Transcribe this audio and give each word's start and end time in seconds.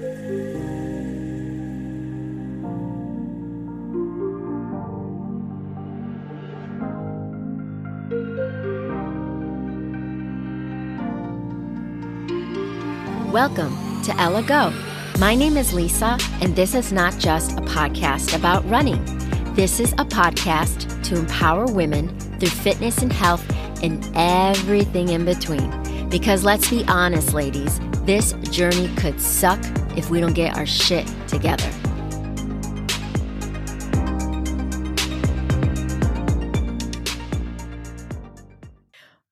Welcome 0.00 0.16
to 14.04 14.18
Ella 14.18 14.42
Go. 14.42 14.72
My 15.18 15.34
name 15.34 15.58
is 15.58 15.74
Lisa, 15.74 16.16
and 16.40 16.56
this 16.56 16.74
is 16.74 16.94
not 16.94 17.18
just 17.18 17.58
a 17.58 17.62
podcast 17.62 18.34
about 18.34 18.66
running. 18.70 19.04
This 19.54 19.80
is 19.80 19.92
a 19.92 20.06
podcast 20.06 21.02
to 21.02 21.18
empower 21.18 21.66
women 21.66 22.18
through 22.38 22.48
fitness 22.48 23.02
and 23.02 23.12
health 23.12 23.44
and 23.82 24.10
everything 24.14 25.10
in 25.10 25.26
between. 25.26 26.08
Because 26.08 26.42
let's 26.42 26.70
be 26.70 26.86
honest, 26.88 27.34
ladies, 27.34 27.78
this 28.06 28.32
journey 28.50 28.88
could 28.96 29.20
suck 29.20 29.60
if 30.00 30.08
we 30.08 30.18
don't 30.18 30.32
get 30.32 30.56
our 30.56 30.64
shit 30.64 31.06
together. 31.28 31.70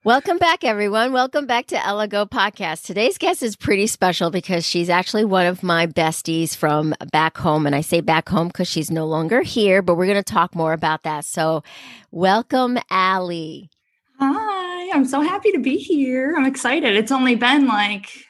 Welcome 0.04 0.38
back, 0.38 0.64
everyone. 0.64 1.12
Welcome 1.12 1.46
back 1.46 1.66
to 1.68 1.86
Ella 1.86 2.06
Go 2.06 2.24
Podcast. 2.26 2.84
Today's 2.84 3.18
guest 3.18 3.42
is 3.42 3.56
pretty 3.56 3.86
special 3.86 4.30
because 4.30 4.66
she's 4.66 4.88
actually 4.90 5.24
one 5.24 5.46
of 5.46 5.62
my 5.62 5.86
besties 5.86 6.54
from 6.54 6.94
back 7.12 7.36
home. 7.38 7.66
And 7.66 7.74
I 7.74 7.80
say 7.80 8.00
back 8.00 8.28
home 8.28 8.48
because 8.48 8.68
she's 8.68 8.90
no 8.90 9.06
longer 9.06 9.42
here, 9.42 9.82
but 9.82 9.96
we're 9.96 10.06
going 10.06 10.16
to 10.16 10.22
talk 10.22 10.54
more 10.54 10.72
about 10.72 11.02
that. 11.02 11.24
So, 11.24 11.62
welcome, 12.10 12.78
Allie. 12.90 13.70
Hi, 14.18 14.90
I'm 14.94 15.04
so 15.04 15.20
happy 15.20 15.52
to 15.52 15.60
be 15.60 15.76
here. 15.76 16.34
I'm 16.36 16.46
excited. 16.46 16.96
It's 16.96 17.12
only 17.12 17.34
been 17.34 17.66
like, 17.66 18.27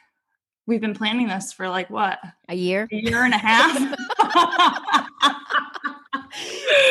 we've 0.69 0.79
been 0.79 0.93
planning 0.93 1.27
this 1.27 1.51
for 1.51 1.67
like 1.67 1.89
what? 1.89 2.19
A 2.47 2.55
year? 2.55 2.87
A 2.91 2.95
year 2.95 3.25
and 3.25 3.33
a 3.33 3.37
half. 3.37 3.75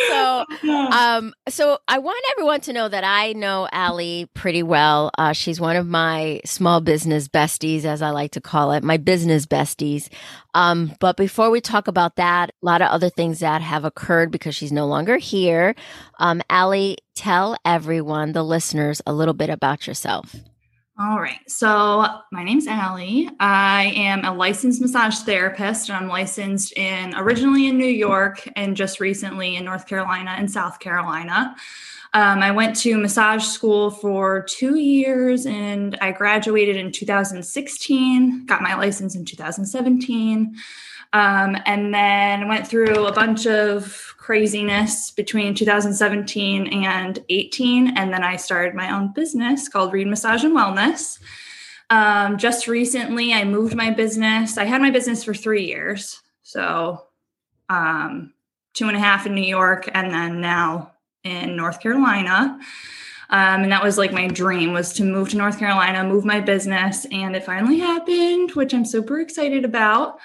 so 0.08 0.44
um 0.92 1.32
so 1.48 1.78
i 1.86 1.98
want 1.98 2.22
everyone 2.32 2.60
to 2.60 2.72
know 2.72 2.88
that 2.88 3.04
i 3.04 3.32
know 3.34 3.68
Allie 3.70 4.28
pretty 4.34 4.62
well 4.62 5.10
uh, 5.16 5.32
she's 5.32 5.60
one 5.60 5.76
of 5.76 5.86
my 5.86 6.40
small 6.44 6.80
business 6.80 7.28
besties 7.28 7.84
as 7.84 8.02
i 8.02 8.10
like 8.10 8.32
to 8.32 8.40
call 8.40 8.72
it 8.72 8.82
my 8.82 8.96
business 8.96 9.46
besties 9.46 10.08
um 10.54 10.92
but 10.98 11.16
before 11.16 11.50
we 11.50 11.60
talk 11.60 11.88
about 11.88 12.16
that 12.16 12.50
a 12.50 12.66
lot 12.66 12.82
of 12.82 12.88
other 12.88 13.10
things 13.10 13.38
that 13.38 13.62
have 13.62 13.84
occurred 13.84 14.30
because 14.30 14.54
she's 14.56 14.72
no 14.72 14.86
longer 14.86 15.18
here 15.18 15.74
um 16.18 16.42
Allie 16.50 16.98
tell 17.14 17.56
everyone 17.64 18.32
the 18.32 18.42
listeners 18.42 19.00
a 19.06 19.12
little 19.12 19.34
bit 19.34 19.50
about 19.50 19.86
yourself 19.86 20.34
all 21.00 21.20
right. 21.20 21.38
So 21.48 22.06
my 22.32 22.42
name's 22.42 22.66
Allie. 22.66 23.30
I 23.38 23.92
am 23.94 24.24
a 24.24 24.34
licensed 24.34 24.80
massage 24.80 25.18
therapist, 25.18 25.88
and 25.88 25.96
I'm 25.96 26.08
licensed 26.08 26.72
in 26.76 27.14
originally 27.14 27.68
in 27.68 27.78
New 27.78 27.86
York 27.86 28.48
and 28.56 28.76
just 28.76 28.98
recently 28.98 29.54
in 29.54 29.64
North 29.64 29.86
Carolina 29.86 30.34
and 30.36 30.50
South 30.50 30.80
Carolina. 30.80 31.54
Um, 32.14 32.42
I 32.42 32.50
went 32.50 32.74
to 32.80 32.98
massage 32.98 33.44
school 33.44 33.90
for 33.92 34.42
two 34.42 34.76
years 34.76 35.46
and 35.46 35.96
I 36.00 36.10
graduated 36.10 36.76
in 36.76 36.90
2016, 36.90 38.46
got 38.46 38.60
my 38.60 38.74
license 38.74 39.14
in 39.14 39.24
2017. 39.24 40.56
Um, 41.12 41.56
and 41.64 41.94
then 41.94 42.48
went 42.48 42.66
through 42.66 43.06
a 43.06 43.12
bunch 43.12 43.46
of 43.46 44.07
craziness 44.28 45.10
between 45.10 45.54
2017 45.54 46.66
and 46.84 47.24
18. 47.30 47.96
And 47.96 48.12
then 48.12 48.22
I 48.22 48.36
started 48.36 48.74
my 48.74 48.94
own 48.94 49.10
business 49.14 49.70
called 49.70 49.90
Reid 49.90 50.06
Massage 50.06 50.44
and 50.44 50.54
Wellness. 50.54 51.18
Um, 51.88 52.36
just 52.36 52.68
recently, 52.68 53.32
I 53.32 53.44
moved 53.44 53.74
my 53.74 53.90
business. 53.90 54.58
I 54.58 54.66
had 54.66 54.82
my 54.82 54.90
business 54.90 55.24
for 55.24 55.32
three 55.32 55.64
years. 55.64 56.20
So, 56.42 57.06
um, 57.70 58.34
two 58.74 58.86
and 58.88 58.98
a 58.98 59.00
half 59.00 59.24
in 59.24 59.34
New 59.34 59.40
York, 59.40 59.88
and 59.94 60.12
then 60.12 60.42
now 60.42 60.92
in 61.24 61.56
North 61.56 61.80
Carolina. 61.80 62.60
Um, 63.30 63.62
and 63.62 63.72
that 63.72 63.82
was 63.82 63.96
like 63.96 64.12
my 64.12 64.28
dream 64.28 64.74
was 64.74 64.92
to 64.94 65.04
move 65.04 65.30
to 65.30 65.38
North 65.38 65.58
Carolina, 65.58 66.04
move 66.04 66.26
my 66.26 66.40
business, 66.42 67.06
and 67.10 67.34
it 67.34 67.44
finally 67.46 67.78
happened, 67.78 68.50
which 68.52 68.74
I'm 68.74 68.84
super 68.84 69.20
excited 69.20 69.64
about 69.64 70.18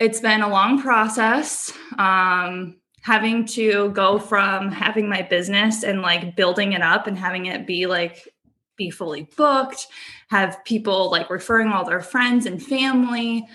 it's 0.00 0.20
been 0.20 0.40
a 0.40 0.48
long 0.48 0.80
process. 0.80 1.72
Um, 1.98 2.79
having 3.02 3.46
to 3.46 3.90
go 3.90 4.18
from 4.18 4.70
having 4.70 5.08
my 5.08 5.22
business 5.22 5.82
and 5.82 6.02
like 6.02 6.36
building 6.36 6.72
it 6.72 6.82
up 6.82 7.06
and 7.06 7.18
having 7.18 7.46
it 7.46 7.66
be 7.66 7.86
like 7.86 8.28
be 8.76 8.90
fully 8.90 9.28
booked, 9.36 9.86
have 10.28 10.64
people 10.64 11.10
like 11.10 11.30
referring 11.30 11.68
all 11.68 11.84
their 11.84 12.00
friends 12.00 12.46
and 12.46 12.62
family. 12.62 13.46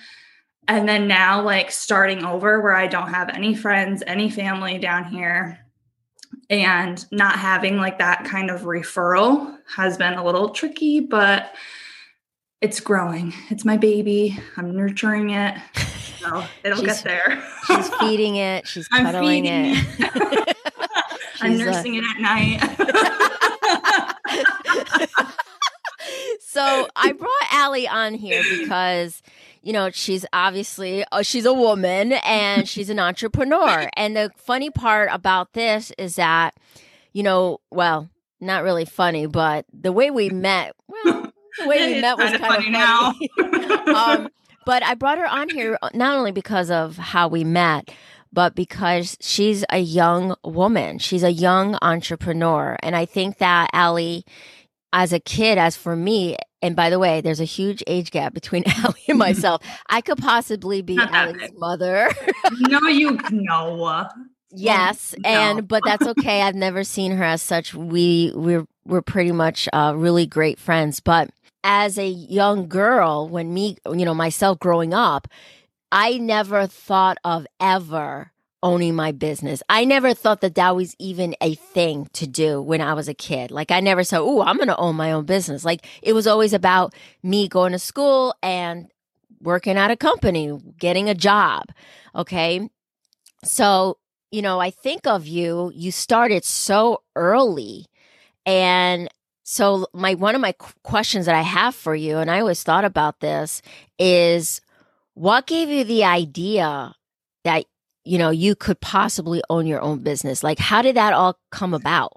And 0.67 0.88
then 0.89 1.07
now, 1.07 1.44
like 1.44 1.72
starting 1.72 2.25
over 2.25 2.61
where 2.61 2.75
I 2.75 2.88
don't 2.88 3.09
have 3.13 3.29
any 3.29 3.53
friends, 3.53 4.03
any 4.07 4.29
family 4.29 4.79
down 4.79 5.06
here, 5.06 5.59
and 6.50 7.06
not 7.12 7.38
having 7.38 7.77
like 7.77 8.00
that 8.00 8.25
kind 8.25 8.50
of 8.50 8.62
referral 8.62 9.57
has 9.75 9.97
been 9.97 10.13
a 10.13 10.25
little 10.25 10.50
tricky, 10.50 11.00
but 11.00 11.53
it's 12.61 12.79
growing. 12.79 13.33
It's 13.49 13.66
my 13.66 13.77
baby. 13.77 14.39
I'm 14.57 14.75
nurturing 14.75 15.31
it. 15.31 15.55
So 16.25 16.43
it'll 16.63 16.81
get 16.83 17.03
there. 17.03 17.43
she's 17.67 17.88
feeding 17.97 18.38
it. 18.38 18.67
She's 18.75 18.88
cuddling 18.88 19.45
it. 19.45 19.77
it. 19.99 20.57
I'm 21.39 21.53
uh, 21.53 21.57
nursing 21.57 21.94
a- 21.94 21.99
it 21.99 22.03
at 22.03 22.19
night. 22.19 22.61
so 26.39 26.88
I 26.95 27.11
brought 27.11 27.29
Allie 27.51 27.88
on 27.88 28.15
here 28.15 28.41
because 28.59 29.21
you 29.61 29.71
know 29.71 29.91
she's 29.91 30.25
obviously 30.33 31.05
uh, 31.11 31.21
she's 31.21 31.45
a 31.45 31.53
woman 31.53 32.13
and 32.13 32.67
she's 32.67 32.89
an 32.89 32.97
entrepreneur. 32.99 33.88
And 33.95 34.15
the 34.15 34.31
funny 34.35 34.71
part 34.71 35.09
about 35.11 35.53
this 35.53 35.91
is 35.99 36.15
that 36.15 36.55
you 37.13 37.21
know, 37.21 37.59
well, 37.69 38.09
not 38.41 38.63
really 38.63 38.85
funny, 38.85 39.27
but 39.27 39.65
the 39.71 39.91
way 39.91 40.09
we 40.09 40.29
met, 40.29 40.75
well, 40.88 41.25
way 41.66 41.95
we 41.95 42.01
met 42.01 42.17
was 42.17 42.31
kind 42.38 42.43
of 42.43 42.63
funny. 42.63 43.29
funny. 43.38 43.93
um, 43.95 44.29
but 44.66 44.83
I 44.83 44.95
brought 44.95 45.17
her 45.17 45.27
on 45.27 45.49
here 45.49 45.77
uh, 45.81 45.89
not 45.93 46.17
only 46.17 46.31
because 46.31 46.71
of 46.71 46.97
how 46.97 47.27
we 47.27 47.43
met, 47.43 47.89
but 48.33 48.55
because 48.55 49.17
she's 49.21 49.63
a 49.71 49.79
young 49.79 50.35
woman. 50.44 50.99
She's 50.99 51.23
a 51.23 51.31
young 51.31 51.77
entrepreneur. 51.81 52.77
And 52.83 52.95
I 52.95 53.05
think 53.05 53.38
that 53.38 53.69
Allie, 53.71 54.25
as 54.91 55.13
a 55.13 55.19
kid, 55.19 55.57
as 55.57 55.77
for 55.77 55.95
me, 55.95 56.35
and 56.61 56.75
by 56.75 56.89
the 56.89 56.99
way, 56.99 57.21
there's 57.21 57.39
a 57.39 57.45
huge 57.45 57.83
age 57.88 58.11
gap 58.11 58.33
between 58.33 58.63
Allie 58.83 59.05
and 59.07 59.17
myself. 59.17 59.61
I 59.88 60.01
could 60.01 60.17
possibly 60.17 60.81
be 60.81 60.97
Allie's 60.99 61.51
mother. 61.55 62.11
no, 62.59 62.79
you 62.88 63.17
no. 63.31 64.07
Yes, 64.57 65.13
no. 65.19 65.29
and 65.29 65.67
but 65.67 65.83
that's 65.85 66.07
okay. 66.07 66.41
I've 66.41 66.55
never 66.55 66.85
seen 66.85 67.11
her 67.11 67.25
as 67.25 67.41
such. 67.41 67.73
We 67.73 68.31
we're 68.35 68.65
we're 68.85 69.01
pretty 69.01 69.33
much 69.33 69.67
uh, 69.73 69.94
really 69.97 70.25
great 70.25 70.59
friends. 70.59 71.01
But 71.01 71.29
as 71.65 71.97
a 71.97 72.07
young 72.07 72.67
girl, 72.67 73.27
when 73.27 73.51
me, 73.51 73.77
you 73.87 74.05
know, 74.05 74.13
myself 74.13 74.59
growing 74.59 74.93
up, 74.93 75.27
I 75.91 76.19
never 76.19 76.67
thought 76.67 77.17
of 77.23 77.47
ever 77.59 78.31
owning 78.61 78.95
my 78.95 79.11
business. 79.11 79.63
I 79.67 79.83
never 79.83 80.13
thought 80.13 80.41
that 80.41 80.55
that 80.55 80.75
was 80.75 80.95
even 80.99 81.35
a 81.41 81.55
thing 81.55 82.07
to 82.13 82.27
do 82.27 82.61
when 82.61 82.81
I 82.81 82.93
was 82.93 83.07
a 83.07 83.15
kid. 83.15 83.49
Like 83.49 83.71
I 83.71 83.79
never 83.79 84.03
said, 84.03 84.19
"Oh, 84.19 84.41
I'm 84.43 84.57
going 84.57 84.67
to 84.67 84.77
own 84.77 84.95
my 84.95 85.11
own 85.11 85.25
business." 85.25 85.65
Like 85.65 85.87
it 86.03 86.13
was 86.13 86.27
always 86.27 86.53
about 86.53 86.93
me 87.23 87.47
going 87.47 87.71
to 87.71 87.79
school 87.79 88.35
and 88.43 88.87
working 89.41 89.77
at 89.77 89.91
a 89.91 89.97
company, 89.97 90.57
getting 90.77 91.09
a 91.09 91.15
job. 91.15 91.63
Okay? 92.15 92.69
So, 93.43 93.97
you 94.31 94.41
know, 94.41 94.59
I 94.59 94.69
think 94.69 95.07
of 95.07 95.27
you, 95.27 95.71
you 95.75 95.91
started 95.91 96.43
so 96.43 97.01
early 97.15 97.85
and 98.45 99.09
so 99.47 99.85
my 99.94 100.16
one 100.16 100.33
of 100.33 100.41
my 100.41 100.56
questions 100.81 101.28
that 101.28 101.35
I 101.35 101.44
have 101.44 101.75
for 101.75 101.95
you, 101.95 102.17
and 102.17 102.31
I 102.31 102.39
always 102.39 102.63
thought 102.63 102.83
about 102.83 103.19
this, 103.19 103.61
is 104.00 104.59
what 105.13 105.45
gave 105.45 105.69
you 105.69 105.83
the 105.83 106.03
idea 106.03 106.95
that 107.44 107.65
you 108.03 108.18
know 108.18 108.31
you 108.31 108.56
could 108.56 108.81
possibly 108.81 109.44
own 109.47 109.68
your 109.68 109.81
own 109.81 110.00
business? 110.00 110.44
Like, 110.44 110.57
how 110.57 110.81
did 110.81 110.95
that 110.95 111.13
all 111.13 111.38
come 111.51 111.75
about? 111.75 112.13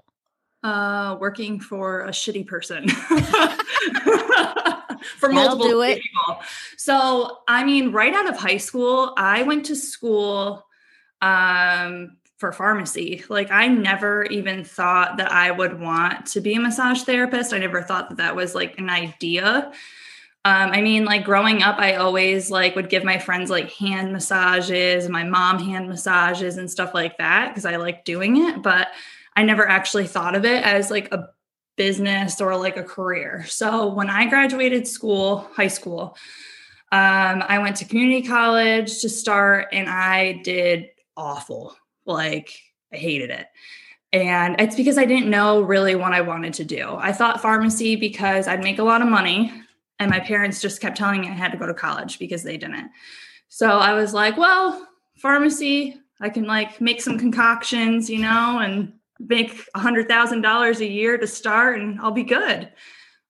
Uh, 0.63 1.17
working 1.19 1.59
for 1.59 2.01
a 2.01 2.09
shitty 2.09 2.47
person. 2.47 2.89
for 5.17 5.29
multiple 5.29 5.83
people. 5.83 6.41
So, 6.77 7.37
I 7.47 7.63
mean, 7.63 7.91
right 7.91 8.15
out 8.15 8.27
of 8.27 8.37
high 8.37 8.57
school, 8.57 9.13
I 9.17 9.43
went 9.43 9.67
to 9.67 9.75
school 9.75 10.65
um 11.21 12.17
for 12.39 12.51
pharmacy. 12.51 13.23
Like 13.29 13.51
I 13.51 13.67
never 13.67 14.23
even 14.25 14.63
thought 14.63 15.17
that 15.17 15.31
I 15.31 15.51
would 15.51 15.79
want 15.79 16.25
to 16.27 16.41
be 16.41 16.55
a 16.55 16.59
massage 16.59 17.03
therapist. 17.03 17.53
I 17.53 17.59
never 17.59 17.83
thought 17.83 18.09
that 18.09 18.17
that 18.17 18.35
was 18.35 18.55
like 18.55 18.79
an 18.79 18.89
idea. 18.89 19.71
Um, 20.45 20.71
I 20.71 20.81
mean, 20.81 21.05
like 21.05 21.25
growing 21.25 21.61
up, 21.61 21.77
I 21.77 21.95
always 21.95 22.49
like 22.49 22.75
would 22.75 22.89
give 22.89 23.03
my 23.03 23.19
friends 23.19 23.49
like 23.49 23.71
hand 23.73 24.11
massages, 24.13 25.07
my 25.09 25.23
mom 25.23 25.59
hand 25.59 25.87
massages 25.89 26.57
and 26.57 26.71
stuff 26.71 26.93
like 26.93 27.17
that 27.17 27.49
because 27.49 27.65
I 27.65 27.75
like 27.75 28.05
doing 28.05 28.37
it. 28.37 28.63
But 28.63 28.87
I 29.35 29.43
never 29.43 29.67
actually 29.67 30.07
thought 30.07 30.35
of 30.35 30.45
it 30.45 30.63
as 30.63 30.89
like 30.89 31.13
a 31.13 31.27
business 31.75 32.41
or 32.41 32.57
like 32.57 32.77
a 32.77 32.83
career. 32.83 33.45
So 33.47 33.93
when 33.93 34.09
I 34.09 34.29
graduated 34.29 34.87
school, 34.87 35.49
high 35.53 35.67
school, 35.67 36.17
Um, 36.91 37.43
I 37.47 37.59
went 37.59 37.77
to 37.77 37.85
community 37.85 38.27
college 38.27 39.01
to 39.01 39.09
start 39.09 39.67
and 39.71 39.87
I 39.87 40.41
did 40.43 40.89
awful. 41.15 41.75
Like, 42.09 42.51
I 42.93 42.97
hated 42.97 43.29
it. 43.29 43.47
And 44.11 44.59
it's 44.59 44.75
because 44.75 44.97
I 44.97 45.05
didn't 45.05 45.29
know 45.29 45.61
really 45.61 45.95
what 45.95 46.13
I 46.13 46.21
wanted 46.21 46.53
to 46.55 46.65
do. 46.65 46.95
I 46.97 47.11
thought 47.11 47.41
pharmacy 47.41 47.95
because 47.95 48.47
I'd 48.47 48.63
make 48.63 48.79
a 48.79 48.83
lot 48.83 49.01
of 49.01 49.07
money. 49.07 49.53
And 49.99 50.09
my 50.09 50.19
parents 50.19 50.61
just 50.61 50.81
kept 50.81 50.97
telling 50.97 51.21
me 51.21 51.27
I 51.27 51.33
had 51.33 51.51
to 51.51 51.57
go 51.57 51.67
to 51.67 51.73
college 51.73 52.17
because 52.17 52.43
they 52.43 52.57
didn't. 52.57 52.89
So 53.49 53.67
I 53.67 53.93
was 53.93 54.13
like, 54.13 54.37
well, 54.37 54.87
pharmacy, 55.17 55.95
I 56.21 56.29
can 56.29 56.45
like 56.45 56.81
make 56.81 57.01
some 57.01 57.19
concoctions, 57.19 58.09
you 58.09 58.19
know, 58.19 58.59
and 58.59 58.93
make 59.19 59.61
a 59.75 59.79
hundred 59.79 60.07
thousand 60.07 60.41
dollars 60.41 60.79
a 60.79 60.87
year 60.87 61.17
to 61.17 61.27
start 61.27 61.79
and 61.79 61.99
I'll 61.99 62.11
be 62.11 62.23
good. 62.23 62.71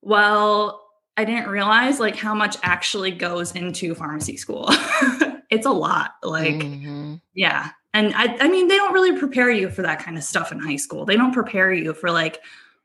Well, 0.02 0.86
I 1.18 1.26
didn't 1.26 1.50
realize 1.50 2.00
like 2.00 2.16
how 2.16 2.34
much 2.34 2.56
actually 2.64 3.12
goes 3.12 3.54
into 3.54 3.96
pharmacy 3.96 4.38
school. 4.38 4.68
it's 5.50 5.66
a 5.66 5.72
lot. 5.72 6.12
Like, 6.24 6.56
mm-hmm. 6.56 7.16
yeah. 7.34 7.72
And 7.94 8.14
I, 8.16 8.38
I 8.40 8.48
mean, 8.48 8.68
they 8.68 8.78
don't 8.78 8.94
really 8.94 9.18
prepare 9.18 9.50
you 9.50 9.70
for 9.70 9.82
that 9.82 10.04
kind 10.04 10.18
of 10.18 10.24
stuff 10.24 10.52
in 10.52 10.60
high 10.60 10.76
school. 10.76 11.06
They 11.06 11.18
don't 11.18 11.34
prepare 11.34 11.74
you 11.74 11.94
for 11.94 12.12
like 12.12 12.42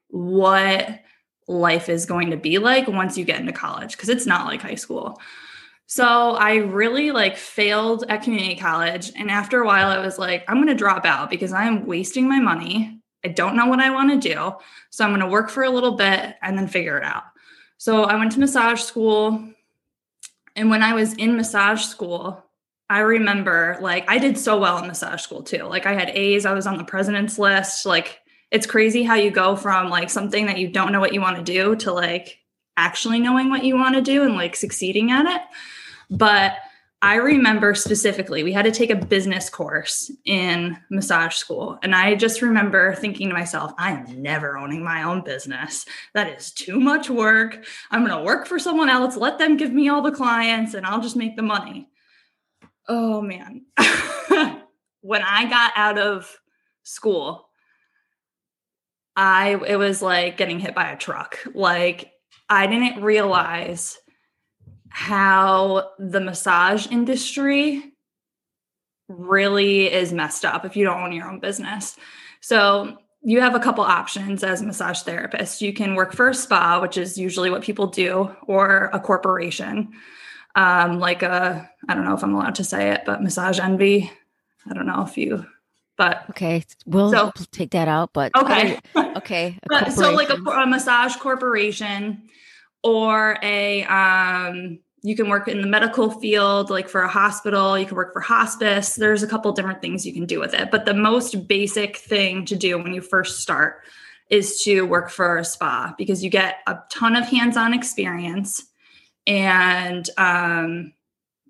what 0.08 1.00
life 1.46 1.88
is 1.88 2.06
going 2.06 2.30
to 2.30 2.36
be 2.36 2.58
like 2.58 2.88
once 2.88 3.18
you 3.18 3.24
get 3.24 3.40
into 3.40 3.52
college 3.52 3.92
because 3.92 4.08
it's 4.08 4.26
not 4.26 4.46
like 4.46 4.62
high 4.62 4.74
school. 4.74 5.20
So 5.86 6.36
I 6.36 6.56
really 6.56 7.10
like 7.10 7.36
failed 7.36 8.04
at 8.08 8.22
community 8.22 8.56
college. 8.56 9.12
And 9.16 9.30
after 9.30 9.60
a 9.60 9.66
while, 9.66 9.88
I 9.88 9.98
was 9.98 10.18
like, 10.18 10.44
I'm 10.48 10.56
going 10.56 10.68
to 10.68 10.74
drop 10.74 11.04
out 11.04 11.28
because 11.28 11.52
I 11.52 11.64
am 11.64 11.86
wasting 11.86 12.28
my 12.28 12.38
money. 12.38 13.00
I 13.24 13.28
don't 13.28 13.56
know 13.56 13.66
what 13.66 13.80
I 13.80 13.90
want 13.90 14.10
to 14.10 14.34
do. 14.34 14.54
So 14.90 15.04
I'm 15.04 15.10
going 15.10 15.20
to 15.20 15.26
work 15.26 15.50
for 15.50 15.64
a 15.64 15.70
little 15.70 15.92
bit 15.92 16.36
and 16.42 16.56
then 16.56 16.68
figure 16.68 16.96
it 16.96 17.04
out. 17.04 17.24
So 17.76 18.04
I 18.04 18.16
went 18.16 18.32
to 18.32 18.40
massage 18.40 18.80
school. 18.80 19.46
And 20.56 20.70
when 20.70 20.82
I 20.82 20.94
was 20.94 21.14
in 21.14 21.36
massage 21.36 21.84
school, 21.84 22.43
I 22.90 23.00
remember 23.00 23.78
like 23.80 24.04
I 24.08 24.18
did 24.18 24.38
so 24.38 24.58
well 24.58 24.78
in 24.78 24.86
massage 24.86 25.22
school 25.22 25.42
too. 25.42 25.64
Like 25.64 25.86
I 25.86 25.94
had 25.94 26.10
A's, 26.10 26.44
I 26.44 26.52
was 26.52 26.66
on 26.66 26.76
the 26.76 26.84
president's 26.84 27.38
list. 27.38 27.86
Like 27.86 28.20
it's 28.50 28.66
crazy 28.66 29.02
how 29.02 29.14
you 29.14 29.30
go 29.30 29.56
from 29.56 29.90
like 29.90 30.10
something 30.10 30.46
that 30.46 30.58
you 30.58 30.68
don't 30.68 30.92
know 30.92 31.00
what 31.00 31.14
you 31.14 31.20
want 31.20 31.38
to 31.38 31.42
do 31.42 31.76
to 31.76 31.92
like 31.92 32.38
actually 32.76 33.20
knowing 33.20 33.50
what 33.50 33.64
you 33.64 33.76
want 33.76 33.94
to 33.94 34.02
do 34.02 34.22
and 34.22 34.34
like 34.34 34.54
succeeding 34.54 35.10
at 35.10 35.26
it. 35.26 35.42
But 36.10 36.56
I 37.04 37.16
remember 37.16 37.74
specifically, 37.74 38.42
we 38.42 38.54
had 38.54 38.64
to 38.64 38.70
take 38.70 38.88
a 38.88 38.96
business 38.96 39.50
course 39.50 40.10
in 40.24 40.78
massage 40.90 41.34
school. 41.34 41.78
And 41.82 41.94
I 41.94 42.14
just 42.14 42.40
remember 42.40 42.94
thinking 42.94 43.28
to 43.28 43.34
myself, 43.34 43.72
I 43.76 43.92
am 43.92 44.22
never 44.22 44.56
owning 44.56 44.82
my 44.82 45.02
own 45.02 45.22
business. 45.22 45.84
That 46.14 46.34
is 46.34 46.50
too 46.50 46.80
much 46.80 47.10
work. 47.10 47.66
I'm 47.90 48.06
going 48.06 48.16
to 48.16 48.24
work 48.24 48.46
for 48.46 48.58
someone 48.58 48.88
else, 48.88 49.16
let 49.16 49.38
them 49.38 49.58
give 49.58 49.70
me 49.70 49.90
all 49.90 50.00
the 50.00 50.12
clients, 50.12 50.72
and 50.72 50.86
I'll 50.86 51.02
just 51.02 51.14
make 51.14 51.36
the 51.36 51.42
money. 51.42 51.90
Oh, 52.88 53.20
man. 53.22 53.66
when 55.00 55.22
I 55.22 55.48
got 55.48 55.72
out 55.76 55.98
of 55.98 56.38
school, 56.82 57.48
I 59.16 59.60
it 59.66 59.76
was 59.76 60.02
like 60.02 60.36
getting 60.36 60.58
hit 60.58 60.74
by 60.74 60.90
a 60.90 60.96
truck. 60.96 61.38
Like 61.54 62.12
I 62.48 62.66
didn't 62.66 63.02
realize 63.02 63.98
how 64.88 65.90
the 65.98 66.20
massage 66.20 66.86
industry 66.90 67.92
really 69.08 69.92
is 69.92 70.12
messed 70.12 70.44
up 70.44 70.64
if 70.64 70.76
you 70.76 70.84
don't 70.84 71.00
own 71.00 71.12
your 71.12 71.28
own 71.28 71.40
business. 71.40 71.96
So 72.40 72.96
you 73.22 73.40
have 73.40 73.54
a 73.54 73.60
couple 73.60 73.84
options 73.84 74.44
as 74.44 74.60
a 74.60 74.66
massage 74.66 75.00
therapist. 75.02 75.62
You 75.62 75.72
can 75.72 75.94
work 75.94 76.12
for 76.12 76.28
a 76.28 76.34
spa, 76.34 76.80
which 76.80 76.96
is 76.96 77.18
usually 77.18 77.50
what 77.50 77.62
people 77.62 77.86
do, 77.86 78.30
or 78.46 78.90
a 78.92 79.00
corporation, 79.00 79.92
um, 80.54 80.98
like 80.98 81.22
a 81.22 81.70
I 81.88 81.94
don't 81.94 82.04
know 82.04 82.14
if 82.14 82.22
I'm 82.22 82.34
allowed 82.34 82.56
to 82.56 82.64
say 82.64 82.90
it, 82.92 83.02
but 83.04 83.22
Massage 83.22 83.58
Envy. 83.58 84.10
I 84.68 84.72
don't 84.72 84.86
know 84.86 85.04
if 85.06 85.18
you 85.18 85.44
but 85.96 86.24
okay 86.30 86.64
we'll 86.86 87.10
so, 87.10 87.32
take 87.52 87.70
that 87.70 87.88
out 87.88 88.10
but 88.12 88.32
okay. 88.36 88.78
okay 89.16 89.58
but, 89.68 89.92
so 89.92 90.12
like 90.12 90.30
a, 90.30 90.34
a, 90.34 90.66
massage 90.66 91.14
corporation 91.16 92.22
or 92.82 93.38
a 93.42 93.84
um 93.84 94.78
you 95.02 95.14
can 95.14 95.28
work 95.28 95.48
in 95.48 95.60
the 95.60 95.66
medical 95.66 96.10
field 96.10 96.70
like 96.70 96.88
for 96.88 97.02
a 97.02 97.08
hospital 97.08 97.78
you 97.78 97.84
can 97.84 97.94
work 97.94 98.14
for 98.14 98.20
hospice. 98.20 98.94
There's 98.94 99.22
a 99.22 99.26
couple 99.26 99.52
different 99.52 99.82
things 99.82 100.06
you 100.06 100.14
can 100.14 100.24
do 100.24 100.40
with 100.40 100.54
it. 100.54 100.70
But 100.70 100.86
the 100.86 100.94
most 100.94 101.46
basic 101.46 101.98
thing 101.98 102.46
to 102.46 102.56
do 102.56 102.78
when 102.78 102.94
you 102.94 103.02
first 103.02 103.40
start 103.40 103.82
is 104.30 104.62
to 104.62 104.82
work 104.82 105.10
for 105.10 105.36
a 105.36 105.44
spa 105.44 105.94
because 105.98 106.24
you 106.24 106.30
get 106.30 106.60
a 106.66 106.78
ton 106.90 107.16
of 107.16 107.26
hands-on 107.26 107.74
experience 107.74 108.64
and 109.26 110.08
um, 110.18 110.92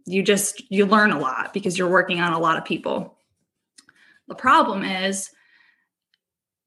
you 0.07 0.23
just 0.23 0.71
you 0.71 0.87
learn 0.87 1.11
a 1.11 1.19
lot 1.19 1.53
because 1.53 1.79
you're 1.79 1.89
working 1.89 2.21
on 2.21 2.33
a 2.33 2.39
lot 2.39 2.59
of 2.59 2.65
people 2.65 3.15
the 4.29 4.35
problem 4.35 4.85
is 4.85 5.31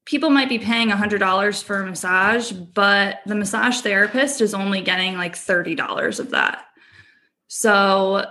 people 0.04 0.30
might 0.30 0.48
be 0.48 0.58
paying 0.58 0.88
$100 0.88 1.62
for 1.62 1.82
a 1.82 1.86
massage, 1.86 2.50
but 2.50 3.20
the 3.26 3.34
massage 3.34 3.80
therapist 3.80 4.40
is 4.40 4.54
only 4.54 4.80
getting 4.80 5.16
like 5.16 5.34
$30 5.34 6.18
of 6.18 6.30
that. 6.30 6.64
So 7.48 8.24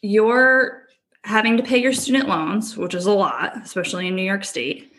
you're 0.00 0.84
having 1.24 1.56
to 1.56 1.62
pay 1.62 1.78
your 1.78 1.92
student 1.92 2.28
loans, 2.28 2.76
which 2.76 2.94
is 2.94 3.06
a 3.06 3.12
lot, 3.12 3.56
especially 3.62 4.08
in 4.08 4.16
New 4.16 4.22
York 4.22 4.44
State. 4.44 4.91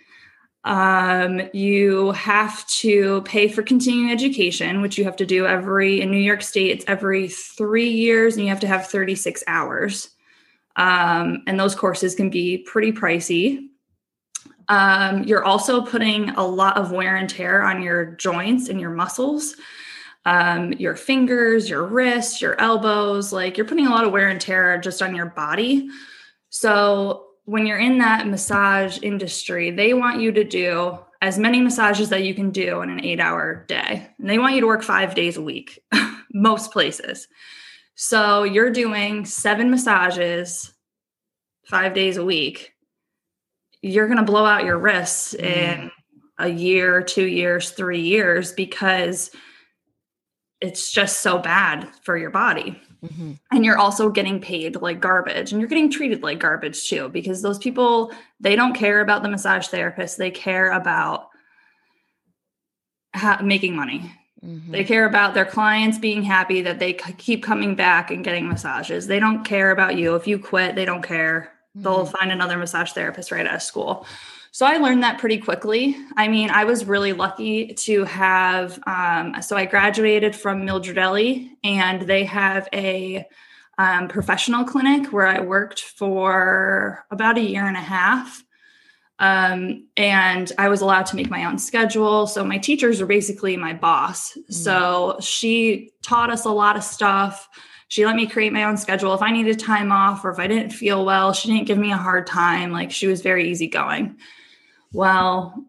Um, 0.66 1.42
you 1.52 2.12
have 2.12 2.66
to 2.68 3.22
pay 3.24 3.50
for 3.50 3.64
continuing 3.64 4.12
education, 4.12 4.82
which 4.82 4.98
you 4.98 5.04
have 5.04 5.18
to 5.18 5.26
do 5.26 5.46
every 5.46 6.02
in 6.02 6.10
New 6.10 6.18
York 6.18 6.42
State, 6.42 6.72
it's 6.72 6.86
every 6.88 7.28
three 7.28 7.90
years, 7.90 8.36
and 8.36 8.44
you 8.44 8.50
have 8.50 8.62
to 8.62 8.68
have 8.68 8.88
36 8.88 9.44
hours. 9.48 10.12
Um, 10.76 11.44
and 11.48 11.60
those 11.60 11.76
courses 11.76 12.16
can 12.16 12.30
be 12.30 12.60
pretty 12.60 12.92
pricey. 12.92 13.68
Um, 14.70 15.24
you're 15.24 15.44
also 15.44 15.82
putting 15.82 16.30
a 16.32 16.46
lot 16.46 16.78
of 16.78 16.92
wear 16.92 17.18
and 17.18 17.30
tear 17.30 17.64
on 17.64 17.82
your 17.82 18.06
joints 18.06 18.70
and 18.70 18.80
your 18.80 18.90
muscles, 18.90 19.56
um, 20.26 20.72
your 20.74 20.96
fingers, 20.96 21.70
your 21.70 21.86
wrists, 21.86 22.42
your 22.42 22.60
elbows. 22.60 23.34
Like 23.34 23.58
you're 23.58 23.68
putting 23.68 23.88
a 23.88 23.92
lot 23.92 24.06
of 24.06 24.14
wear 24.14 24.30
and 24.30 24.40
tear 24.40 24.78
just 24.78 25.02
on 25.02 25.14
your 25.14 25.26
body. 25.28 25.90
So 26.50 27.26
when 27.46 27.66
you're 27.66 27.80
in 27.80 27.98
that 27.98 28.28
massage 28.28 29.00
industry, 29.02 29.72
they 29.72 29.94
want 29.94 30.22
you 30.22 30.32
to 30.32 30.44
do 30.44 30.98
as 31.22 31.38
many 31.38 31.62
massages 31.62 32.10
that 32.10 32.24
you 32.24 32.34
can 32.34 32.52
do 32.52 32.82
in 32.82 32.90
an 32.90 33.04
eight 33.04 33.20
hour 33.20 33.66
day. 33.68 34.08
And 34.20 34.30
they 34.30 34.38
want 34.38 34.56
you 34.56 34.62
to 34.62 34.68
work 34.68 34.84
five 34.84 35.16
days 35.16 35.38
a 35.38 35.42
week, 35.42 35.80
most 36.34 36.72
places. 36.72 37.28
So 37.96 38.44
you're 38.44 38.72
doing 38.72 39.26
seven 39.26 39.70
massages 39.70 40.74
five 41.70 41.94
days 41.94 42.18
a 42.18 42.26
week. 42.26 42.74
You're 43.82 44.08
going 44.08 44.18
to 44.18 44.24
blow 44.24 44.46
out 44.46 44.66
your 44.66 44.78
wrists 44.78 45.34
mm. 45.34 45.44
in 45.44 45.92
a 46.38 46.50
year, 46.50 47.02
two 47.02 47.26
years, 47.26 47.72
three 47.72 48.02
years 48.02 48.52
because 48.52 49.30
it's 50.60 50.92
just 50.92 51.22
so 51.22 51.38
bad 51.38 51.90
for 52.04 52.18
your 52.18 52.32
body. 52.32 52.82
Mm-hmm. 53.04 53.34
And 53.52 53.66
you're 53.66 53.78
also 53.78 54.10
getting 54.10 54.40
paid 54.40 54.78
like 54.78 55.02
garbage 55.02 55.52
and 55.52 55.60
you're 55.60 55.68
getting 55.68 55.92
treated 55.92 56.24
like 56.24 56.40
garbage 56.40 56.88
too, 56.88 57.10
because 57.10 57.42
those 57.42 57.58
people, 57.58 58.12
they 58.40 58.56
don't 58.56 58.74
care 58.74 59.02
about 59.02 59.24
the 59.24 59.30
massage 59.30 59.68
therapist. 59.68 60.18
They 60.18 60.32
care 60.32 60.72
about 60.72 61.28
ha- 63.14 63.42
making 63.44 63.76
money. 63.76 64.14
Mm-hmm. 64.44 64.72
They 64.72 64.84
care 64.84 65.06
about 65.06 65.34
their 65.34 65.46
clients 65.46 65.98
being 65.98 66.24
happy 66.24 66.62
that 66.62 66.80
they 66.80 66.98
c- 66.98 67.14
keep 67.18 67.44
coming 67.44 67.76
back 67.76 68.12
and 68.12 68.24
getting 68.24 68.48
massages. 68.48 69.08
They 69.08 69.20
don't 69.20 69.44
care 69.44 69.72
about 69.72 69.98
you. 69.98 70.16
If 70.16 70.28
you 70.28 70.40
quit, 70.40 70.76
they 70.76 70.86
don't 70.86 71.04
care. 71.04 71.52
Mm-hmm. 71.76 71.84
They'll 71.84 72.06
find 72.06 72.32
another 72.32 72.58
massage 72.58 72.92
therapist 72.92 73.32
right 73.32 73.48
out 73.48 73.56
of 73.56 73.64
school. 73.64 74.06
So 74.54 74.68
I 74.68 74.78
learned 74.78 75.02
that 75.02 75.18
pretty 75.18 75.40
quickly. 75.40 75.98
I 76.16 76.28
mean, 76.28 76.52
I 76.52 76.66
was 76.66 76.86
really 76.86 77.12
lucky 77.12 77.74
to 77.74 78.04
have, 78.04 78.80
um, 78.86 79.42
so 79.42 79.58
I 79.58 79.66
graduated 79.66 80.36
from 80.36 80.64
Mildred 80.64 81.50
and 81.64 82.04
they 82.04 82.24
have 82.26 82.70
a 82.72 83.26
um, 83.80 84.08
professional 84.10 84.64
clinic 84.64 85.12
where 85.12 85.26
I 85.26 85.40
worked 85.40 85.82
for 85.82 87.04
about 87.10 87.40
a 87.40 87.42
year 87.42 87.66
and 87.66 87.76
a 87.76 87.82
half. 87.82 88.44
Um, 89.18 89.88
and 89.98 90.52
I 90.60 90.70
was 90.70 90.82
allowed 90.82 91.08
to 91.08 91.16
make 91.16 91.32
my 91.32 91.46
own 91.46 91.58
schedule. 91.58 92.28
So 92.28 92.44
my 92.44 92.60
teachers 92.60 93.02
were 93.02 93.08
basically 93.08 93.58
my 93.58 93.74
boss. 93.74 94.34
Mm-hmm. 94.34 94.54
So 94.54 95.18
she 95.20 95.94
taught 96.04 96.30
us 96.30 96.46
a 96.46 96.52
lot 96.52 96.78
of 96.78 96.84
stuff. 96.84 97.50
She 97.88 98.06
let 98.06 98.16
me 98.16 98.28
create 98.28 98.54
my 98.54 98.66
own 98.66 98.78
schedule. 98.78 99.16
If 99.16 99.24
I 99.24 99.32
needed 99.32 99.58
time 99.58 99.92
off 99.92 100.24
or 100.24 100.30
if 100.30 100.38
I 100.38 100.46
didn't 100.46 100.74
feel 100.74 101.04
well, 101.04 101.34
she 101.34 101.48
didn't 101.48 101.66
give 101.66 101.80
me 101.80 101.92
a 101.92 101.98
hard 101.98 102.28
time. 102.28 102.72
Like 102.72 102.92
she 102.92 103.08
was 103.08 103.24
very 103.24 103.50
easygoing. 103.50 104.16
Well, 104.94 105.66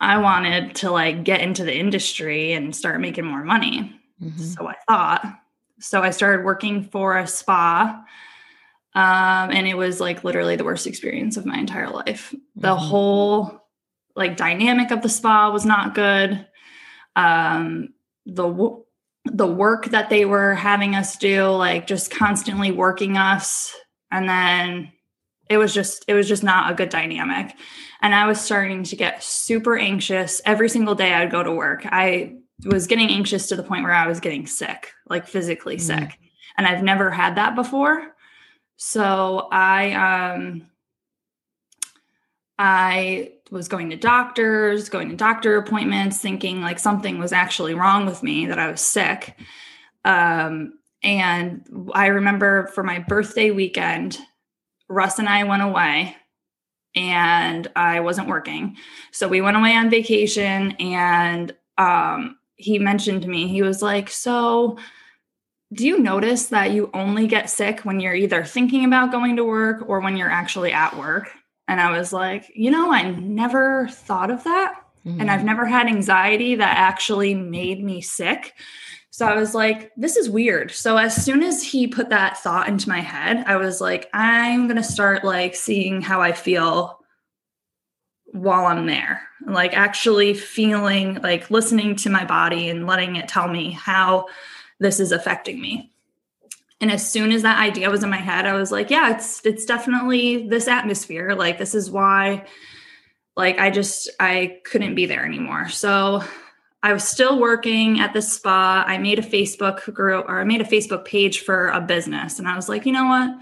I 0.00 0.18
wanted 0.18 0.74
to 0.76 0.90
like 0.90 1.24
get 1.24 1.40
into 1.40 1.64
the 1.64 1.76
industry 1.76 2.52
and 2.52 2.74
start 2.74 3.00
making 3.00 3.24
more 3.24 3.44
money. 3.44 3.98
Mm-hmm. 4.22 4.42
So 4.42 4.68
I 4.68 4.74
thought. 4.88 5.38
So 5.80 6.02
I 6.02 6.10
started 6.10 6.44
working 6.44 6.84
for 6.84 7.18
a 7.18 7.26
spa 7.26 8.04
um, 8.94 9.50
and 9.50 9.66
it 9.66 9.76
was 9.76 10.00
like 10.00 10.22
literally 10.22 10.56
the 10.56 10.64
worst 10.64 10.86
experience 10.86 11.36
of 11.36 11.46
my 11.46 11.56
entire 11.56 11.88
life. 11.88 12.34
The 12.56 12.68
mm-hmm. 12.68 12.84
whole 12.84 13.68
like 14.14 14.36
dynamic 14.36 14.90
of 14.90 15.00
the 15.00 15.08
spa 15.08 15.50
was 15.50 15.64
not 15.64 15.94
good. 15.94 16.46
Um, 17.16 17.94
the 18.26 18.82
the 19.24 19.46
work 19.46 19.86
that 19.86 20.10
they 20.10 20.24
were 20.24 20.54
having 20.54 20.94
us 20.94 21.16
do, 21.16 21.46
like 21.46 21.86
just 21.86 22.10
constantly 22.10 22.70
working 22.70 23.16
us. 23.16 23.74
And 24.10 24.28
then 24.28 24.92
it 25.48 25.58
was 25.58 25.74
just, 25.74 26.04
it 26.08 26.14
was 26.14 26.28
just 26.28 26.42
not 26.42 26.70
a 26.70 26.74
good 26.74 26.88
dynamic. 26.88 27.54
And 28.00 28.14
I 28.14 28.26
was 28.26 28.40
starting 28.40 28.82
to 28.84 28.96
get 28.96 29.22
super 29.22 29.76
anxious 29.76 30.40
every 30.44 30.68
single 30.68 30.94
day 30.94 31.12
I'd 31.12 31.30
go 31.30 31.42
to 31.42 31.52
work. 31.52 31.86
I 31.86 32.36
was 32.64 32.86
getting 32.86 33.10
anxious 33.10 33.48
to 33.48 33.56
the 33.56 33.62
point 33.62 33.84
where 33.84 33.92
I 33.92 34.06
was 34.06 34.20
getting 34.20 34.46
sick, 34.46 34.92
like 35.08 35.26
physically 35.26 35.76
mm-hmm. 35.76 35.98
sick. 35.98 36.18
And 36.56 36.66
I've 36.66 36.82
never 36.82 37.10
had 37.10 37.36
that 37.36 37.54
before. 37.54 38.14
So 38.76 39.48
I 39.50 39.92
um 39.92 40.66
I 42.58 43.32
was 43.50 43.68
going 43.68 43.90
to 43.90 43.96
doctors, 43.96 44.88
going 44.88 45.08
to 45.10 45.16
doctor 45.16 45.56
appointments, 45.56 46.18
thinking 46.18 46.62
like 46.62 46.78
something 46.78 47.18
was 47.18 47.32
actually 47.32 47.74
wrong 47.74 48.06
with 48.06 48.22
me, 48.22 48.46
that 48.46 48.58
I 48.58 48.70
was 48.70 48.80
sick. 48.80 49.38
Um, 50.04 50.74
and 51.02 51.66
I 51.92 52.06
remember 52.06 52.68
for 52.68 52.82
my 52.82 52.98
birthday 52.98 53.50
weekend, 53.50 54.18
Russ 54.92 55.18
and 55.18 55.28
I 55.28 55.44
went 55.44 55.62
away 55.62 56.16
and 56.94 57.66
I 57.74 58.00
wasn't 58.00 58.28
working. 58.28 58.76
So 59.10 59.28
we 59.28 59.40
went 59.40 59.56
away 59.56 59.74
on 59.74 59.90
vacation 59.90 60.72
and 60.72 61.54
um, 61.78 62.36
he 62.56 62.78
mentioned 62.78 63.22
to 63.22 63.28
me, 63.28 63.48
he 63.48 63.62
was 63.62 63.82
like, 63.82 64.08
So, 64.08 64.78
do 65.72 65.86
you 65.86 65.98
notice 65.98 66.46
that 66.48 66.72
you 66.72 66.90
only 66.92 67.26
get 67.26 67.48
sick 67.48 67.80
when 67.80 67.98
you're 67.98 68.14
either 68.14 68.44
thinking 68.44 68.84
about 68.84 69.10
going 69.10 69.36
to 69.36 69.44
work 69.44 69.84
or 69.88 70.00
when 70.00 70.18
you're 70.18 70.30
actually 70.30 70.70
at 70.72 70.96
work? 70.98 71.30
And 71.66 71.80
I 71.80 71.96
was 71.96 72.12
like, 72.12 72.52
you 72.54 72.70
know, 72.70 72.92
I 72.92 73.10
never 73.10 73.88
thought 73.88 74.30
of 74.30 74.44
that. 74.44 74.74
Mm-hmm. 75.06 75.20
And 75.22 75.30
I've 75.30 75.44
never 75.44 75.64
had 75.64 75.86
anxiety 75.86 76.56
that 76.56 76.76
actually 76.76 77.34
made 77.34 77.82
me 77.82 78.02
sick. 78.02 78.52
So 79.12 79.26
I 79.26 79.36
was 79.36 79.54
like, 79.54 79.92
this 79.94 80.16
is 80.16 80.30
weird. 80.30 80.70
So 80.70 80.96
as 80.96 81.14
soon 81.22 81.42
as 81.42 81.62
he 81.62 81.86
put 81.86 82.08
that 82.08 82.38
thought 82.38 82.66
into 82.66 82.88
my 82.88 83.00
head, 83.00 83.44
I 83.46 83.56
was 83.56 83.78
like, 83.78 84.08
I'm 84.14 84.66
going 84.66 84.78
to 84.78 84.82
start 84.82 85.22
like 85.22 85.54
seeing 85.54 86.00
how 86.00 86.22
I 86.22 86.32
feel 86.32 86.98
while 88.28 88.64
I'm 88.64 88.86
there. 88.86 89.20
Like 89.46 89.76
actually 89.76 90.32
feeling 90.32 91.16
like 91.16 91.50
listening 91.50 91.94
to 91.96 92.08
my 92.08 92.24
body 92.24 92.70
and 92.70 92.86
letting 92.86 93.16
it 93.16 93.28
tell 93.28 93.48
me 93.48 93.72
how 93.72 94.28
this 94.80 94.98
is 94.98 95.12
affecting 95.12 95.60
me. 95.60 95.92
And 96.80 96.90
as 96.90 97.08
soon 97.08 97.32
as 97.32 97.42
that 97.42 97.60
idea 97.60 97.90
was 97.90 98.02
in 98.02 98.08
my 98.08 98.16
head, 98.16 98.46
I 98.46 98.54
was 98.54 98.72
like, 98.72 98.88
yeah, 98.88 99.14
it's 99.14 99.44
it's 99.44 99.66
definitely 99.66 100.48
this 100.48 100.68
atmosphere. 100.68 101.34
Like 101.34 101.58
this 101.58 101.74
is 101.74 101.90
why 101.90 102.46
like 103.36 103.58
I 103.58 103.68
just 103.68 104.08
I 104.18 104.60
couldn't 104.64 104.94
be 104.94 105.04
there 105.04 105.26
anymore. 105.26 105.68
So 105.68 106.24
I 106.82 106.92
was 106.92 107.06
still 107.06 107.38
working 107.38 108.00
at 108.00 108.12
the 108.12 108.22
spa. 108.22 108.84
I 108.86 108.98
made 108.98 109.18
a 109.18 109.22
Facebook 109.22 109.92
group 109.94 110.26
or 110.28 110.40
I 110.40 110.44
made 110.44 110.60
a 110.60 110.64
Facebook 110.64 111.04
page 111.04 111.40
for 111.40 111.68
a 111.68 111.80
business 111.80 112.38
and 112.38 112.48
I 112.48 112.56
was 112.56 112.68
like, 112.68 112.86
you 112.86 112.92
know 112.92 113.06
what? 113.06 113.38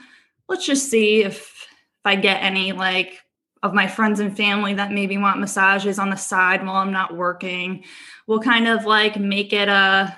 Let's 0.48 0.66
just 0.66 0.90
see 0.90 1.22
if 1.22 1.60
if 2.00 2.06
I 2.06 2.16
get 2.16 2.42
any 2.42 2.72
like 2.72 3.20
of 3.62 3.74
my 3.74 3.86
friends 3.86 4.20
and 4.20 4.34
family 4.34 4.72
that 4.74 4.90
maybe 4.90 5.18
want 5.18 5.38
massages 5.38 5.98
on 5.98 6.08
the 6.08 6.16
side 6.16 6.64
while 6.64 6.76
I'm 6.76 6.92
not 6.92 7.14
working. 7.14 7.84
We'll 8.26 8.40
kind 8.40 8.66
of 8.66 8.86
like 8.86 9.18
make 9.18 9.52
it 9.52 9.68
a 9.68 10.16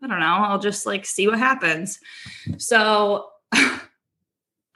I 0.00 0.06
don't 0.06 0.20
know, 0.20 0.26
I'll 0.26 0.60
just 0.60 0.86
like 0.86 1.04
see 1.04 1.26
what 1.26 1.38
happens. 1.38 1.98
So 2.56 3.30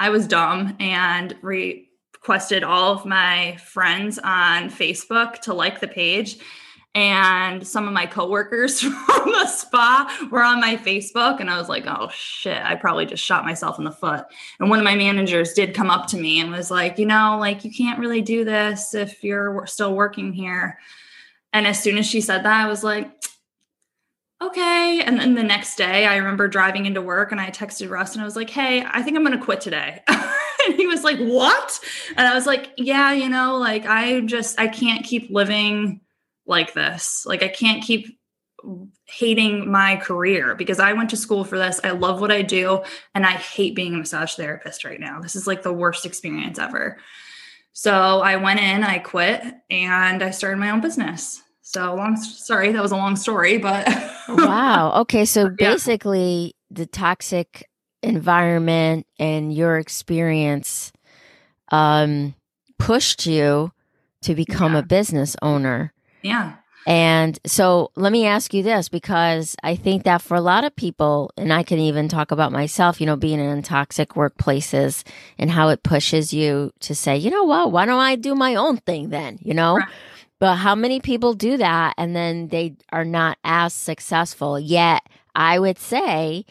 I 0.00 0.08
was 0.08 0.26
dumb 0.26 0.76
and 0.80 1.36
requested 1.42 2.64
all 2.64 2.92
of 2.92 3.06
my 3.06 3.56
friends 3.58 4.18
on 4.18 4.68
Facebook 4.68 5.40
to 5.42 5.54
like 5.54 5.78
the 5.78 5.86
page. 5.86 6.38
And 6.94 7.66
some 7.66 7.87
of 7.87 7.94
my 7.94 8.04
coworkers 8.04 8.80
from 8.80 9.32
the 9.32 9.46
spa 9.46 10.28
were 10.30 10.42
on 10.42 10.61
my 10.61 10.76
Facebook. 10.76 11.40
And 11.40 11.49
I 11.49 11.58
was 11.58 11.68
like, 11.68 11.87
oh 11.87 12.11
shit, 12.12 12.62
I 12.62 12.75
probably 12.75 13.06
just 13.06 13.25
shot 13.25 13.46
myself 13.46 13.78
in 13.78 13.84
the 13.84 13.90
foot. 13.90 14.25
And 14.61 14.68
one 14.68 14.78
of 14.78 14.84
my 14.84 14.94
managers 14.94 15.54
did 15.54 15.75
come 15.75 15.90
up 15.90 16.06
to 16.08 16.18
me 16.18 16.40
and 16.40 16.50
was 16.50 16.70
like, 16.70 16.99
you 16.99 17.06
know, 17.06 17.38
like 17.40 17.64
you 17.64 17.70
can't 17.72 17.99
really 17.99 18.20
do 18.20 18.44
this 18.44 18.94
if 18.94 19.25
you're 19.25 19.66
still 19.66 19.94
working 19.94 20.32
here. 20.32 20.78
And 21.54 21.66
as 21.66 21.82
soon 21.82 21.99
as 21.99 22.06
she 22.06 22.20
said 22.20 22.44
that, 22.44 22.64
I 22.64 22.68
was 22.68 22.84
like, 22.84 23.11
okay. 24.42 25.02
And 25.02 25.18
then 25.18 25.34
the 25.34 25.42
next 25.42 25.76
day, 25.76 26.06
I 26.06 26.16
remember 26.16 26.49
driving 26.49 26.87
into 26.87 27.00
work 27.00 27.32
and 27.32 27.40
I 27.40 27.50
texted 27.50 27.90
Russ 27.90 28.12
and 28.12 28.22
I 28.22 28.25
was 28.25 28.37
like, 28.37 28.50
hey, 28.50 28.84
I 28.84 29.02
think 29.02 29.16
I'm 29.16 29.25
going 29.25 29.38
to 29.38 29.44
quit 29.44 29.61
today. 29.61 30.02
and 30.08 30.75
he 30.75 30.87
was 30.87 31.04
like, 31.04 31.18
what? 31.18 31.80
And 32.16 32.26
I 32.26 32.34
was 32.34 32.46
like, 32.46 32.72
yeah, 32.76 33.12
you 33.12 33.28
know, 33.28 33.56
like 33.56 33.87
I 33.87 34.20
just, 34.20 34.58
I 34.58 34.68
can't 34.68 35.04
keep 35.04 35.30
living 35.30 36.00
like 36.46 36.75
this. 36.75 37.25
Like 37.26 37.42
I 37.42 37.49
can't 37.49 37.82
keep 37.82 38.18
hating 39.06 39.70
my 39.70 39.96
career 39.96 40.54
because 40.54 40.78
I 40.78 40.92
went 40.92 41.11
to 41.11 41.16
school 41.16 41.44
for 41.44 41.58
this. 41.58 41.80
I 41.82 41.90
love 41.90 42.20
what 42.20 42.30
I 42.30 42.42
do 42.42 42.82
and 43.14 43.26
I 43.26 43.32
hate 43.32 43.75
being 43.75 43.94
a 43.94 43.99
massage 43.99 44.34
therapist 44.34 44.84
right 44.84 45.00
now. 45.00 45.20
This 45.20 45.34
is 45.34 45.46
like 45.46 45.62
the 45.62 45.72
worst 45.72 46.06
experience 46.06 46.58
ever. 46.58 46.99
So 47.72 48.20
I 48.20 48.37
went 48.37 48.61
in, 48.61 48.84
I 48.84 48.99
quit, 48.99 49.42
and 49.70 50.22
I 50.22 50.30
started 50.30 50.58
my 50.58 50.70
own 50.70 50.80
business. 50.80 51.42
So 51.62 51.94
long 51.94 52.16
sorry, 52.16 52.72
that 52.72 52.82
was 52.82 52.92
a 52.92 52.96
long 52.96 53.16
story, 53.16 53.58
but 53.58 53.88
Wow. 54.28 54.92
Okay, 55.02 55.25
so 55.25 55.49
basically 55.49 56.54
yeah. 56.70 56.76
the 56.76 56.87
toxic 56.87 57.68
environment 58.02 59.06
and 59.18 59.54
your 59.54 59.78
experience 59.78 60.92
um 61.70 62.34
pushed 62.78 63.26
you 63.26 63.70
to 64.22 64.34
become 64.34 64.72
yeah. 64.72 64.80
a 64.80 64.82
business 64.82 65.37
owner. 65.42 65.91
Yeah. 66.23 66.55
And 66.87 67.38
so 67.47 67.93
let 67.95 68.11
me 68.11 68.26
ask 68.26 68.52
you 68.52 68.62
this 68.62 68.88
because 68.88 69.55
I 69.62 69.76
think 69.76 70.02
that 70.02 70.21
for 70.21 70.37
a 70.37 70.41
lot 70.41 70.64
of 70.64 70.75
people, 70.75 71.31
and 71.37 71.52
I 71.52 71.62
can 71.62 71.79
even 71.79 72.09
talk 72.09 72.33
about 72.33 72.50
myself, 72.50 73.00
you 73.00 73.07
know, 73.07 73.17
being 73.17 73.38
in 73.38 73.62
toxic 73.62 74.11
workplaces 74.11 75.05
and 75.38 75.50
how 75.50 75.69
it 75.69 75.85
pushes 75.85 76.33
you 76.33 76.73
to 76.81 76.95
say, 76.95 77.17
you 77.17 77.31
know 77.31 77.45
what, 77.45 77.71
why 77.71 77.87
don't 77.87 78.00
I 78.00 78.17
do 78.17 78.35
my 78.35 78.57
own 78.57 78.79
thing 78.79 79.11
then? 79.11 79.38
You 79.43 79.55
know? 79.55 79.76
Right. 79.76 79.88
But 80.41 80.57
how 80.57 80.75
many 80.75 80.99
people 80.99 81.35
do 81.35 81.57
that 81.59 81.95
and 81.97 82.17
then 82.17 82.49
they 82.49 82.75
are 82.91 83.05
not 83.05 83.38
as 83.45 83.73
successful? 83.73 84.59
Yet, 84.59 85.09
I 85.37 85.61
would 85.61 85.79
say 85.79 86.45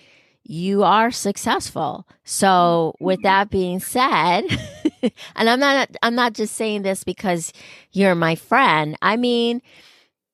you 0.44 0.84
are 0.84 1.12
successful. 1.12 2.08
So, 2.24 2.96
with 3.01 3.20
mm-hmm. 3.20 3.28
that 3.28 3.50
being 3.50 3.82
said, 3.82 4.44
and 5.36 5.50
I'm 5.50 5.60
not 5.60 5.89
I'm 6.01 6.15
not 6.15 6.34
just 6.34 6.55
saying 6.55 6.84
this 6.84 7.03
because 7.03 7.51
you're 7.91 8.15
my 8.15 8.36
friend. 8.36 8.98
I 9.01 9.17
mean, 9.17 9.62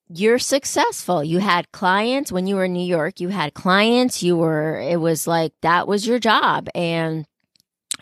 you're 0.08 0.38
successful. 0.38 1.22
You 1.22 1.38
had 1.38 1.70
clients 1.72 2.32
when 2.32 2.46
you 2.46 2.56
were 2.56 2.64
in 2.64 2.72
New 2.72 2.86
York, 2.86 3.20
you 3.20 3.28
had 3.28 3.54
clients, 3.54 4.22
you 4.22 4.36
were 4.36 4.78
it 4.78 5.00
was 5.00 5.26
like 5.26 5.52
that 5.62 5.86
was 5.86 6.06
your 6.06 6.18
job 6.18 6.68
and 6.74 7.26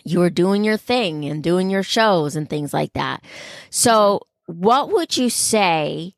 you 0.05 0.21
were 0.21 0.31
doing 0.31 0.63
your 0.63 0.77
thing 0.77 1.25
and 1.25 1.43
doing 1.43 1.69
your 1.69 1.83
shows 1.83 2.37
and 2.37 2.49
things 2.49 2.73
like 2.73 2.93
that. 2.93 3.25
So, 3.71 4.21
what 4.47 4.93
would 4.93 5.17
you 5.17 5.29
say 5.29 6.15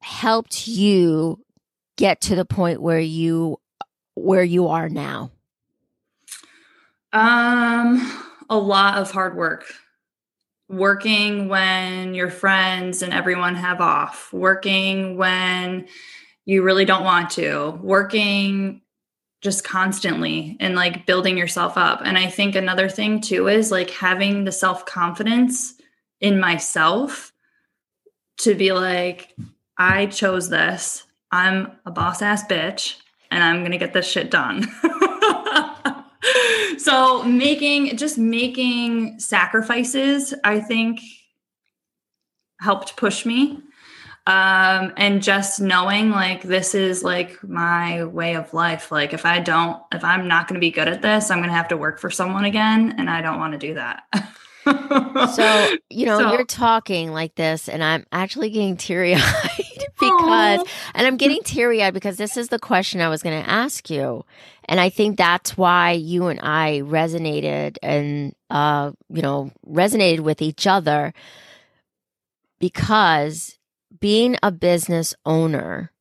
helped 0.00 0.68
you 0.68 1.42
get 1.96 2.20
to 2.20 2.36
the 2.36 2.44
point 2.44 2.82
where 2.82 3.00
you 3.00 3.58
where 4.14 4.44
you 4.44 4.68
are 4.68 4.90
now? 4.90 5.30
Um 7.14 8.25
a 8.48 8.56
lot 8.56 8.98
of 8.98 9.10
hard 9.10 9.36
work. 9.36 9.72
Working 10.68 11.48
when 11.48 12.14
your 12.14 12.30
friends 12.30 13.02
and 13.02 13.12
everyone 13.12 13.54
have 13.54 13.80
off, 13.80 14.32
working 14.32 15.16
when 15.16 15.86
you 16.44 16.62
really 16.62 16.84
don't 16.84 17.04
want 17.04 17.30
to, 17.30 17.78
working 17.82 18.82
just 19.42 19.62
constantly 19.62 20.56
and 20.58 20.74
like 20.74 21.06
building 21.06 21.38
yourself 21.38 21.76
up. 21.76 22.00
And 22.04 22.18
I 22.18 22.26
think 22.28 22.56
another 22.56 22.88
thing 22.88 23.20
too 23.20 23.48
is 23.48 23.70
like 23.70 23.90
having 23.90 24.44
the 24.44 24.52
self 24.52 24.86
confidence 24.86 25.74
in 26.20 26.40
myself 26.40 27.32
to 28.38 28.54
be 28.54 28.72
like, 28.72 29.34
I 29.78 30.06
chose 30.06 30.48
this. 30.48 31.04
I'm 31.30 31.72
a 31.84 31.90
boss 31.90 32.22
ass 32.22 32.44
bitch 32.46 32.96
and 33.30 33.44
I'm 33.44 33.60
going 33.60 33.72
to 33.72 33.78
get 33.78 33.92
this 33.92 34.08
shit 34.08 34.30
done. 34.30 34.66
so 36.78 37.22
making 37.24 37.96
just 37.96 38.18
making 38.18 39.20
sacrifices, 39.20 40.34
I 40.44 40.60
think 40.60 41.00
helped 42.60 42.96
push 42.96 43.26
me. 43.26 43.60
Um, 44.28 44.92
and 44.96 45.22
just 45.22 45.60
knowing 45.60 46.10
like 46.10 46.42
this 46.42 46.74
is 46.74 47.04
like 47.04 47.40
my 47.44 48.02
way 48.04 48.34
of 48.34 48.52
life. 48.52 48.90
Like 48.90 49.12
if 49.12 49.24
I 49.24 49.38
don't, 49.38 49.80
if 49.92 50.02
I'm 50.02 50.26
not 50.26 50.48
going 50.48 50.54
to 50.54 50.60
be 50.60 50.72
good 50.72 50.88
at 50.88 51.00
this, 51.00 51.30
I'm 51.30 51.38
going 51.38 51.48
to 51.48 51.54
have 51.54 51.68
to 51.68 51.76
work 51.76 52.00
for 52.00 52.10
someone 52.10 52.44
again. 52.44 52.96
And 52.98 53.08
I 53.08 53.20
don't 53.20 53.38
want 53.38 53.52
to 53.52 53.58
do 53.58 53.74
that. 53.74 54.02
so 54.66 55.76
you 55.90 56.06
know 56.06 56.18
so. 56.18 56.32
you're 56.32 56.44
talking 56.44 57.12
like 57.12 57.32
this 57.36 57.68
and 57.68 57.84
i'm 57.84 58.04
actually 58.10 58.50
getting 58.50 58.76
teary-eyed 58.76 59.55
because 60.10 60.66
and 60.94 61.06
i'm 61.06 61.16
getting 61.16 61.42
teary-eyed 61.42 61.94
because 61.94 62.16
this 62.16 62.36
is 62.36 62.48
the 62.48 62.58
question 62.58 63.00
i 63.00 63.08
was 63.08 63.22
going 63.22 63.42
to 63.42 63.50
ask 63.50 63.90
you 63.90 64.24
and 64.64 64.80
i 64.80 64.88
think 64.88 65.16
that's 65.16 65.56
why 65.56 65.92
you 65.92 66.26
and 66.26 66.40
i 66.40 66.80
resonated 66.84 67.76
and 67.82 68.34
uh 68.50 68.92
you 69.08 69.22
know 69.22 69.50
resonated 69.68 70.20
with 70.20 70.42
each 70.42 70.66
other 70.66 71.12
because 72.58 73.58
being 74.00 74.36
a 74.42 74.50
business 74.50 75.14
owner 75.24 75.92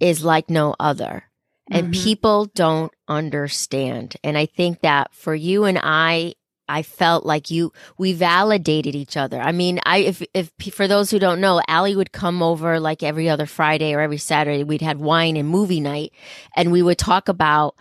is 0.00 0.24
like 0.24 0.48
no 0.48 0.74
other 0.78 1.28
and 1.70 1.92
mm-hmm. 1.92 2.02
people 2.02 2.46
don't 2.54 2.92
understand. 3.08 4.16
And 4.24 4.38
I 4.38 4.46
think 4.46 4.80
that 4.80 5.14
for 5.14 5.34
you 5.34 5.64
and 5.64 5.78
I, 5.82 6.34
I 6.68 6.82
felt 6.82 7.24
like 7.24 7.50
you, 7.50 7.72
we 7.96 8.12
validated 8.12 8.94
each 8.94 9.16
other. 9.16 9.40
I 9.40 9.52
mean, 9.52 9.80
I, 9.84 9.98
if, 9.98 10.22
if, 10.34 10.52
for 10.72 10.86
those 10.86 11.10
who 11.10 11.18
don't 11.18 11.40
know, 11.40 11.60
Allie 11.68 11.96
would 11.96 12.12
come 12.12 12.42
over 12.42 12.78
like 12.78 13.02
every 13.02 13.28
other 13.28 13.46
Friday 13.46 13.94
or 13.94 14.00
every 14.00 14.18
Saturday. 14.18 14.64
We'd 14.64 14.82
had 14.82 14.98
wine 14.98 15.36
and 15.36 15.48
movie 15.48 15.80
night 15.80 16.12
and 16.56 16.72
we 16.72 16.82
would 16.82 16.98
talk 16.98 17.28
about, 17.28 17.74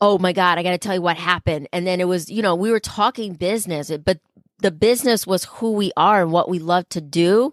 oh 0.00 0.18
my 0.18 0.32
God, 0.32 0.58
I 0.58 0.62
got 0.62 0.70
to 0.70 0.78
tell 0.78 0.94
you 0.94 1.02
what 1.02 1.16
happened. 1.16 1.68
And 1.72 1.86
then 1.86 2.00
it 2.00 2.08
was, 2.08 2.30
you 2.30 2.42
know, 2.42 2.54
we 2.54 2.70
were 2.70 2.80
talking 2.80 3.34
business, 3.34 3.90
but 4.04 4.18
the 4.58 4.70
business 4.70 5.26
was 5.26 5.44
who 5.44 5.72
we 5.72 5.92
are 5.96 6.22
and 6.22 6.32
what 6.32 6.48
we 6.48 6.58
love 6.58 6.88
to 6.90 7.00
do. 7.00 7.52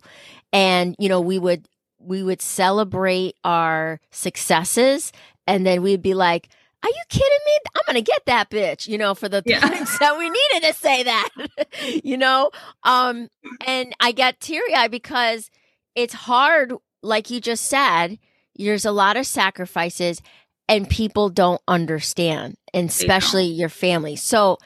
And, 0.53 0.96
you 1.00 1.10
know, 1.10 1.22
we 1.22 1.39
would, 1.39 1.67
we 2.00 2.24
would 2.24 2.41
celebrate 2.41 3.36
our 3.44 4.00
successes 4.12 5.12
and 5.46 5.65
then 5.65 5.82
we'd 5.82 6.01
be 6.01 6.13
like, 6.13 6.50
are 6.84 6.89
you 6.89 7.03
kidding 7.10 7.39
me? 7.46 7.51
I'm 7.75 7.81
going 7.86 8.03
to 8.03 8.12
get 8.12 8.25
that 8.25 8.50
bitch, 8.50 8.88
you 8.88 8.98
know, 8.98 9.15
for 9.15 9.27
the 9.27 9.41
yeah. 9.46 9.60
times 9.62 9.98
that 10.00 10.17
we 10.17 10.29
needed 10.29 10.67
to 10.67 10.74
say 10.74 11.03
that, 11.03 11.29
you 12.03 12.17
know? 12.17 12.51
Um, 12.84 13.29
and 13.65 13.96
I 14.00 14.12
get 14.12 14.39
teary 14.39 14.74
eyed 14.75 14.91
because 14.91 15.50
it's 15.96 16.13
hard, 16.13 16.74
like 17.01 17.29
you 17.29 17.41
just 17.41 17.65
said, 17.65 18.19
there's 18.55 18.86
a 18.86 18.91
lot 18.91 19.17
of 19.17 19.25
sacrifices 19.25 20.22
and 20.69 20.89
people 20.89 21.29
don't 21.29 21.62
understand, 21.67 22.57
and 22.74 22.89
especially 22.89 23.46
your 23.46 23.69
family. 23.69 24.15
So, 24.15 24.57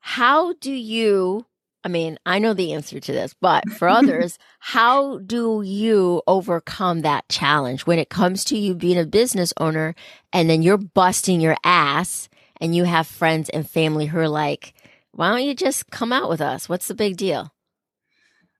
how 0.00 0.54
do 0.54 0.72
you 0.72 1.44
I 1.82 1.88
mean, 1.88 2.18
I 2.26 2.38
know 2.38 2.52
the 2.52 2.74
answer 2.74 3.00
to 3.00 3.12
this, 3.12 3.34
but 3.34 3.68
for 3.70 3.88
others, 3.88 4.38
how 4.58 5.18
do 5.18 5.62
you 5.64 6.22
overcome 6.26 7.00
that 7.00 7.28
challenge 7.28 7.86
when 7.86 7.98
it 7.98 8.10
comes 8.10 8.44
to 8.46 8.58
you 8.58 8.74
being 8.74 8.98
a 8.98 9.06
business 9.06 9.54
owner 9.56 9.94
and 10.32 10.50
then 10.50 10.62
you're 10.62 10.76
busting 10.76 11.40
your 11.40 11.56
ass 11.64 12.28
and 12.60 12.76
you 12.76 12.84
have 12.84 13.06
friends 13.06 13.48
and 13.48 13.68
family 13.68 14.06
who 14.06 14.18
are 14.18 14.28
like, 14.28 14.74
why 15.12 15.30
don't 15.30 15.42
you 15.42 15.54
just 15.54 15.90
come 15.90 16.12
out 16.12 16.28
with 16.28 16.40
us? 16.40 16.68
What's 16.68 16.88
the 16.88 16.94
big 16.94 17.16
deal? 17.16 17.52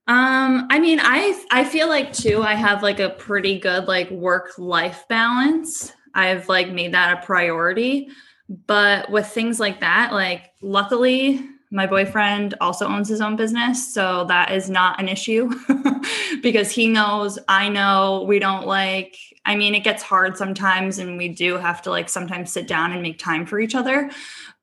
Um, 0.07 0.67
I 0.69 0.79
mean, 0.79 0.99
I 0.99 1.39
I 1.51 1.63
feel 1.63 1.87
like 1.87 2.11
too 2.11 2.41
I 2.41 2.55
have 2.55 2.83
like 2.83 2.99
a 2.99 3.11
pretty 3.11 3.59
good 3.59 3.85
like 3.85 4.09
work 4.09 4.57
life 4.57 5.05
balance. 5.07 5.93
I've 6.13 6.49
like 6.49 6.71
made 6.71 6.93
that 6.93 7.19
a 7.19 7.25
priority. 7.25 8.09
But 8.49 9.09
with 9.09 9.27
things 9.27 9.59
like 9.59 9.79
that, 9.79 10.11
like 10.11 10.51
luckily 10.61 11.47
my 11.71 11.87
boyfriend 11.87 12.53
also 12.61 12.85
owns 12.85 13.07
his 13.09 13.21
own 13.21 13.35
business, 13.35 13.93
so 13.93 14.25
that 14.25 14.51
is 14.51 14.69
not 14.69 14.99
an 14.99 15.07
issue 15.07 15.49
because 16.43 16.69
he 16.69 16.87
knows, 16.87 17.39
I 17.47 17.69
know, 17.69 18.25
we 18.27 18.39
don't 18.39 18.67
like 18.67 19.17
I 19.43 19.55
mean, 19.55 19.73
it 19.73 19.83
gets 19.83 20.03
hard 20.03 20.37
sometimes 20.37 20.99
and 20.99 21.17
we 21.17 21.27
do 21.27 21.57
have 21.57 21.81
to 21.83 21.89
like 21.89 22.09
sometimes 22.09 22.51
sit 22.51 22.67
down 22.67 22.91
and 22.91 23.01
make 23.01 23.17
time 23.17 23.45
for 23.45 23.59
each 23.59 23.73
other. 23.73 24.11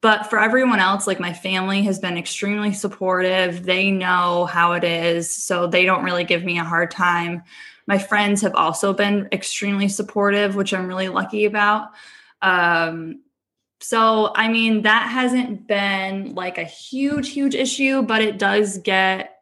But 0.00 0.30
for 0.30 0.38
everyone 0.38 0.78
else, 0.78 1.08
like 1.08 1.18
my 1.18 1.32
family 1.32 1.82
has 1.82 1.98
been 1.98 2.16
extremely 2.16 2.72
supportive. 2.72 3.64
They 3.64 3.90
know 3.90 4.46
how 4.46 4.72
it 4.72 4.84
is, 4.84 5.34
so 5.34 5.66
they 5.66 5.84
don't 5.84 6.04
really 6.04 6.22
give 6.22 6.44
me 6.44 6.58
a 6.60 6.64
hard 6.64 6.92
time. 6.92 7.42
My 7.88 7.98
friends 7.98 8.42
have 8.42 8.54
also 8.54 8.92
been 8.92 9.28
extremely 9.32 9.88
supportive, 9.88 10.54
which 10.54 10.72
I'm 10.72 10.86
really 10.86 11.08
lucky 11.08 11.46
about. 11.46 11.90
Um, 12.42 13.22
so, 13.80 14.32
I 14.34 14.48
mean, 14.48 14.82
that 14.82 15.08
hasn't 15.08 15.66
been 15.66 16.34
like 16.34 16.58
a 16.58 16.64
huge, 16.64 17.30
huge 17.30 17.54
issue, 17.54 18.02
but 18.02 18.22
it 18.22 18.38
does 18.38 18.78
get, 18.78 19.38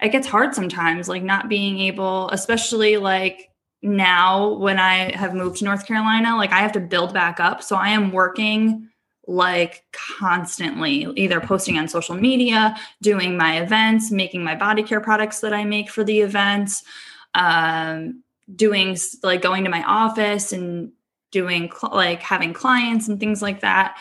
it 0.00 0.10
gets 0.10 0.26
hard 0.26 0.54
sometimes, 0.54 1.08
like 1.08 1.22
not 1.22 1.48
being 1.48 1.78
able, 1.78 2.30
especially 2.30 2.96
like 2.96 3.50
now 3.82 4.54
when 4.54 4.78
I 4.78 5.14
have 5.14 5.34
moved 5.34 5.58
to 5.58 5.64
North 5.64 5.86
Carolina, 5.86 6.36
like 6.36 6.52
I 6.52 6.60
have 6.60 6.72
to 6.72 6.80
build 6.80 7.12
back 7.12 7.38
up. 7.38 7.62
So 7.62 7.76
I 7.76 7.90
am 7.90 8.12
working 8.12 8.88
like 9.26 9.84
constantly, 9.92 11.06
either 11.16 11.40
posting 11.40 11.78
on 11.78 11.86
social 11.86 12.14
media, 12.14 12.76
doing 13.02 13.36
my 13.36 13.60
events, 13.60 14.10
making 14.10 14.42
my 14.42 14.54
body 14.54 14.82
care 14.82 15.00
products 15.00 15.40
that 15.40 15.52
I 15.52 15.64
make 15.64 15.90
for 15.90 16.02
the 16.02 16.20
events, 16.20 16.82
um, 17.34 18.22
doing 18.52 18.96
like 19.22 19.42
going 19.42 19.64
to 19.64 19.70
my 19.70 19.84
office 19.84 20.52
and 20.52 20.92
doing 21.30 21.70
cl- 21.70 21.94
like 21.94 22.20
having 22.22 22.52
clients 22.52 23.08
and 23.08 23.18
things 23.20 23.42
like 23.42 23.60
that. 23.60 23.98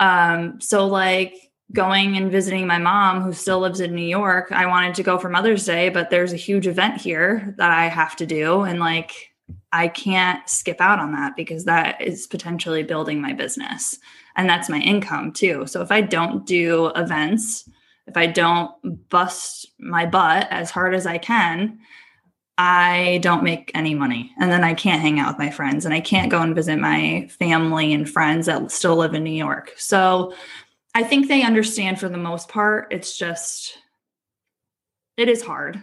Um, 0.00 0.60
so 0.60 0.86
like 0.86 1.34
going 1.72 2.16
and 2.16 2.30
visiting 2.30 2.66
my 2.66 2.78
mom 2.78 3.22
who 3.22 3.32
still 3.32 3.60
lives 3.60 3.80
in 3.80 3.94
New 3.94 4.06
York, 4.06 4.52
I 4.52 4.66
wanted 4.66 4.94
to 4.96 5.02
go 5.02 5.18
for 5.18 5.28
Mother's 5.28 5.64
Day, 5.64 5.88
but 5.88 6.10
there's 6.10 6.32
a 6.32 6.36
huge 6.36 6.66
event 6.66 7.00
here 7.00 7.54
that 7.58 7.70
I 7.70 7.86
have 7.86 8.14
to 8.16 8.26
do 8.26 8.62
and 8.62 8.78
like 8.78 9.12
I 9.72 9.88
can't 9.88 10.48
skip 10.48 10.80
out 10.80 10.98
on 10.98 11.12
that 11.12 11.36
because 11.36 11.64
that 11.64 12.00
is 12.00 12.26
potentially 12.26 12.82
building 12.82 13.20
my 13.20 13.32
business 13.32 13.98
and 14.36 14.48
that's 14.48 14.68
my 14.68 14.78
income 14.78 15.32
too. 15.32 15.66
So 15.66 15.82
if 15.82 15.90
I 15.90 16.00
don't 16.00 16.46
do 16.46 16.86
events, 16.94 17.68
if 18.06 18.16
I 18.16 18.26
don't 18.26 18.70
bust 19.08 19.66
my 19.78 20.06
butt 20.06 20.46
as 20.50 20.70
hard 20.70 20.94
as 20.94 21.06
I 21.06 21.18
can, 21.18 21.78
I 22.58 23.18
don't 23.22 23.42
make 23.42 23.70
any 23.74 23.94
money. 23.94 24.32
And 24.38 24.50
then 24.50 24.64
I 24.64 24.72
can't 24.74 25.02
hang 25.02 25.20
out 25.20 25.28
with 25.28 25.38
my 25.38 25.50
friends 25.50 25.84
and 25.84 25.92
I 25.92 26.00
can't 26.00 26.30
go 26.30 26.40
and 26.40 26.54
visit 26.54 26.78
my 26.78 27.28
family 27.38 27.92
and 27.92 28.08
friends 28.08 28.46
that 28.46 28.70
still 28.70 28.96
live 28.96 29.14
in 29.14 29.24
New 29.24 29.30
York. 29.30 29.74
So 29.76 30.32
I 30.94 31.02
think 31.02 31.28
they 31.28 31.42
understand 31.42 32.00
for 32.00 32.08
the 32.08 32.16
most 32.16 32.48
part. 32.48 32.88
It's 32.90 33.18
just, 33.18 33.76
it 35.18 35.28
is 35.28 35.42
hard. 35.42 35.82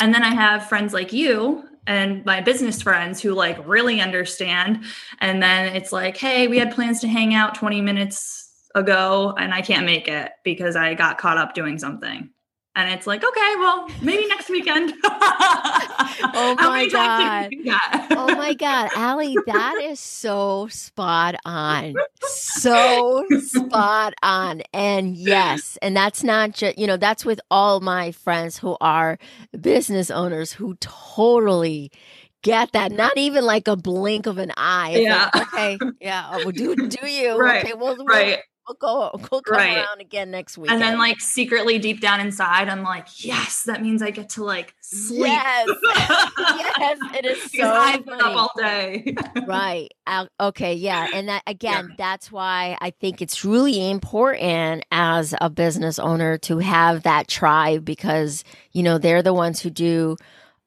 And 0.00 0.12
then 0.12 0.24
I 0.24 0.34
have 0.34 0.68
friends 0.68 0.92
like 0.92 1.12
you 1.12 1.62
and 1.86 2.24
my 2.24 2.40
business 2.40 2.82
friends 2.82 3.20
who 3.20 3.32
like 3.32 3.56
really 3.66 4.00
understand. 4.00 4.84
And 5.20 5.40
then 5.40 5.74
it's 5.76 5.92
like, 5.92 6.16
hey, 6.16 6.48
we 6.48 6.58
had 6.58 6.74
plans 6.74 7.00
to 7.00 7.08
hang 7.08 7.34
out 7.34 7.54
20 7.54 7.80
minutes 7.80 8.50
ago 8.74 9.34
and 9.38 9.54
I 9.54 9.62
can't 9.62 9.86
make 9.86 10.08
it 10.08 10.32
because 10.42 10.74
I 10.74 10.94
got 10.94 11.18
caught 11.18 11.38
up 11.38 11.54
doing 11.54 11.78
something. 11.78 12.30
And 12.76 12.92
it's 12.92 13.06
like, 13.06 13.24
okay, 13.24 13.54
well, 13.58 13.88
maybe 14.02 14.26
next 14.28 14.50
weekend. 14.50 14.92
oh 15.04 16.54
my 16.58 16.86
God. 16.92 17.50
oh 18.10 18.36
my 18.36 18.52
God. 18.52 18.90
Allie, 18.94 19.34
that 19.46 19.80
is 19.82 19.98
so 19.98 20.68
spot 20.68 21.36
on. 21.46 21.94
So 22.26 23.24
spot 23.40 24.12
on. 24.22 24.60
And 24.74 25.16
yes, 25.16 25.78
and 25.80 25.96
that's 25.96 26.22
not 26.22 26.52
just, 26.52 26.78
you 26.78 26.86
know, 26.86 26.98
that's 26.98 27.24
with 27.24 27.40
all 27.50 27.80
my 27.80 28.12
friends 28.12 28.58
who 28.58 28.76
are 28.82 29.18
business 29.58 30.10
owners 30.10 30.52
who 30.52 30.76
totally 30.80 31.90
get 32.42 32.72
that. 32.72 32.92
Not 32.92 33.16
even 33.16 33.46
like 33.46 33.68
a 33.68 33.76
blink 33.76 34.26
of 34.26 34.36
an 34.36 34.52
eye. 34.58 34.96
yeah. 34.98 35.30
Like, 35.32 35.54
okay. 35.54 35.78
Yeah. 36.02 36.28
Oh, 36.30 36.38
well, 36.44 36.52
do 36.52 36.76
do 36.76 37.06
you? 37.08 37.38
Right. 37.46 37.64
Okay. 37.64 37.72
Well, 37.74 37.96
right 38.04 38.40
we'll 38.66 38.76
go 38.76 39.10
we'll 39.30 39.42
come 39.42 39.56
right. 39.56 39.76
around 39.78 40.00
again 40.00 40.30
next 40.30 40.58
week. 40.58 40.70
And 40.70 40.80
then 40.80 40.98
like 40.98 41.20
secretly 41.20 41.78
deep 41.78 42.00
down 42.00 42.20
inside, 42.20 42.68
I'm 42.68 42.82
like, 42.82 43.24
yes, 43.24 43.64
that 43.64 43.82
means 43.82 44.02
I 44.02 44.10
get 44.10 44.28
to 44.30 44.44
like 44.44 44.74
sleep. 44.80 45.20
Yes, 45.20 45.68
yes, 45.86 46.98
it 47.14 47.26
is 47.26 47.50
because 47.50 47.66
so 47.66 47.72
I've 47.72 48.04
been 48.04 48.20
up 48.20 48.36
all 48.36 48.52
day. 48.56 49.14
right. 49.46 49.88
Uh, 50.06 50.26
okay. 50.40 50.74
Yeah. 50.74 51.08
And 51.16 51.28
that 51.28 51.42
again, 51.46 51.86
yeah. 51.90 51.94
that's 51.96 52.30
why 52.30 52.76
I 52.80 52.90
think 52.90 53.22
it's 53.22 53.42
really 53.42 53.90
important 53.90 54.84
as 54.92 55.34
a 55.40 55.48
business 55.48 55.98
owner 55.98 56.36
to 56.38 56.58
have 56.58 57.04
that 57.04 57.26
tribe 57.26 57.86
because 57.86 58.44
you 58.72 58.82
know 58.82 58.98
they're 58.98 59.22
the 59.22 59.32
ones 59.32 59.60
who 59.60 59.70
do 59.70 60.16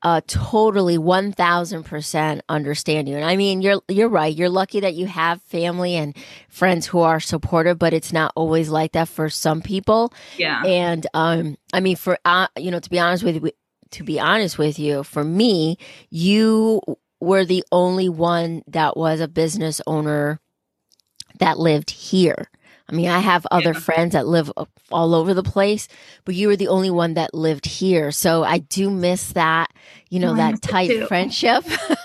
uh, 0.01 0.21
totally 0.27 0.97
1000% 0.97 2.41
understand 2.47 3.09
you. 3.09 3.15
And 3.15 3.25
I 3.25 3.35
mean, 3.35 3.61
you're, 3.61 3.81
you're 3.87 4.09
right. 4.09 4.35
You're 4.35 4.49
lucky 4.49 4.79
that 4.79 4.95
you 4.95 5.07
have 5.07 5.41
family 5.43 5.95
and 5.95 6.15
friends 6.47 6.87
who 6.87 6.99
are 6.99 7.19
supportive, 7.19 7.77
but 7.77 7.93
it's 7.93 8.13
not 8.13 8.31
always 8.35 8.69
like 8.69 8.93
that 8.93 9.09
for 9.09 9.29
some 9.29 9.61
people. 9.61 10.13
Yeah. 10.37 10.63
And, 10.65 11.05
um, 11.13 11.57
I 11.73 11.81
mean, 11.81 11.95
for, 11.95 12.17
uh, 12.23 12.47
you 12.57 12.71
know, 12.71 12.79
to 12.79 12.89
be 12.89 12.99
honest 12.99 13.23
with 13.23 13.43
you, 13.43 13.51
to 13.91 14.03
be 14.03 14.19
honest 14.19 14.57
with 14.57 14.79
you, 14.79 15.03
for 15.03 15.23
me, 15.23 15.77
you 16.09 16.81
were 17.19 17.43
the 17.43 17.63
only 17.71 18.07
one 18.07 18.63
that 18.67 18.95
was 18.95 19.19
a 19.19 19.27
business 19.27 19.81
owner 19.85 20.39
that 21.39 21.59
lived 21.59 21.89
here. 21.89 22.49
I 22.89 22.95
mean, 22.95 23.07
I 23.07 23.19
have 23.19 23.45
other 23.51 23.73
yeah. 23.73 23.79
friends 23.79 24.13
that 24.13 24.27
live 24.27 24.51
all 24.91 25.13
over 25.13 25.33
the 25.33 25.43
place, 25.43 25.87
but 26.25 26.33
you 26.33 26.47
were 26.47 26.55
the 26.55 26.67
only 26.69 26.89
one 26.89 27.13
that 27.13 27.33
lived 27.33 27.65
here. 27.65 28.11
So 28.11 28.43
I 28.43 28.59
do 28.59 28.89
miss 28.89 29.33
that, 29.33 29.71
you 30.09 30.19
know, 30.19 30.31
oh, 30.31 30.35
that 30.35 30.61
tight 30.61 31.07
friendship. 31.07 31.63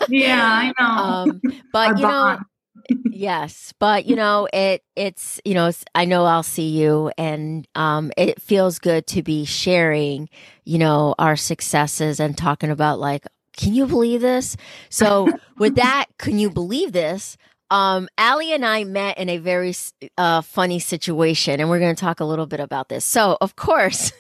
yeah, 0.09 0.45
I 0.45 0.73
know. 0.79 0.87
um, 0.87 1.43
but 1.73 1.89
Our 1.89 1.97
you 1.97 2.03
bond. 2.03 2.41
know, 2.41 2.95
yes, 3.11 3.73
but 3.79 4.05
you 4.05 4.15
know, 4.15 4.47
it 4.53 4.83
it's 4.95 5.41
you 5.45 5.55
know, 5.55 5.71
I 5.95 6.05
know 6.05 6.27
I'll 6.27 6.43
see 6.43 6.69
you, 6.69 7.11
and 7.17 7.67
um, 7.75 8.13
it 8.19 8.43
feels 8.43 8.79
good 8.79 9.07
to 9.09 9.23
be 9.23 9.45
sharing, 9.47 10.29
you 10.65 10.79
know, 10.79 11.15
our 11.19 11.37
successes 11.37 12.21
and 12.21 12.37
talking 12.37 12.71
about 12.71 12.99
like, 12.99 13.27
can 13.57 13.75
you 13.75 13.87
believe 13.87 14.21
this? 14.21 14.57
So 14.91 15.29
with 15.59 15.77
that, 15.77 16.07
can 16.19 16.39
you 16.39 16.51
believe 16.51 16.93
this? 16.93 17.37
Um, 17.75 18.09
Allie 18.17 18.53
and 18.53 18.65
I 18.65 18.85
met 18.85 19.19
in 19.19 19.29
a 19.29 19.39
very 19.39 19.75
uh, 20.17 20.43
funny 20.43 20.79
situation, 20.79 21.59
and 21.59 21.69
we're 21.69 21.81
going 21.81 21.95
to 21.95 22.01
talk 22.01 22.21
a 22.21 22.25
little 22.25 22.47
bit 22.47 22.61
about 22.61 22.89
this. 22.89 23.05
So, 23.05 23.37
of 23.41 23.57
course, 23.57 24.13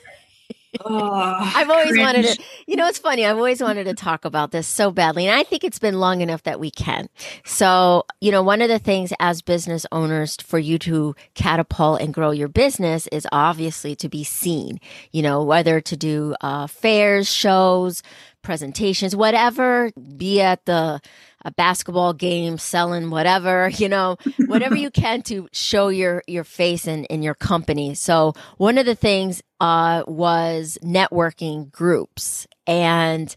Oh, 0.84 1.00
I've 1.54 1.70
always 1.70 1.90
cringe. 1.90 2.00
wanted 2.04 2.24
to, 2.24 2.42
you 2.66 2.74
know, 2.74 2.88
it's 2.88 2.98
funny. 2.98 3.24
I've 3.24 3.36
always 3.36 3.62
wanted 3.62 3.84
to 3.84 3.94
talk 3.94 4.24
about 4.24 4.50
this 4.50 4.66
so 4.66 4.90
badly. 4.90 5.26
And 5.28 5.38
I 5.38 5.44
think 5.44 5.62
it's 5.62 5.78
been 5.78 6.00
long 6.00 6.20
enough 6.20 6.42
that 6.42 6.58
we 6.58 6.72
can. 6.72 7.08
So, 7.44 8.04
you 8.20 8.32
know, 8.32 8.42
one 8.42 8.60
of 8.60 8.68
the 8.68 8.80
things 8.80 9.12
as 9.20 9.40
business 9.40 9.86
owners 9.92 10.36
for 10.42 10.58
you 10.58 10.78
to 10.80 11.14
catapult 11.34 12.00
and 12.00 12.12
grow 12.12 12.32
your 12.32 12.48
business 12.48 13.06
is 13.12 13.24
obviously 13.30 13.94
to 13.96 14.08
be 14.08 14.24
seen, 14.24 14.80
you 15.12 15.22
know, 15.22 15.44
whether 15.44 15.80
to 15.80 15.96
do 15.96 16.34
uh, 16.40 16.66
fairs, 16.66 17.32
shows, 17.32 18.02
presentations, 18.42 19.14
whatever, 19.14 19.92
be 20.16 20.40
at 20.40 20.64
the 20.64 21.00
a 21.44 21.50
basketball 21.52 22.12
game, 22.12 22.58
selling 22.58 23.10
whatever, 23.10 23.68
you 23.74 23.88
know, 23.88 24.16
whatever 24.46 24.76
you 24.76 24.90
can 24.90 25.22
to 25.22 25.48
show 25.52 25.88
your 25.88 26.22
your 26.26 26.44
face 26.44 26.86
in 26.86 27.04
in 27.06 27.22
your 27.22 27.34
company. 27.34 27.94
So 27.94 28.34
one 28.56 28.78
of 28.78 28.86
the 28.86 28.94
things 28.94 29.42
uh, 29.60 30.04
was 30.06 30.78
networking 30.82 31.70
groups, 31.70 32.46
and. 32.66 33.34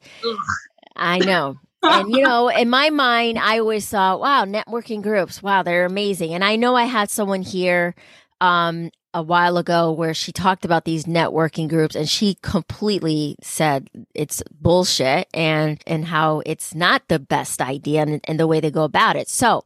I 0.99 1.19
know. 1.19 1.59
and 1.83 2.11
you 2.11 2.23
know, 2.23 2.49
in 2.49 2.71
my 2.71 2.89
mind, 2.89 3.37
I 3.37 3.59
always 3.59 3.87
thought, 3.87 4.19
"Wow, 4.19 4.45
networking 4.45 5.03
groups! 5.03 5.43
Wow, 5.43 5.61
they're 5.61 5.85
amazing." 5.85 6.33
And 6.33 6.43
I 6.43 6.55
know 6.55 6.75
I 6.75 6.85
had 6.85 7.11
someone 7.11 7.43
here 7.43 7.93
um, 8.41 8.89
a 9.13 9.21
while 9.21 9.57
ago 9.57 9.91
where 9.91 10.13
she 10.13 10.31
talked 10.31 10.65
about 10.65 10.85
these 10.85 11.05
networking 11.05 11.67
groups 11.67 11.95
and 11.95 12.09
she 12.09 12.37
completely 12.41 13.35
said 13.41 13.89
it's 14.13 14.43
bullshit 14.59 15.27
and 15.33 15.81
and 15.87 16.05
how 16.05 16.41
it's 16.45 16.75
not 16.75 17.07
the 17.07 17.19
best 17.19 17.61
idea 17.61 18.01
and, 18.01 18.19
and 18.25 18.39
the 18.39 18.47
way 18.47 18.59
they 18.59 18.71
go 18.71 18.83
about 18.83 19.15
it. 19.15 19.27
So 19.27 19.63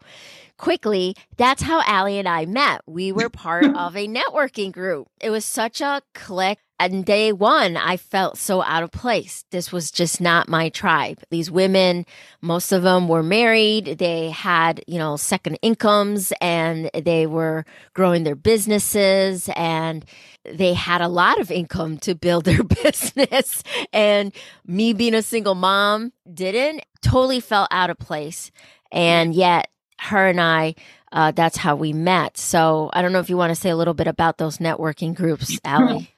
quickly, 0.61 1.15
that's 1.37 1.63
how 1.63 1.81
Allie 1.85 2.19
and 2.19 2.29
I 2.29 2.45
met. 2.45 2.81
We 2.85 3.11
were 3.11 3.29
part 3.45 3.65
of 3.65 3.97
a 3.97 4.07
networking 4.07 4.71
group. 4.71 5.07
It 5.19 5.31
was 5.31 5.43
such 5.43 5.81
a 5.81 6.01
click. 6.13 6.59
And 6.79 7.05
day 7.05 7.31
one, 7.31 7.77
I 7.77 7.95
felt 7.97 8.39
so 8.39 8.63
out 8.63 8.81
of 8.81 8.91
place. 8.91 9.45
This 9.51 9.71
was 9.71 9.91
just 9.91 10.19
not 10.19 10.49
my 10.49 10.69
tribe. 10.69 11.21
These 11.29 11.51
women, 11.51 12.07
most 12.41 12.71
of 12.71 12.81
them 12.81 13.07
were 13.07 13.21
married. 13.21 13.99
They 13.99 14.31
had, 14.31 14.83
you 14.87 14.97
know, 14.97 15.15
second 15.15 15.59
incomes 15.61 16.33
and 16.41 16.89
they 16.95 17.27
were 17.27 17.65
growing 17.93 18.23
their 18.23 18.35
businesses 18.35 19.47
and 19.55 20.03
they 20.43 20.73
had 20.73 21.01
a 21.01 21.07
lot 21.07 21.39
of 21.39 21.51
income 21.51 21.99
to 21.99 22.15
build 22.15 22.45
their 22.45 22.63
business. 22.83 23.61
And 23.93 24.33
me 24.65 24.93
being 24.93 25.13
a 25.13 25.21
single 25.21 25.55
mom 25.55 26.13
didn't 26.33 26.83
totally 27.03 27.41
felt 27.41 27.67
out 27.69 27.91
of 27.91 27.99
place. 27.99 28.49
And 28.91 29.35
yet 29.35 29.69
her 30.01 30.27
and 30.27 30.41
I, 30.41 30.75
uh, 31.11 31.31
that's 31.31 31.57
how 31.57 31.75
we 31.75 31.93
met. 31.93 32.37
So 32.37 32.89
I 32.93 33.01
don't 33.01 33.11
know 33.11 33.19
if 33.19 33.29
you 33.29 33.37
want 33.37 33.51
to 33.51 33.55
say 33.55 33.69
a 33.69 33.75
little 33.75 33.93
bit 33.93 34.07
about 34.07 34.37
those 34.37 34.57
networking 34.57 35.13
groups, 35.13 35.59
Allie. 35.65 36.09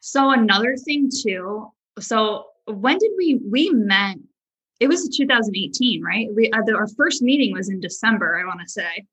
So 0.00 0.30
another 0.30 0.76
thing 0.76 1.10
too. 1.10 1.70
So 1.98 2.46
when 2.66 2.98
did 2.98 3.10
we 3.16 3.40
we 3.50 3.70
met? 3.70 4.16
It 4.80 4.88
was 4.88 5.08
2018, 5.08 6.02
right? 6.02 6.28
We 6.34 6.50
uh, 6.50 6.62
the, 6.64 6.74
our 6.74 6.88
first 6.88 7.22
meeting 7.22 7.54
was 7.54 7.68
in 7.68 7.80
December. 7.80 8.38
I 8.40 8.46
want 8.46 8.60
to 8.60 8.68
say. 8.68 9.06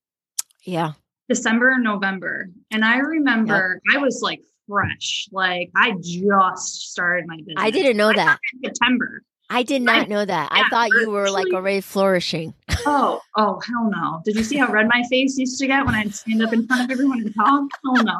Yeah. 0.63 0.93
December, 1.29 1.77
November, 1.79 2.49
and 2.71 2.83
I 2.83 2.97
remember 2.97 3.79
yep. 3.89 3.97
I 3.97 4.03
was 4.03 4.21
like 4.21 4.41
fresh, 4.67 5.29
like 5.31 5.71
I 5.75 5.93
just 6.01 6.91
started 6.91 7.25
my 7.25 7.37
business. 7.37 7.55
I 7.57 7.71
didn't 7.71 7.95
know 7.95 8.09
I 8.09 8.15
that 8.15 8.39
September. 8.63 9.23
I 9.53 9.63
did 9.63 9.81
not 9.81 10.03
I, 10.03 10.05
know 10.05 10.23
that. 10.23 10.47
I 10.49 10.63
thought 10.69 10.89
you 11.01 11.11
were 11.11 11.29
like 11.29 11.53
already 11.53 11.81
flourishing. 11.81 12.53
oh, 12.85 13.19
oh, 13.35 13.59
hell 13.59 13.89
no! 13.91 14.21
Did 14.23 14.37
you 14.37 14.43
see 14.43 14.55
how 14.55 14.71
red 14.71 14.87
my 14.87 15.03
face 15.09 15.37
used 15.37 15.59
to 15.59 15.67
get 15.67 15.85
when 15.85 15.93
I'd 15.93 16.15
stand 16.15 16.41
up 16.41 16.53
in 16.53 16.65
front 16.65 16.85
of 16.85 16.89
everyone 16.89 17.19
and 17.19 17.35
talk? 17.35 17.63
Hell 17.83 18.01
no! 18.01 18.17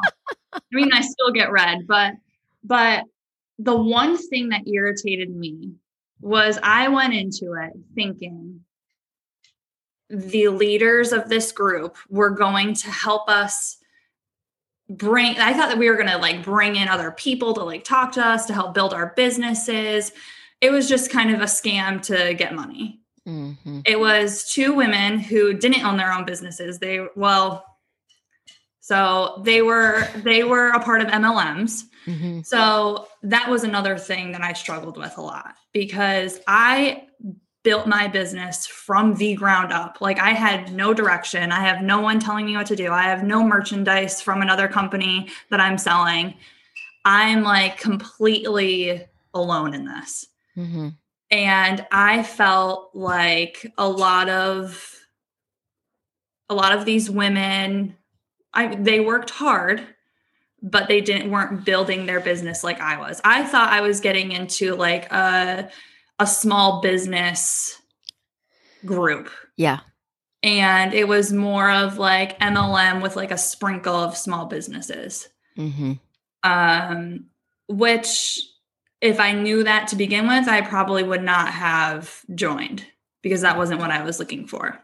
I 0.54 0.60
mean, 0.74 0.92
I 0.92 1.00
still 1.00 1.32
get 1.32 1.50
red, 1.50 1.88
but 1.88 2.16
but 2.66 3.06
the 3.60 3.76
one 3.76 4.18
thing 4.18 4.50
that 4.50 4.68
irritated 4.68 5.34
me 5.34 5.72
was 6.20 6.60
I 6.62 6.90
went 6.90 7.14
into 7.14 7.54
it 7.54 7.72
thinking 7.96 8.60
the 10.10 10.50
leaders 10.50 11.14
of 11.14 11.30
this 11.30 11.54
group 11.54 11.96
were 12.10 12.32
going 12.32 12.74
to 12.74 12.92
help 12.92 13.30
us 13.30 13.78
bring 14.90 15.38
I 15.38 15.54
thought 15.54 15.70
that 15.70 15.78
we 15.78 15.90
were 15.90 15.96
going 15.96 16.10
to 16.10 16.18
like 16.18 16.44
bring 16.44 16.76
in 16.76 16.90
other 16.90 17.12
people 17.12 17.54
to 17.54 17.64
like 17.64 17.86
talk 17.86 18.12
to 18.14 18.26
us 18.26 18.46
to 18.48 18.54
help 18.54 18.74
build 18.74 18.94
our 18.94 19.14
businesses. 19.16 20.12
It 20.62 20.72
was 20.72 20.88
just 20.88 21.12
kind 21.12 21.34
of 21.34 21.42
a 21.42 21.46
scam 21.46 22.02
to 22.04 22.34
get 22.34 22.54
money. 22.54 23.02
Mm-hmm. 23.28 23.82
It 23.86 24.00
was 24.00 24.50
two 24.52 24.74
women 24.74 25.20
who 25.20 25.54
didn't 25.54 25.84
own 25.86 25.98
their 25.98 26.14
own 26.14 26.26
businesses. 26.26 26.80
They 26.80 27.06
well 27.16 27.66
so 28.80 29.42
they 29.44 29.62
were 29.62 30.08
they 30.24 30.44
were 30.44 30.70
a 30.70 30.80
part 30.80 31.02
of 31.02 31.08
MLMs 31.08 31.84
Mm-hmm. 32.08 32.42
So 32.42 33.08
that 33.24 33.50
was 33.50 33.64
another 33.64 33.98
thing 33.98 34.32
that 34.32 34.42
I 34.42 34.54
struggled 34.54 34.98
with 34.98 35.18
a 35.18 35.22
lot 35.22 35.56
because 35.72 36.40
I 36.48 37.08
built 37.64 37.86
my 37.86 38.08
business 38.08 38.66
from 38.66 39.16
the 39.16 39.36
ground 39.36 39.72
up. 39.72 40.02
Like 40.02 40.20
I 40.20 40.32
had 40.32 40.74
no 40.74 40.94
direction. 40.94 41.52
I 41.52 41.60
have 41.60 41.84
no 41.84 42.02
one 42.02 42.20
telling 42.20 42.48
me 42.48 42.58
what 42.58 42.66
to 42.68 42.76
do. 42.76 42.92
I 42.92 43.04
have 43.04 43.24
no 43.24 43.44
merchandise 43.44 44.20
from 44.20 44.42
another 44.42 44.68
company 44.68 45.30
that 45.52 45.60
I'm 45.60 45.78
selling. 45.78 46.34
I'm 47.06 47.44
like 47.44 47.78
completely 47.78 49.06
alone 49.34 49.76
in 49.76 49.86
this. 49.86 50.26
Mm-hmm. 50.58 50.90
And 51.30 51.88
I 51.92 52.24
felt 52.24 52.92
like 52.94 53.66
a 53.78 53.88
lot 53.88 54.30
of 54.30 54.98
a 56.50 56.54
lot 56.54 56.78
of 56.78 56.84
these 56.84 57.10
women 57.10 57.96
I 58.54 58.76
they 58.76 59.00
worked 59.00 59.30
hard 59.30 59.88
but 60.62 60.88
they 60.88 61.02
didn't 61.02 61.32
weren't 61.32 61.66
building 61.66 62.06
their 62.06 62.20
business 62.20 62.64
like 62.64 62.80
I 62.80 63.00
was. 63.00 63.20
I 63.24 63.44
thought 63.44 63.72
I 63.72 63.82
was 63.82 64.00
getting 64.00 64.32
into 64.32 64.76
like 64.76 65.12
a 65.12 65.70
a 66.20 66.28
small 66.28 66.82
business 66.82 67.82
group. 68.86 69.30
Yeah. 69.58 69.80
And 70.44 70.94
it 70.94 71.08
was 71.08 71.34
more 71.34 71.70
of 71.70 71.98
like 71.98 72.40
MLM 72.40 73.02
with 73.02 73.16
like 73.16 73.32
a 73.32 73.38
sprinkle 73.38 73.96
of 73.96 74.18
small 74.18 74.46
businesses. 74.46 75.28
Mm-hmm. 75.58 75.94
Um, 76.44 77.26
which 77.68 78.40
if 79.02 79.20
I 79.20 79.34
knew 79.34 79.64
that 79.64 79.88
to 79.90 79.96
begin 79.96 80.28
with, 80.28 80.48
I 80.48 80.62
probably 80.62 81.04
would 81.04 81.24
not 81.24 81.50
have 81.50 82.22
joined 82.36 82.86
because 83.22 83.42
that 83.42 83.58
wasn't 83.58 83.80
what 83.80 83.92
I 83.92 84.04
was 84.04 84.20
looking 84.20 84.48
for. 84.48 84.80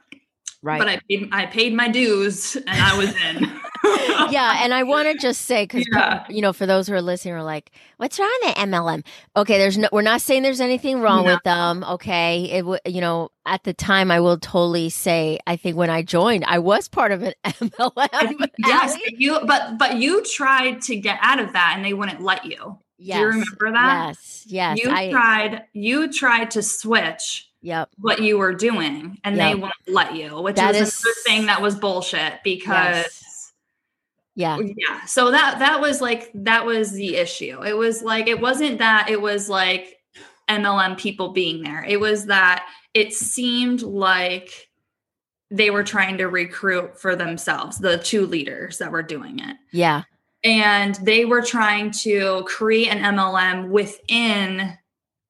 Right. 0.64 0.80
But 0.80 0.90
I 0.90 1.00
paid, 1.08 1.30
I 1.32 1.46
paid 1.46 1.74
my 1.74 1.88
dues 1.88 2.56
and 2.56 2.70
I 2.70 2.98
was 2.98 3.16
in. 3.16 3.44
yeah, 4.32 4.64
and 4.64 4.74
I 4.74 4.84
want 4.84 5.08
to 5.08 5.18
just 5.18 5.42
say 5.42 5.64
because 5.64 5.86
yeah. 5.94 6.26
you 6.30 6.42
know, 6.42 6.52
for 6.52 6.66
those 6.66 6.88
who 6.88 6.94
are 6.96 7.02
listening, 7.02 7.36
are 7.36 7.44
like, 7.44 7.72
"What's 7.98 8.18
wrong 8.18 8.38
with 8.42 8.56
MLM?" 8.56 9.06
Okay, 9.36 9.60
there's 9.60 9.78
no, 9.78 9.88
we're 9.92 10.02
not 10.02 10.20
saying 10.20 10.42
there's 10.42 10.60
anything 10.60 11.00
wrong 11.00 11.26
no. 11.26 11.36
with 11.36 11.44
them. 11.44 11.84
Okay, 11.84 12.50
it 12.52 12.62
w- 12.62 12.80
you 12.86 13.02
know, 13.02 13.30
at 13.46 13.64
the 13.64 13.74
time, 13.74 14.10
I 14.10 14.20
will 14.20 14.40
totally 14.40 14.90
say, 14.90 15.40
I 15.46 15.58
think 15.58 15.78
when 15.78 15.92
I 15.92 16.02
joined, 16.02 16.44
I 16.46 16.58
was 16.58 16.88
part 16.88 17.12
of 17.12 17.22
an 17.22 17.34
MLM. 17.46 18.50
yes, 18.58 18.98
you, 19.10 19.40
but 19.46 19.78
but 19.78 19.98
you 19.98 20.24
tried 20.24 20.82
to 20.84 20.96
get 20.96 21.20
out 21.22 21.40
of 21.40 21.54
that, 21.54 21.74
and 21.76 21.86
they 21.86 21.94
wouldn't 21.94 22.22
let 22.22 22.46
you. 22.46 22.80
Yes, 22.98 23.18
Do 23.18 23.22
you 23.22 23.28
remember 23.28 23.72
that? 23.74 24.08
Yes, 24.08 24.44
yes. 24.48 24.78
You 24.80 24.92
I, 24.92 25.12
tried. 25.12 25.64
You 25.74 26.12
tried 26.12 26.52
to 26.52 26.64
switch 26.64 27.50
yep. 27.62 27.90
what 28.00 28.22
you 28.22 28.38
were 28.38 28.54
doing 28.54 29.20
and 29.24 29.36
yep. 29.36 29.52
they 29.52 29.56
won't 29.56 29.74
let 29.88 30.16
you, 30.16 30.42
which 30.42 30.56
that 30.56 30.76
is 30.76 31.02
another 31.02 31.16
thing 31.26 31.46
that 31.48 31.62
was 31.62 31.76
bullshit 31.76 32.40
because 32.44 32.96
yes. 33.06 33.54
Yeah. 34.36 34.60
Yeah. 34.60 35.04
So 35.06 35.32
that 35.32 35.58
that 35.60 35.82
was 35.82 36.00
like 36.00 36.30
that 36.36 36.64
was 36.64 36.92
the 36.92 37.16
issue. 37.16 37.64
It 37.64 37.76
was 37.76 38.04
like 38.04 38.28
it 38.28 38.40
wasn't 38.40 38.78
that 38.78 39.10
it 39.10 39.20
was 39.20 39.50
like 39.50 39.98
MLM 40.48 40.96
people 40.96 41.30
being 41.30 41.64
there. 41.64 41.84
It 41.84 42.00
was 42.00 42.28
that 42.28 42.68
it 42.94 43.14
seemed 43.14 43.82
like 43.82 44.70
they 45.50 45.72
were 45.72 45.84
trying 45.84 46.18
to 46.18 46.28
recruit 46.28 47.00
for 47.00 47.16
themselves, 47.16 47.80
the 47.80 47.98
two 47.98 48.28
leaders 48.28 48.78
that 48.78 48.92
were 48.92 49.02
doing 49.02 49.40
it. 49.40 49.58
Yeah. 49.72 50.04
And 50.44 50.96
they 50.96 51.26
were 51.26 51.42
trying 51.42 51.92
to 52.04 52.44
create 52.46 52.90
an 52.90 53.00
MLM 53.16 53.70
within 53.70 54.78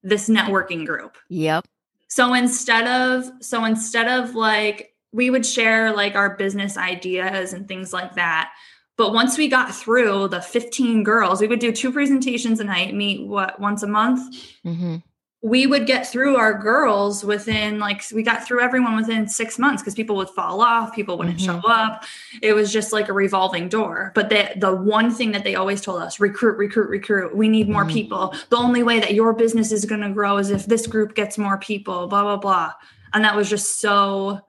this 0.03 0.29
networking 0.29 0.85
group. 0.85 1.17
Yep. 1.29 1.65
So 2.07 2.33
instead 2.33 2.87
of 2.87 3.29
so 3.41 3.65
instead 3.65 4.07
of 4.07 4.35
like 4.35 4.93
we 5.11 5.29
would 5.29 5.45
share 5.45 5.93
like 5.93 6.15
our 6.15 6.35
business 6.35 6.77
ideas 6.77 7.53
and 7.53 7.67
things 7.67 7.93
like 7.93 8.15
that 8.15 8.51
but 8.97 9.13
once 9.13 9.37
we 9.37 9.47
got 9.47 9.73
through 9.73 10.29
the 10.29 10.41
15 10.41 11.03
girls, 11.03 11.39
we 11.39 11.47
would 11.47 11.59
do 11.59 11.71
two 11.71 11.91
presentations 11.91 12.59
a 12.59 12.63
night, 12.63 12.95
meet 12.95 13.27
what 13.27 13.59
once 13.59 13.83
a 13.83 13.87
month. 13.87 14.35
Mm-hmm. 14.65 14.97
We 15.47 15.65
would 15.65 15.85
get 15.85 16.07
through 16.07 16.35
our 16.35 16.53
girls 16.53 17.23
within 17.23 17.79
like 17.79 18.03
we 18.13 18.23
got 18.23 18.45
through 18.45 18.61
everyone 18.61 18.95
within 18.95 19.27
six 19.27 19.57
months 19.57 19.81
because 19.81 19.95
people 19.95 20.15
would 20.17 20.29
fall 20.29 20.61
off, 20.61 20.93
people 20.93 21.17
wouldn't 21.17 21.37
mm-hmm. 21.37 21.61
show 21.61 21.67
up. 21.67 22.03
It 22.41 22.53
was 22.53 22.73
just 22.73 22.91
like 22.91 23.07
a 23.07 23.13
revolving 23.13 23.69
door. 23.69 24.11
But 24.15 24.29
the 24.29 24.51
the 24.57 24.75
one 24.75 25.11
thing 25.11 25.31
that 25.31 25.43
they 25.43 25.55
always 25.55 25.81
told 25.81 26.01
us: 26.01 26.19
recruit, 26.19 26.57
recruit, 26.57 26.89
recruit. 26.89 27.35
We 27.35 27.47
need 27.47 27.69
more 27.69 27.83
mm-hmm. 27.83 27.93
people. 27.93 28.35
The 28.49 28.57
only 28.57 28.83
way 28.83 28.99
that 28.99 29.13
your 29.13 29.33
business 29.33 29.71
is 29.71 29.85
going 29.85 30.01
to 30.01 30.09
grow 30.09 30.37
is 30.37 30.49
if 30.49 30.65
this 30.65 30.85
group 30.87 31.15
gets 31.15 31.37
more 31.37 31.57
people. 31.57 32.07
Blah 32.07 32.23
blah 32.23 32.37
blah. 32.37 32.73
And 33.13 33.23
that 33.23 33.35
was 33.35 33.49
just 33.49 33.79
so. 33.79 34.41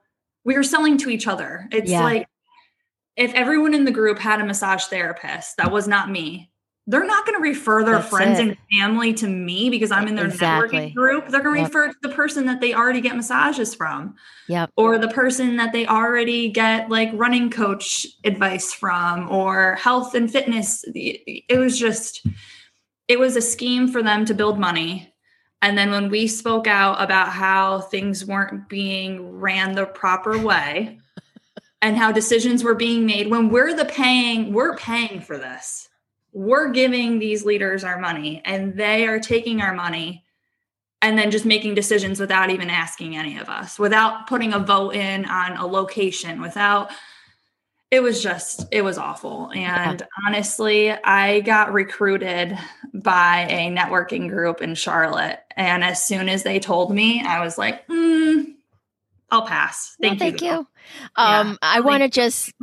We 0.43 0.55
were 0.55 0.63
selling 0.63 0.97
to 0.99 1.09
each 1.09 1.27
other. 1.27 1.67
It's 1.71 1.91
yeah. 1.91 2.03
like 2.03 2.27
if 3.19 3.33
everyone 3.33 3.73
in 3.73 3.83
the 3.83 3.91
group 3.91 4.17
had 4.17 4.39
a 4.39 4.45
massage 4.45 4.85
therapist, 4.85 5.57
that 5.57 5.71
was 5.71 5.87
not 5.87 6.09
me, 6.09 6.49
they're 6.89 7.05
not 7.05 7.23
going 7.23 7.37
to 7.37 7.41
refer 7.47 7.83
their 7.83 7.97
That's 7.97 8.09
friends 8.09 8.39
it. 8.39 8.47
and 8.47 8.57
family 8.79 9.13
to 9.13 9.27
me 9.27 9.69
because 9.69 9.91
I'm 9.91 10.07
in 10.07 10.15
their 10.15 10.25
exactly. 10.25 10.79
networking 10.79 10.95
group. 10.95 11.27
They're 11.27 11.43
going 11.43 11.57
to 11.57 11.61
yep. 11.61 11.67
refer 11.67 11.87
to 11.89 11.95
the 12.01 12.09
person 12.09 12.47
that 12.47 12.61
they 12.61 12.73
already 12.73 12.99
get 12.99 13.15
massages 13.15 13.75
from. 13.75 14.15
Yep. 14.47 14.71
Or 14.75 14.97
the 14.97 15.07
person 15.07 15.57
that 15.57 15.71
they 15.71 15.85
already 15.85 16.49
get 16.49 16.89
like 16.89 17.11
running 17.13 17.51
coach 17.51 18.07
advice 18.23 18.73
from 18.73 19.29
or 19.29 19.75
health 19.75 20.15
and 20.15 20.31
fitness. 20.31 20.83
It 20.87 21.59
was 21.59 21.77
just, 21.77 22.25
it 23.07 23.19
was 23.19 23.35
a 23.35 23.41
scheme 23.41 23.87
for 23.87 24.01
them 24.01 24.25
to 24.25 24.33
build 24.33 24.57
money. 24.57 25.13
And 25.61 25.77
then 25.77 25.91
when 25.91 26.09
we 26.09 26.25
spoke 26.25 26.65
out 26.65 26.99
about 26.99 27.29
how 27.29 27.81
things 27.81 28.25
weren't 28.25 28.67
being 28.67 29.37
ran 29.39 29.75
the 29.75 29.85
proper 29.85 30.39
way 30.39 30.97
and 31.83 31.97
how 31.97 32.11
decisions 32.11 32.63
were 32.63 32.73
being 32.73 33.05
made 33.05 33.29
when 33.29 33.49
we're 33.49 33.75
the 33.75 33.85
paying, 33.85 34.53
we're 34.53 34.75
paying 34.75 35.21
for 35.21 35.37
this 35.37 35.88
we're 36.39 36.69
giving 36.69 37.19
these 37.19 37.43
leaders 37.43 37.83
our 37.83 37.99
money 37.99 38.41
and 38.45 38.73
they 38.75 39.05
are 39.05 39.19
taking 39.19 39.61
our 39.61 39.73
money 39.73 40.23
and 41.01 41.17
then 41.17 41.31
just 41.31 41.45
making 41.45 41.75
decisions 41.75 42.17
without 42.17 42.49
even 42.49 42.69
asking 42.69 43.17
any 43.17 43.37
of 43.37 43.49
us, 43.49 43.77
without 43.77 44.25
putting 44.25 44.53
a 44.53 44.59
vote 44.59 44.95
in 44.95 45.25
on 45.25 45.57
a 45.57 45.67
location, 45.67 46.39
without 46.39 46.91
it 47.91 48.01
was 48.01 48.23
just 48.23 48.67
it 48.71 48.83
was 48.83 48.97
awful. 48.97 49.51
And 49.53 49.99
yeah. 49.99 50.07
honestly 50.25 50.91
i 50.91 51.41
got 51.41 51.73
recruited 51.73 52.57
by 52.93 53.45
a 53.49 53.69
networking 53.69 54.29
group 54.29 54.61
in 54.61 54.75
charlotte. 54.75 55.39
And 55.57 55.83
as 55.83 56.01
soon 56.01 56.29
as 56.29 56.43
they 56.43 56.59
told 56.59 56.95
me 56.95 57.21
i 57.21 57.43
was 57.43 57.57
like 57.57 57.85
mm, 57.87 58.53
i'll 59.29 59.45
pass. 59.45 59.97
Thank 60.01 60.21
no, 60.21 60.25
you. 60.25 60.31
thank 60.31 60.41
you 60.41 60.67
um, 61.15 61.49
yeah. 61.49 61.55
I 61.61 61.79
want 61.81 62.03
to 62.03 62.09
just 62.09 62.53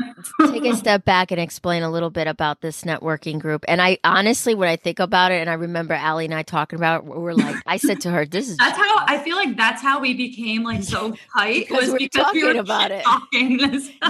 take 0.47 0.65
a 0.65 0.77
step 0.77 1.05
back 1.05 1.31
and 1.31 1.41
explain 1.41 1.83
a 1.83 1.91
little 1.91 2.11
bit 2.11 2.27
about 2.27 2.61
this 2.61 2.83
networking 2.83 3.39
group. 3.39 3.65
And 3.69 3.81
I 3.81 3.99
honestly, 4.05 4.55
when 4.55 4.69
I 4.69 4.77
think 4.77 4.99
about 4.99 5.33
it, 5.33 5.41
and 5.41 5.51
I 5.51 5.55
remember 5.55 5.95
Allie 5.95 6.25
and 6.25 6.35
I 6.35 6.43
talking 6.43 6.79
about, 6.79 7.05
it, 7.05 7.07
we're 7.07 7.35
like, 7.35 7.57
I 7.67 7.77
said 7.77 8.01
to 8.03 8.11
her, 8.11 8.27
"This 8.27 8.49
is." 8.49 8.57
That's 8.57 8.77
how 8.77 9.05
I 9.07 9.19
feel 9.19 9.37
like. 9.37 9.57
That's 9.57 9.83
how 9.83 10.01
we 10.01 10.15
became 10.15 10.63
like 10.63 10.83
so 10.83 11.15
tight. 11.37 11.69
because 11.69 11.85
was 11.85 11.93
we're 11.93 11.99
because 11.99 12.25
talking 12.25 12.43
we 12.43 12.55
were 12.55 12.61
about 12.61 12.91
it. 12.91 13.05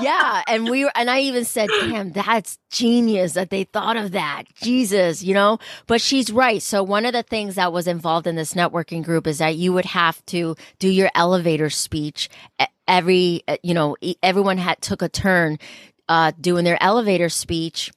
yeah, 0.01 0.43
and 0.47 0.69
we 0.69 0.85
were, 0.85 0.93
and 0.95 1.11
I 1.11 1.21
even 1.21 1.45
said, 1.45 1.69
"Damn, 1.81 2.13
that's 2.13 2.59
genius 2.71 3.35
that 3.35 3.51
they 3.51 3.65
thought 3.65 3.97
of 3.97 4.13
that." 4.13 4.45
Jesus, 4.55 5.23
you 5.23 5.35
know. 5.35 5.59
But 5.87 6.01
she's 6.01 6.33
right. 6.33 6.63
So 6.63 6.83
one 6.83 7.07
of 7.07 7.13
the 7.13 7.23
things 7.23 7.57
that 7.57 7.73
was 7.73 7.87
involved 7.87 8.27
in 8.27 8.37
this 8.37 8.55
networking 8.55 9.03
group 9.03 9.27
is 9.27 9.39
that 9.39 9.57
you 9.57 9.73
would 9.73 9.85
have 9.87 10.25
to 10.27 10.57
do 10.79 10.89
your 10.89 11.11
elevator 11.15 11.71
speech 11.71 12.29
every 12.89 13.43
uh, 13.49 13.57
you 13.63 13.75
know 13.75 13.97
everyone 14.23 14.59
had 14.59 14.81
took 14.81 15.03
a 15.03 15.09
turn 15.09 15.59
uh, 16.09 16.33
doing 16.41 16.65
their 16.65 16.83
elevator 16.83 17.29
speech 17.29 17.93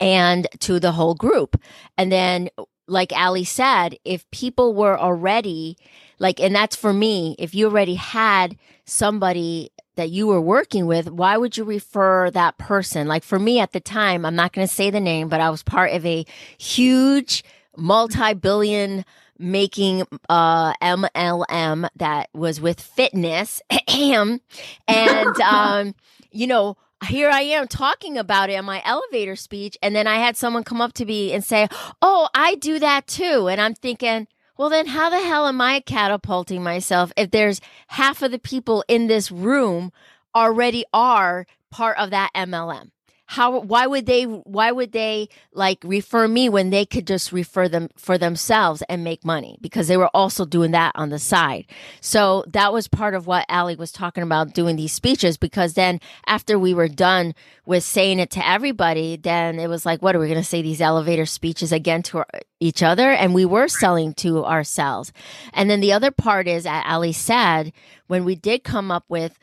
and 0.00 0.46
to 0.60 0.80
the 0.80 0.92
whole 0.92 1.14
group. 1.14 1.60
And 1.98 2.10
then 2.10 2.48
like 2.86 3.12
Allie 3.12 3.44
said 3.44 3.96
if 4.04 4.28
people 4.30 4.74
were 4.74 4.98
already 4.98 5.76
like 6.18 6.40
and 6.40 6.54
that's 6.54 6.74
for 6.74 6.92
me 6.92 7.36
if 7.38 7.54
you 7.54 7.66
already 7.66 7.94
had 7.94 8.56
somebody 8.84 9.70
that 9.96 10.10
you 10.10 10.26
were 10.26 10.40
working 10.40 10.86
with 10.86 11.10
why 11.10 11.36
would 11.36 11.56
you 11.56 11.64
refer 11.64 12.30
that 12.30 12.58
person? 12.58 13.06
Like 13.06 13.22
for 13.22 13.38
me 13.38 13.60
at 13.60 13.72
the 13.72 13.80
time 13.80 14.24
i'm 14.24 14.34
not 14.34 14.52
going 14.52 14.66
to 14.66 14.74
say 14.74 14.90
the 14.90 15.00
name 15.00 15.28
but 15.28 15.40
i 15.40 15.50
was 15.50 15.62
part 15.62 15.92
of 15.92 16.04
a 16.04 16.24
huge 16.58 17.44
multi-billion 17.76 19.04
making 19.40 20.04
uh 20.28 20.74
MLM 20.74 21.88
that 21.96 22.28
was 22.32 22.60
with 22.60 22.80
fitness 22.80 23.62
and 23.88 24.40
um 25.40 25.94
you 26.30 26.46
know 26.46 26.76
here 27.08 27.30
I 27.30 27.40
am 27.40 27.66
talking 27.66 28.18
about 28.18 28.50
it 28.50 28.54
in 28.54 28.64
my 28.64 28.82
elevator 28.84 29.34
speech 29.34 29.76
and 29.82 29.96
then 29.96 30.06
I 30.06 30.16
had 30.16 30.36
someone 30.36 30.64
come 30.64 30.82
up 30.82 30.92
to 30.94 31.06
me 31.06 31.32
and 31.32 31.42
say, 31.42 31.66
"Oh, 32.02 32.28
I 32.34 32.56
do 32.56 32.78
that 32.78 33.06
too." 33.06 33.48
And 33.48 33.58
I'm 33.58 33.72
thinking, 33.72 34.28
well, 34.60 34.68
then 34.68 34.88
how 34.88 35.08
the 35.08 35.22
hell 35.22 35.46
am 35.46 35.58
I 35.62 35.80
catapulting 35.80 36.62
myself 36.62 37.14
if 37.16 37.30
there's 37.30 37.62
half 37.86 38.20
of 38.20 38.30
the 38.30 38.38
people 38.38 38.84
in 38.88 39.06
this 39.06 39.30
room 39.30 39.90
already 40.34 40.84
are 40.92 41.46
part 41.70 41.96
of 41.96 42.10
that 42.10 42.30
MLM? 42.34 42.90
How 43.30 43.60
why 43.60 43.86
would 43.86 44.06
they 44.06 44.24
why 44.24 44.72
would 44.72 44.90
they 44.90 45.28
like 45.52 45.78
refer 45.84 46.26
me 46.26 46.48
when 46.48 46.70
they 46.70 46.84
could 46.84 47.06
just 47.06 47.30
refer 47.30 47.68
them 47.68 47.88
for 47.96 48.18
themselves 48.18 48.82
and 48.88 49.04
make 49.04 49.24
money? 49.24 49.56
Because 49.60 49.86
they 49.86 49.96
were 49.96 50.10
also 50.12 50.44
doing 50.44 50.72
that 50.72 50.90
on 50.96 51.10
the 51.10 51.20
side. 51.20 51.66
So 52.00 52.42
that 52.48 52.72
was 52.72 52.88
part 52.88 53.14
of 53.14 53.28
what 53.28 53.46
Allie 53.48 53.76
was 53.76 53.92
talking 53.92 54.24
about 54.24 54.52
doing 54.52 54.74
these 54.74 54.92
speeches 54.92 55.36
because 55.36 55.74
then 55.74 56.00
after 56.26 56.58
we 56.58 56.74
were 56.74 56.88
done 56.88 57.36
with 57.66 57.84
saying 57.84 58.18
it 58.18 58.32
to 58.32 58.44
everybody 58.44 59.14
then 59.14 59.60
it 59.60 59.68
was 59.68 59.86
like 59.86 60.02
what 60.02 60.16
are 60.16 60.18
we 60.18 60.26
going 60.26 60.36
to 60.36 60.44
say 60.44 60.60
these 60.60 60.80
elevator 60.80 61.24
speeches 61.24 61.70
again 61.70 62.02
to 62.02 62.18
our, 62.18 62.26
each 62.58 62.82
other? 62.82 63.12
And 63.12 63.32
we 63.32 63.44
were 63.44 63.68
selling 63.68 64.12
to 64.14 64.44
ourselves. 64.44 65.12
And 65.52 65.70
then 65.70 65.78
the 65.78 65.92
other 65.92 66.10
part 66.10 66.48
is 66.48 66.66
Allie 66.66 67.12
said 67.12 67.72
when 68.08 68.24
we 68.24 68.34
did 68.34 68.64
come 68.64 68.90
up 68.90 69.04
with 69.08 69.38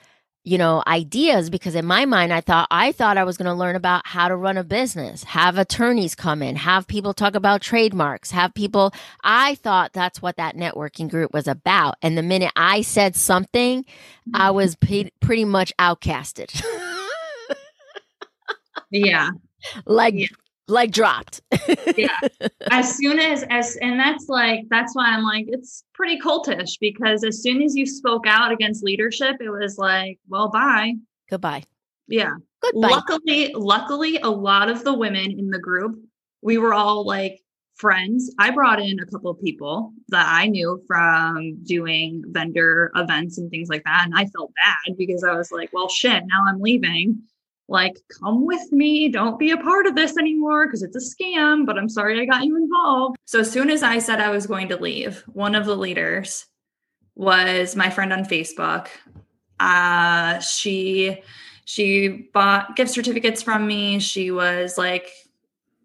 you 0.47 0.57
know, 0.57 0.81
ideas 0.88 1.49
because 1.49 1.75
in 1.75 1.86
my 1.86 2.05
mind, 2.05 2.31
I 2.31 2.39
thought, 2.39 2.69
I 2.71 2.93
thought 2.93 3.17
I 3.17 3.25
was 3.25 3.36
going 3.36 3.47
to 3.47 3.53
learn 3.53 3.75
about 3.75 4.07
how 4.07 4.29
to 4.29 4.36
run 4.38 4.55
a 4.55 4.63
business, 4.63 5.25
have 5.25 5.57
attorneys 5.57 6.15
come 6.15 6.41
in, 6.41 6.55
have 6.55 6.88
people 6.88 7.13
talk 7.13 7.36
about 7.36 7.62
trademarks, 7.62 8.31
have 8.31 8.53
people, 8.53 8.93
I 9.25 9.55
thought 9.55 9.91
that's 9.91 10.21
what 10.21 10.38
that 10.38 10.55
networking 10.55 11.10
group 11.10 11.33
was 11.33 11.49
about. 11.49 11.95
And 12.01 12.17
the 12.17 12.23
minute 12.23 12.53
I 12.55 12.81
said 12.81 13.17
something, 13.17 13.83
I 14.33 14.47
mm-hmm. 14.47 14.55
was 14.55 14.77
p- 14.77 15.12
pretty 15.19 15.43
much 15.43 15.73
outcasted. 15.79 16.63
yeah. 18.89 19.31
Like, 19.86 20.13
yeah 20.15 20.27
like 20.67 20.91
dropped. 20.91 21.41
yeah. 21.95 22.08
As 22.71 22.95
soon 22.95 23.19
as 23.19 23.43
as 23.49 23.77
and 23.77 23.99
that's 23.99 24.27
like 24.27 24.65
that's 24.69 24.95
why 24.95 25.08
I'm 25.08 25.23
like 25.23 25.45
it's 25.47 25.84
pretty 25.93 26.19
cultish 26.19 26.77
because 26.80 27.23
as 27.23 27.41
soon 27.41 27.62
as 27.62 27.75
you 27.75 27.86
spoke 27.86 28.27
out 28.27 28.51
against 28.51 28.84
leadership, 28.84 29.38
it 29.39 29.49
was 29.49 29.77
like, 29.77 30.19
well, 30.27 30.49
bye. 30.49 30.93
Goodbye. 31.30 31.63
Yeah. 32.08 32.32
Goodbye. 32.62 32.88
Luckily, 32.88 33.53
luckily 33.53 34.17
a 34.17 34.30
lot 34.30 34.69
of 34.69 34.84
the 34.84 34.93
women 34.93 35.32
in 35.32 35.49
the 35.49 35.60
group, 35.60 35.99
we 36.41 36.58
were 36.58 36.73
all 36.73 37.06
like 37.06 37.41
friends. 37.75 38.34
I 38.39 38.51
brought 38.51 38.82
in 38.82 38.99
a 38.99 39.06
couple 39.06 39.32
of 39.32 39.39
people 39.39 39.93
that 40.10 40.27
I 40.27 40.47
knew 40.47 40.82
from 40.88 41.63
doing 41.63 42.23
vendor 42.27 42.91
events 42.95 43.38
and 43.38 43.49
things 43.49 43.69
like 43.69 43.84
that. 43.86 44.03
And 44.06 44.13
I 44.15 44.25
felt 44.25 44.51
bad 44.65 44.97
because 44.97 45.23
I 45.23 45.34
was 45.36 45.51
like, 45.51 45.69
well, 45.73 45.89
shit, 45.89 46.23
now 46.25 46.43
I'm 46.47 46.60
leaving 46.60 47.21
like 47.67 47.97
come 48.21 48.45
with 48.45 48.71
me 48.71 49.10
don't 49.10 49.38
be 49.38 49.51
a 49.51 49.58
part 49.58 49.88
of 49.88 49.95
this 49.95 50.17
anymore 50.17 50.65
because 50.65 50.84
it's 50.84 50.95
a 50.95 51.23
scam 51.23 51.65
but 51.65 51.77
i'm 51.77 51.89
sorry 51.89 52.19
i 52.19 52.25
got 52.25 52.43
you 52.43 52.56
involved 52.56 53.17
so 53.25 53.39
as 53.39 53.51
soon 53.51 53.69
as 53.69 53.84
i 53.84 53.99
said 53.99 54.21
i 54.21 54.30
was 54.30 54.47
going 54.47 54.69
to 54.69 54.77
leave 54.77 55.23
one 55.27 55.56
of 55.56 55.65
the 55.65 55.75
leaders 55.75 56.45
was 57.15 57.75
my 57.75 57.89
friend 57.89 58.13
on 58.13 58.23
facebook 58.23 58.88
uh 59.60 60.39
she 60.39 61.21
she 61.65 62.30
bought 62.34 62.75
gift 62.75 62.91
certificates 62.91 63.41
from 63.41 63.67
me 63.67 63.99
she 63.99 64.32
was 64.32 64.77
like 64.77 65.10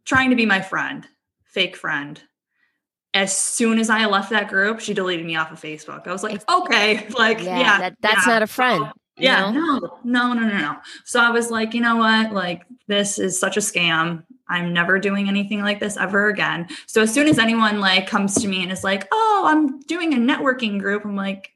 trying 0.04 0.30
to 0.30 0.36
be 0.36 0.46
my 0.46 0.60
friend 0.60 1.06
fake 1.44 1.76
friend 1.76 2.22
as 3.14 3.36
soon 3.36 3.78
as 3.78 3.90
I 3.90 4.06
left 4.06 4.30
that 4.30 4.48
group, 4.48 4.80
she 4.80 4.94
deleted 4.94 5.26
me 5.26 5.36
off 5.36 5.52
of 5.52 5.60
Facebook. 5.60 6.06
I 6.06 6.12
was 6.12 6.22
like, 6.22 6.48
okay, 6.50 7.06
like, 7.18 7.42
yeah, 7.42 7.58
yeah 7.58 7.78
that, 7.78 7.96
that's 8.00 8.26
yeah. 8.26 8.32
not 8.32 8.42
a 8.42 8.46
friend. 8.46 8.86
Yeah, 9.22 9.50
know? 9.50 9.78
no, 9.78 9.98
no, 10.04 10.32
no, 10.34 10.48
no, 10.48 10.58
no. 10.58 10.76
So 11.04 11.20
I 11.20 11.30
was 11.30 11.50
like, 11.50 11.74
you 11.74 11.80
know 11.80 11.96
what? 11.96 12.32
Like, 12.32 12.64
this 12.88 13.18
is 13.18 13.38
such 13.38 13.56
a 13.56 13.60
scam. 13.60 14.24
I'm 14.48 14.72
never 14.72 14.98
doing 14.98 15.28
anything 15.28 15.62
like 15.62 15.80
this 15.80 15.96
ever 15.96 16.28
again. 16.28 16.68
So 16.86 17.02
as 17.02 17.12
soon 17.12 17.28
as 17.28 17.38
anyone 17.38 17.80
like 17.80 18.06
comes 18.06 18.34
to 18.42 18.48
me 18.48 18.62
and 18.62 18.70
is 18.70 18.84
like, 18.84 19.08
oh, 19.12 19.44
I'm 19.46 19.80
doing 19.80 20.12
a 20.12 20.16
networking 20.16 20.78
group, 20.78 21.04
I'm 21.04 21.16
like, 21.16 21.52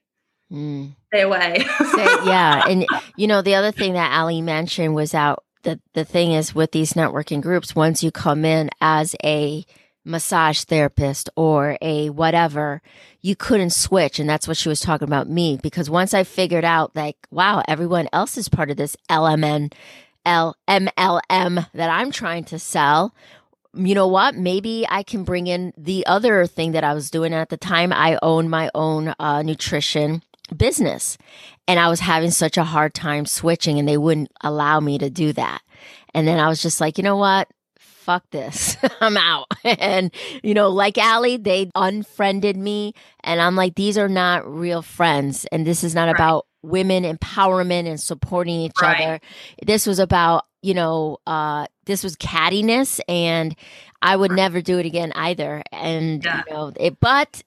mm. 0.50 0.94
stay 1.08 1.22
away. 1.22 1.64
yeah. 2.24 2.62
And 2.68 2.86
you 3.16 3.26
know, 3.26 3.42
the 3.42 3.54
other 3.54 3.72
thing 3.72 3.94
that 3.94 4.12
Allie 4.12 4.40
mentioned 4.40 4.94
was 4.94 5.12
out 5.12 5.44
the 5.66 5.80
the 5.92 6.04
thing 6.04 6.32
is 6.32 6.54
with 6.54 6.70
these 6.70 6.94
networking 6.94 7.42
groups, 7.42 7.74
once 7.74 8.02
you 8.02 8.10
come 8.10 8.44
in 8.44 8.70
as 8.80 9.14
a 9.22 9.66
massage 10.06 10.62
therapist 10.62 11.28
or 11.36 11.76
a 11.82 12.08
whatever, 12.10 12.80
you 13.20 13.36
couldn't 13.36 13.70
switch. 13.70 14.18
And 14.18 14.28
that's 14.28 14.48
what 14.48 14.56
she 14.56 14.68
was 14.68 14.80
talking 14.80 15.08
about 15.08 15.28
me 15.28 15.58
because 15.62 15.90
once 15.90 16.14
I 16.14 16.24
figured 16.24 16.64
out 16.64 16.94
like, 16.94 17.16
wow, 17.30 17.62
everyone 17.68 18.08
else 18.12 18.38
is 18.38 18.48
part 18.48 18.70
of 18.70 18.76
this 18.76 18.96
LMN, 19.10 19.72
L 20.24 20.56
MLM 20.68 21.68
that 21.74 21.90
I'm 21.90 22.10
trying 22.10 22.44
to 22.44 22.58
sell. 22.58 23.14
You 23.74 23.94
know 23.94 24.08
what? 24.08 24.36
Maybe 24.36 24.86
I 24.88 25.02
can 25.02 25.24
bring 25.24 25.48
in 25.48 25.74
the 25.76 26.06
other 26.06 26.46
thing 26.46 26.72
that 26.72 26.84
I 26.84 26.94
was 26.94 27.10
doing 27.10 27.34
at 27.34 27.50
the 27.50 27.58
time. 27.58 27.92
I 27.92 28.18
owned 28.22 28.50
my 28.50 28.70
own 28.74 29.14
uh, 29.18 29.42
nutrition 29.42 30.22
business 30.56 31.18
and 31.68 31.80
I 31.80 31.88
was 31.88 32.00
having 32.00 32.30
such 32.30 32.56
a 32.56 32.64
hard 32.64 32.94
time 32.94 33.26
switching 33.26 33.78
and 33.78 33.88
they 33.88 33.98
wouldn't 33.98 34.30
allow 34.40 34.80
me 34.80 34.98
to 34.98 35.10
do 35.10 35.32
that. 35.32 35.62
And 36.14 36.26
then 36.26 36.38
I 36.38 36.48
was 36.48 36.62
just 36.62 36.80
like, 36.80 36.96
you 36.96 37.04
know 37.04 37.16
what? 37.16 37.48
Fuck 38.06 38.30
this. 38.30 38.76
I'm 39.00 39.16
out. 39.16 39.48
and, 39.64 40.14
you 40.44 40.54
know, 40.54 40.68
like 40.68 40.96
Allie, 40.96 41.38
they 41.38 41.72
unfriended 41.74 42.56
me. 42.56 42.94
And 43.24 43.40
I'm 43.40 43.56
like, 43.56 43.74
these 43.74 43.98
are 43.98 44.08
not 44.08 44.46
real 44.46 44.80
friends. 44.80 45.44
And 45.50 45.66
this 45.66 45.82
is 45.82 45.92
not 45.92 46.04
right. 46.04 46.14
about 46.14 46.46
women 46.62 47.02
empowerment 47.02 47.88
and 47.88 48.00
supporting 48.00 48.60
each 48.60 48.80
right. 48.80 49.00
other. 49.00 49.20
This 49.66 49.88
was 49.88 49.98
about, 49.98 50.44
you 50.62 50.72
know, 50.72 51.18
uh, 51.26 51.66
this 51.86 52.04
was 52.04 52.14
cattiness 52.14 53.00
and 53.08 53.56
I 54.00 54.14
would 54.14 54.30
never 54.30 54.62
do 54.62 54.78
it 54.78 54.86
again 54.86 55.10
either. 55.16 55.64
And, 55.72 56.24
yeah. 56.24 56.44
you 56.46 56.54
know, 56.54 56.72
it, 56.78 57.00
but 57.00 57.42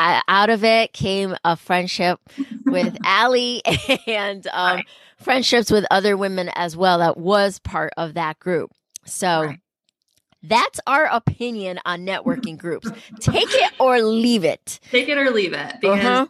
uh, 0.00 0.20
out 0.26 0.50
of 0.50 0.64
it 0.64 0.94
came 0.94 1.36
a 1.44 1.54
friendship 1.54 2.18
with 2.64 2.96
Allie 3.04 3.62
and 4.08 4.44
um, 4.48 4.78
right. 4.78 4.86
friendships 5.16 5.70
with 5.70 5.86
other 5.92 6.16
women 6.16 6.50
as 6.56 6.76
well 6.76 6.98
that 6.98 7.16
was 7.16 7.60
part 7.60 7.92
of 7.96 8.14
that 8.14 8.40
group. 8.40 8.72
So 9.04 9.42
right. 9.44 9.60
That's 10.48 10.80
our 10.86 11.06
opinion 11.06 11.80
on 11.84 12.06
networking 12.06 12.56
groups. 12.56 12.90
Take 13.20 13.48
it 13.50 13.72
or 13.78 14.00
leave 14.00 14.44
it. 14.44 14.80
Take 14.90 15.08
it 15.08 15.18
or 15.18 15.30
leave 15.30 15.52
it 15.52 15.76
because 15.80 16.04
uh-huh. 16.04 16.26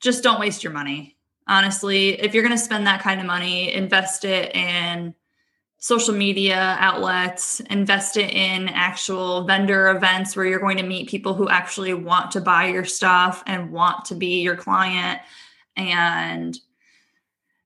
just 0.00 0.22
don't 0.22 0.40
waste 0.40 0.64
your 0.64 0.72
money. 0.72 1.16
Honestly, 1.48 2.20
if 2.20 2.32
you're 2.32 2.44
going 2.44 2.56
to 2.56 2.62
spend 2.62 2.86
that 2.86 3.02
kind 3.02 3.20
of 3.20 3.26
money, 3.26 3.72
invest 3.72 4.24
it 4.24 4.54
in 4.54 5.14
social 5.78 6.14
media 6.14 6.76
outlets, 6.78 7.60
invest 7.60 8.16
it 8.16 8.30
in 8.30 8.68
actual 8.68 9.44
vendor 9.44 9.88
events 9.88 10.36
where 10.36 10.44
you're 10.44 10.60
going 10.60 10.76
to 10.76 10.82
meet 10.82 11.08
people 11.08 11.34
who 11.34 11.48
actually 11.48 11.94
want 11.94 12.30
to 12.32 12.40
buy 12.40 12.66
your 12.66 12.84
stuff 12.84 13.42
and 13.46 13.72
want 13.72 14.04
to 14.04 14.14
be 14.14 14.42
your 14.42 14.56
client 14.56 15.20
and 15.76 16.58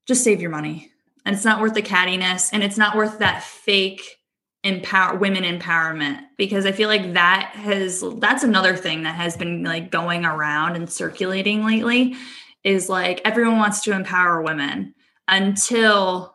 just 0.07 0.22
save 0.22 0.40
your 0.40 0.50
money. 0.50 0.92
And 1.27 1.35
it's 1.35 1.44
not 1.44 1.61
worth 1.61 1.74
the 1.74 1.83
cattiness 1.83 2.50
and 2.53 2.62
it's 2.62 2.79
not 2.79 2.96
worth 2.96 3.18
that 3.18 3.42
fake 3.42 4.18
empower 4.64 5.16
women 5.16 5.44
empowerment 5.44 6.20
because 6.38 6.64
I 6.64 6.72
feel 6.72 6.88
like 6.88 7.12
that 7.12 7.50
has 7.55 8.03
that's 8.16 8.42
another 8.42 8.74
thing 8.74 9.03
that 9.03 9.14
has 9.14 9.37
been 9.37 9.62
like 9.62 9.90
going 9.90 10.24
around 10.24 10.74
and 10.74 10.90
circulating 10.90 11.66
lately 11.66 12.16
is 12.64 12.88
like 12.88 13.20
everyone 13.27 13.59
wants 13.59 13.83
to 13.83 13.92
empower 13.92 14.40
women 14.40 14.94
until 15.29 16.35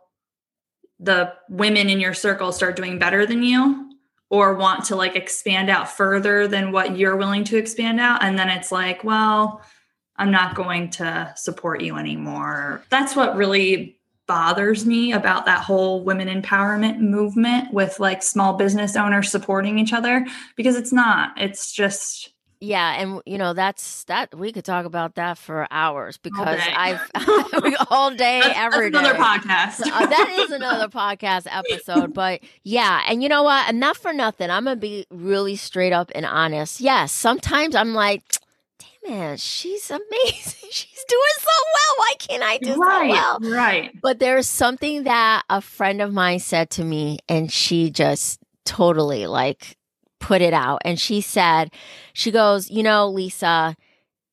the 1.00 1.34
women 1.50 1.90
in 1.90 2.00
your 2.00 2.14
circle 2.14 2.52
start 2.52 2.76
doing 2.76 3.00
better 3.00 3.26
than 3.26 3.42
you 3.42 3.90
or 4.30 4.54
want 4.54 4.86
to 4.86 4.96
like 4.96 5.16
expand 5.16 5.68
out 5.68 5.90
further 5.90 6.48
than 6.48 6.72
what 6.72 6.96
you're 6.96 7.18
willing 7.18 7.44
to 7.46 7.58
expand 7.58 8.00
out. 8.00 8.24
And 8.24 8.38
then 8.38 8.50
it's 8.50 8.72
like 8.72 9.04
well 9.04 9.64
i'm 10.18 10.30
not 10.30 10.54
going 10.54 10.92
to 10.92 11.34
support 11.36 11.82
you 11.82 11.98
anymore. 11.98 12.84
That's 12.92 13.16
what 13.16 13.36
really 13.36 13.99
bothers 14.30 14.86
me 14.86 15.12
about 15.12 15.46
that 15.48 15.64
whole 15.64 16.04
women 16.04 16.28
empowerment 16.28 17.00
movement 17.00 17.74
with 17.74 18.00
like 18.00 18.22
small 18.22 18.54
business 18.54 18.96
owners 18.96 19.32
supporting 19.32 19.80
each 19.80 19.92
other 19.92 20.24
because 20.56 20.76
it's 20.76 20.94
not 20.94 21.34
it's 21.36 21.74
just 21.74 22.32
yeah, 22.62 23.02
and 23.02 23.22
you 23.26 23.38
know 23.38 23.54
that's 23.54 24.04
that 24.06 24.38
we 24.38 24.52
could 24.52 24.66
talk 24.66 24.86
about 24.86 25.16
that 25.16 25.38
for 25.38 25.66
hours 25.72 26.18
because 26.18 26.60
I've 26.76 27.00
all 27.90 28.12
day 28.12 28.42
that's, 28.42 28.60
every 28.60 28.90
that's 28.90 29.08
another 29.08 29.14
day. 29.14 29.24
podcast. 29.24 29.82
uh, 29.90 30.06
that 30.06 30.36
is 30.40 30.52
another 30.52 30.88
podcast 30.90 31.48
episode, 31.50 32.14
but 32.14 32.42
yeah, 32.64 33.02
and 33.08 33.24
you 33.24 33.30
know 33.30 33.44
what? 33.44 33.70
And 33.70 33.80
not 33.80 33.96
for 33.96 34.12
nothing, 34.12 34.50
I'm 34.50 34.66
gonna 34.66 34.76
be 34.76 35.06
really 35.10 35.56
straight 35.56 35.94
up 35.94 36.12
and 36.14 36.26
honest. 36.26 36.82
Yes, 36.82 37.14
sometimes 37.14 37.76
I'm 37.76 37.94
like, 37.94 38.24
it, 39.04 39.38
she's 39.38 39.90
amazing. 39.90 40.70
She's 40.72 41.06
doing 41.08 41.22
so 41.40 41.52
well. 41.74 41.96
Why 41.98 42.14
can't 42.20 42.44
I 42.44 42.58
do 42.58 42.76
right, 42.76 43.10
so 43.10 43.42
well? 43.42 43.56
Right. 43.56 43.92
But 44.02 44.20
there's 44.20 44.48
something 44.48 45.04
that 45.04 45.44
a 45.50 45.62
friend 45.62 46.02
of 46.02 46.14
mine 46.14 46.40
said 46.40 46.70
to 46.72 46.84
me, 46.84 47.20
and 47.28 47.52
she 47.52 47.90
just 47.90 48.40
totally 48.66 49.26
like 49.26 49.78
put 50.20 50.42
it 50.42 50.54
out. 50.54 50.82
And 50.86 51.00
she 51.00 51.22
said, 51.22 51.74
she 52.14 52.30
goes, 52.30 52.70
you 52.70 52.84
know, 52.84 53.10
Lisa, 53.10 53.76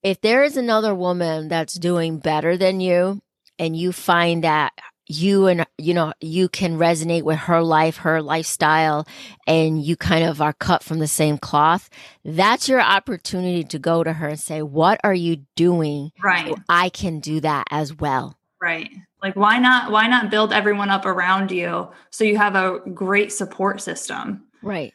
if 0.03 0.21
there 0.21 0.45
is 0.45 0.57
another 0.57 0.95
woman 0.95 1.49
that's 1.49 1.75
doing 1.75 2.19
better 2.19 2.57
than 2.57 2.81
you 2.81 3.23
and 3.59 3.77
you 3.77 3.93
find 3.93 4.45
that 4.45 4.73
you 5.09 5.47
and 5.47 5.65
you 5.79 5.95
know 5.95 6.13
you 6.21 6.49
can 6.49 6.79
resonate 6.79 7.23
with 7.23 7.39
her 7.39 7.63
life 7.63 7.99
her 7.99 8.21
lifestyle 8.21 9.07
and 9.47 9.83
you 9.83 9.97
kind 9.97 10.25
of 10.25 10.41
are 10.41 10.53
cut 10.53 10.83
from 10.83 10.99
the 10.99 11.07
same 11.07 11.39
cloth 11.39 11.89
that's 12.25 12.69
your 12.69 12.81
opportunity 12.81 13.63
to 13.63 13.79
go 13.79 14.03
to 14.03 14.13
her 14.13 14.29
and 14.29 14.41
say 14.41 14.63
what 14.63 15.01
are 15.05 15.15
you 15.15 15.37
doing 15.55 16.11
right 16.23 16.49
so 16.49 16.55
i 16.69 16.89
can 16.89 17.21
do 17.21 17.41
that 17.41 17.65
as 17.71 17.95
well 17.95 18.37
right 18.61 18.91
like 19.23 19.37
why 19.37 19.59
not 19.59 19.93
why 19.93 20.09
not 20.09 20.31
build 20.31 20.53
everyone 20.53 20.91
up 20.91 21.07
around 21.07 21.51
you 21.51 21.89
so 22.11 22.25
you 22.25 22.37
have 22.37 22.57
a 22.57 22.81
great 22.93 23.33
support 23.33 23.81
system 23.81 24.45
right 24.63 24.93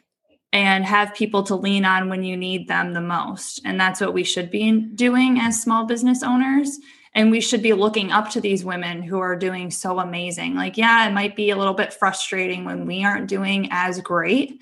and 0.52 0.84
have 0.84 1.14
people 1.14 1.42
to 1.44 1.56
lean 1.56 1.84
on 1.84 2.08
when 2.08 2.22
you 2.22 2.36
need 2.36 2.68
them 2.68 2.92
the 2.92 3.00
most. 3.00 3.60
And 3.64 3.80
that's 3.80 4.00
what 4.00 4.12
we 4.12 4.22
should 4.22 4.50
be 4.50 4.70
doing 4.94 5.40
as 5.40 5.60
small 5.60 5.86
business 5.86 6.22
owners. 6.22 6.78
And 7.14 7.30
we 7.30 7.40
should 7.40 7.62
be 7.62 7.74
looking 7.74 8.10
up 8.10 8.30
to 8.30 8.40
these 8.40 8.64
women 8.64 9.02
who 9.02 9.18
are 9.18 9.36
doing 9.36 9.70
so 9.70 9.98
amazing. 9.98 10.54
Like, 10.54 10.78
yeah, 10.78 11.06
it 11.06 11.12
might 11.12 11.36
be 11.36 11.50
a 11.50 11.56
little 11.56 11.74
bit 11.74 11.92
frustrating 11.92 12.64
when 12.64 12.86
we 12.86 13.04
aren't 13.04 13.28
doing 13.28 13.68
as 13.70 14.00
great, 14.00 14.60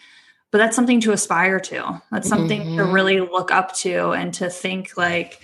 but 0.51 0.59
that's 0.59 0.75
something 0.75 1.01
to 1.03 1.13
aspire 1.13 1.61
to. 1.61 2.03
That's 2.11 2.29
something 2.29 2.61
mm-hmm. 2.61 2.77
to 2.79 2.85
really 2.87 3.21
look 3.21 3.53
up 3.53 3.73
to 3.77 4.11
and 4.11 4.35
to 4.35 4.51
think, 4.51 4.97
like, 4.97 5.41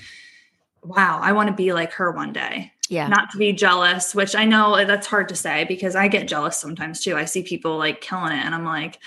wow, 0.82 1.20
I 1.22 1.32
want 1.32 1.48
to 1.48 1.54
be 1.54 1.72
like 1.72 1.92
her 1.92 2.10
one 2.10 2.32
day. 2.32 2.72
Yeah. 2.88 3.08
Not 3.08 3.30
to 3.32 3.38
be 3.38 3.52
jealous, 3.52 4.14
which 4.14 4.34
I 4.34 4.44
know 4.44 4.84
that's 4.84 5.06
hard 5.06 5.28
to 5.30 5.36
say 5.36 5.64
because 5.64 5.96
I 5.96 6.08
get 6.08 6.28
jealous 6.28 6.56
sometimes 6.56 7.02
too. 7.02 7.16
I 7.16 7.24
see 7.24 7.42
people 7.42 7.78
like 7.78 8.00
killing 8.00 8.32
it 8.32 8.44
and 8.44 8.54
I'm 8.54 8.64
like, 8.64 8.98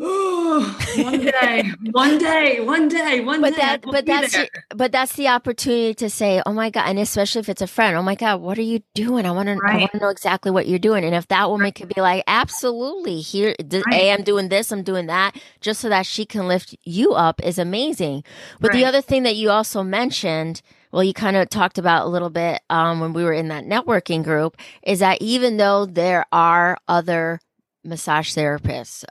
oh, 0.00 1.02
one 1.02 1.20
day, 1.20 1.72
one 1.90 2.18
day, 2.18 2.60
one 2.60 2.88
day, 2.88 3.20
one 3.20 3.40
but 3.40 3.50
day. 3.50 3.60
That, 3.60 3.82
but 3.82 4.06
that's 4.06 4.36
but 4.74 4.92
that's 4.92 5.14
the 5.14 5.28
opportunity 5.28 5.94
to 5.94 6.10
say, 6.10 6.42
oh 6.44 6.52
my 6.52 6.70
god, 6.70 6.84
and 6.86 6.98
especially 6.98 7.40
if 7.40 7.48
it's 7.48 7.62
a 7.62 7.66
friend, 7.66 7.96
oh 7.96 8.02
my 8.02 8.14
god, 8.14 8.40
what 8.40 8.58
are 8.58 8.62
you 8.62 8.82
doing? 8.94 9.26
I 9.26 9.30
want 9.30 9.48
to, 9.48 9.56
right. 9.56 9.74
I 9.74 9.78
want 9.78 9.92
to 9.92 9.98
know 9.98 10.08
exactly 10.08 10.50
what 10.50 10.66
you're 10.66 10.78
doing. 10.78 11.04
And 11.04 11.14
if 11.14 11.28
that 11.28 11.48
woman 11.50 11.64
right. 11.64 11.74
could 11.74 11.88
be 11.88 12.00
like, 12.00 12.24
absolutely, 12.26 13.20
here, 13.20 13.54
right. 13.60 13.84
a, 13.92 14.12
I'm 14.12 14.22
doing 14.22 14.48
this, 14.48 14.72
I'm 14.72 14.82
doing 14.82 15.06
that, 15.06 15.36
just 15.60 15.80
so 15.80 15.88
that 15.88 16.06
she 16.06 16.24
can 16.24 16.48
lift 16.48 16.74
you 16.84 17.12
up, 17.12 17.42
is 17.42 17.58
amazing. 17.58 18.24
But 18.60 18.72
the 18.72 18.84
other 18.84 19.00
thing 19.00 19.22
that 19.24 19.36
you 19.36 19.50
also 19.50 19.82
mentioned. 19.82 20.62
Well, 20.92 21.02
you 21.02 21.14
kind 21.14 21.38
of 21.38 21.48
talked 21.48 21.78
about 21.78 22.04
a 22.04 22.10
little 22.10 22.28
bit 22.28 22.60
um, 22.68 23.00
when 23.00 23.14
we 23.14 23.24
were 23.24 23.32
in 23.32 23.48
that 23.48 23.64
networking 23.64 24.22
group 24.22 24.58
is 24.82 24.98
that 24.98 25.22
even 25.22 25.56
though 25.56 25.86
there 25.86 26.26
are 26.30 26.76
other 26.86 27.40
massage 27.82 28.36
therapists, 28.36 29.02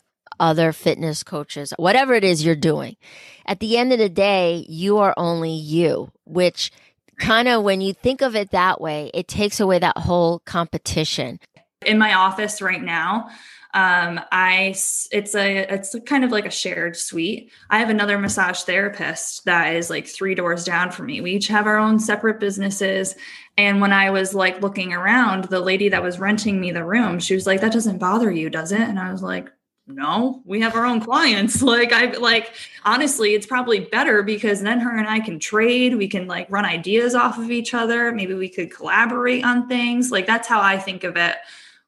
other 0.41 0.73
fitness 0.73 1.23
coaches, 1.23 1.73
whatever 1.77 2.13
it 2.13 2.25
is 2.25 2.43
you're 2.43 2.56
doing. 2.56 2.97
At 3.45 3.62
the 3.62 3.77
end 3.77 3.93
of 3.93 3.99
the 3.99 4.10
day, 4.10 4.65
you 4.67 4.97
are 4.97 5.13
only 5.15 5.51
you, 5.51 6.12
which 6.25 6.71
kind 7.19 7.47
of 7.47 7.63
when 7.63 7.80
you 7.80 7.93
think 7.93 8.21
of 8.21 8.36
it 8.36 8.51
that 8.51 8.82
way, 8.82 9.12
it 9.13 9.27
takes 9.27 9.60
away 9.60 9.80
that 9.80 9.97
whole 9.97 10.39
competition. 10.39 11.39
In 11.86 11.97
my 11.97 12.13
office 12.13 12.62
right 12.62 12.82
now, 12.82 13.30
um, 13.73 14.19
I 14.32 14.75
it's 15.12 15.36
a 15.36 15.73
it's 15.73 15.95
kind 16.06 16.25
of 16.25 16.32
like 16.32 16.45
a 16.45 16.51
shared 16.51 16.97
suite. 16.97 17.51
I 17.69 17.80
have 17.80 17.89
another 17.89 18.17
massage 18.17 18.62
therapist 18.62 19.45
that 19.45 19.75
is 19.75 19.89
like 19.89 20.08
three 20.08 20.36
doors 20.36 20.65
down 20.65 20.91
from 20.91 21.06
me. 21.06 21.21
We 21.21 21.32
each 21.34 21.47
have 21.47 21.67
our 21.67 21.77
own 21.77 21.97
separate 21.99 22.39
businesses. 22.39 23.15
And 23.58 23.80
when 23.80 23.93
I 23.93 24.10
was 24.10 24.34
like 24.34 24.62
looking 24.62 24.93
around, 24.93 25.45
the 25.45 25.62
lady 25.62 25.89
that 25.89 26.04
was 26.04 26.19
renting 26.19 26.60
me 26.60 26.71
the 26.71 26.84
room, 26.84 27.19
she 27.19 27.34
was 27.34 27.47
like, 27.47 27.62
"That 27.62 27.71
doesn't 27.71 27.99
bother 27.99 28.30
you, 28.30 28.49
does 28.49 28.73
it?" 28.73 28.82
And 28.82 28.99
I 28.99 29.12
was 29.12 29.23
like, 29.23 29.49
no 29.88 30.41
we 30.46 30.62
have 30.62 30.76
our 30.76 30.86
own 30.86 31.00
clients. 31.02 31.62
Like 31.72 31.94
i 31.94 32.12
like 32.12 32.54
honestly 32.86 33.34
it's 33.34 33.48
probably 33.48 33.80
better 33.80 34.24
because 34.24 34.62
then 34.62 34.80
her 34.80 34.96
and 34.98 35.08
i 35.08 35.20
can 35.20 35.39
trade. 35.39 35.96
We 35.96 36.08
can 36.08 36.28
like 36.28 36.48
run 36.50 36.65
ideas 36.65 37.15
off 37.15 37.38
of 37.38 37.52
each 37.52 37.74
other. 37.74 38.12
Maybe 38.12 38.34
we 38.34 38.50
could 38.50 38.74
collaborate 38.74 39.44
on 39.44 39.67
things. 39.67 40.12
Like 40.12 40.28
that's 40.28 40.48
how 40.48 40.62
i 40.62 40.78
think 40.78 41.04
of 41.04 41.17
it 41.17 41.38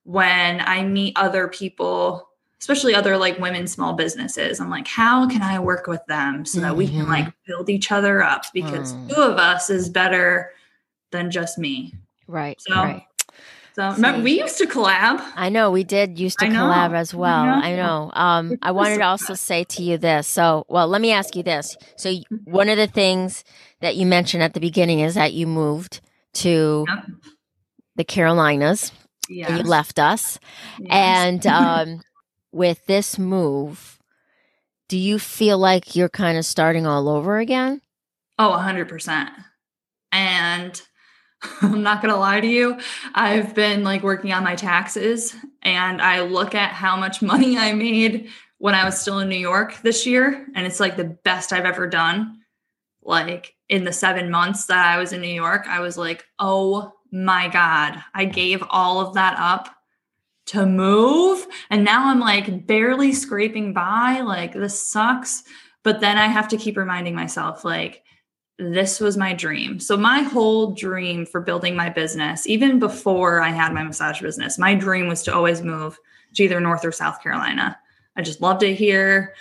when 0.03 0.62
i 0.62 0.84
meet 0.84 1.13
other 1.17 1.47
people 1.47 2.29
especially 2.60 2.95
other 2.95 3.17
like 3.17 3.38
women 3.39 3.67
small 3.67 3.91
businesses. 3.93 4.62
I'm 4.62 4.69
like 4.69 4.88
how 4.88 5.27
can 5.27 5.41
i 5.41 5.60
work 5.60 5.88
with 5.88 6.06
them 6.08 6.45
so 6.45 6.62
that 6.62 6.75
we 6.75 6.88
can 6.88 7.08
like 7.08 7.25
mm-hmm. 7.25 7.51
build 7.51 7.69
each 7.69 7.91
other 7.91 8.23
up? 8.23 8.45
Because 8.53 8.93
mm. 8.93 9.10
two 9.10 9.21
of 9.21 9.38
us 9.38 9.69
is 9.69 9.89
better 9.89 10.51
than 11.12 11.29
just 11.29 11.58
me. 11.58 11.93
Right 12.27 12.60
so 12.62 12.75
right. 12.75 13.06
So 13.73 13.91
remember, 13.91 14.21
we 14.21 14.39
used 14.39 14.59
to 14.59 14.67
collab. 14.67 15.23
I 15.36 15.49
know 15.49 15.71
we 15.71 15.83
did 15.83 16.19
used 16.19 16.38
to 16.39 16.45
collab 16.45 16.93
as 16.93 17.13
well. 17.13 17.43
I 17.43 17.45
know. 17.45 17.65
I 17.65 17.75
know. 17.75 18.12
Um, 18.13 18.57
I 18.62 18.71
wanted 18.71 18.97
to 18.97 19.03
also 19.03 19.33
say 19.33 19.63
to 19.63 19.81
you 19.81 19.97
this. 19.97 20.27
So, 20.27 20.65
well, 20.69 20.88
let 20.88 21.01
me 21.01 21.12
ask 21.12 21.36
you 21.36 21.41
this. 21.41 21.75
So, 21.95 22.09
mm-hmm. 22.09 22.51
one 22.51 22.69
of 22.69 22.77
the 22.77 22.86
things 22.86 23.43
that 23.81 23.95
you 23.95 24.05
mentioned 24.05 24.43
at 24.43 24.53
the 24.53 24.59
beginning 24.59 24.99
is 24.99 25.15
that 25.15 25.33
you 25.33 25.47
moved 25.47 26.01
to 26.33 26.86
yep. 26.88 27.05
the 27.95 28.03
Carolinas. 28.03 28.91
Yes. 29.30 29.49
And 29.49 29.57
you 29.59 29.63
left 29.63 29.99
us. 29.99 30.38
Yes. 30.80 30.89
And 30.91 31.47
um, 31.47 32.01
with 32.51 32.86
this 32.86 33.17
move, 33.17 33.99
do 34.88 34.97
you 34.97 35.17
feel 35.17 35.57
like 35.57 35.95
you're 35.95 36.09
kind 36.09 36.38
of 36.38 36.45
starting 36.45 36.86
all 36.86 37.09
over 37.09 37.39
again? 37.39 37.82
Oh, 38.38 38.51
100%. 38.51 39.32
And 40.11 40.82
I'm 41.61 41.83
not 41.83 42.01
going 42.01 42.13
to 42.13 42.19
lie 42.19 42.41
to 42.41 42.47
you. 42.47 42.79
I've 43.13 43.53
been 43.53 43.83
like 43.83 44.03
working 44.03 44.31
on 44.31 44.43
my 44.43 44.55
taxes 44.55 45.35
and 45.61 46.01
I 46.01 46.21
look 46.21 46.55
at 46.55 46.71
how 46.71 46.95
much 46.95 47.21
money 47.21 47.57
I 47.57 47.73
made 47.73 48.29
when 48.57 48.75
I 48.75 48.85
was 48.85 48.99
still 48.99 49.19
in 49.19 49.29
New 49.29 49.35
York 49.35 49.81
this 49.81 50.05
year. 50.05 50.47
And 50.55 50.65
it's 50.65 50.79
like 50.79 50.95
the 50.95 51.17
best 51.23 51.53
I've 51.53 51.65
ever 51.65 51.87
done. 51.87 52.39
Like 53.01 53.55
in 53.67 53.83
the 53.83 53.91
seven 53.91 54.31
months 54.31 54.65
that 54.67 54.85
I 54.85 54.97
was 54.97 55.11
in 55.11 55.21
New 55.21 55.27
York, 55.27 55.65
I 55.67 55.81
was 55.81 55.97
like, 55.97 56.25
oh 56.39 56.93
my 57.11 57.47
God, 57.49 58.01
I 58.13 58.25
gave 58.25 58.63
all 58.69 58.99
of 58.99 59.15
that 59.15 59.37
up 59.37 59.69
to 60.47 60.65
move. 60.65 61.45
And 61.69 61.83
now 61.83 62.09
I'm 62.09 62.19
like 62.19 62.65
barely 62.65 63.13
scraping 63.13 63.73
by. 63.73 64.21
Like, 64.21 64.53
this 64.53 64.91
sucks. 64.91 65.43
But 65.83 65.99
then 65.99 66.17
I 66.17 66.27
have 66.27 66.47
to 66.49 66.57
keep 66.57 66.77
reminding 66.77 67.13
myself, 67.13 67.65
like, 67.65 68.03
this 68.60 68.99
was 68.99 69.18
my 69.18 69.34
dream. 69.34 69.80
So, 69.80 69.97
my 69.97 70.22
whole 70.22 70.72
dream 70.72 71.26
for 71.26 71.41
building 71.41 71.76
my 71.76 71.89
business, 71.89 72.47
even 72.47 72.80
before 72.80 73.41
I 73.41 73.49
had 73.49 73.74
my 73.74 73.84
massage 73.84 74.22
business, 74.22 74.60
my 74.60 74.76
dream 74.76 75.08
was 75.08 75.24
to 75.24 75.34
always 75.34 75.62
move 75.62 75.97
to 76.36 76.43
either 76.43 76.60
North 76.60 76.86
or 76.86 76.91
South 76.91 77.22
Carolina. 77.22 77.78
I 78.16 78.22
just 78.22 78.41
loved 78.41 78.64
it 78.64 78.76
here. 78.76 79.34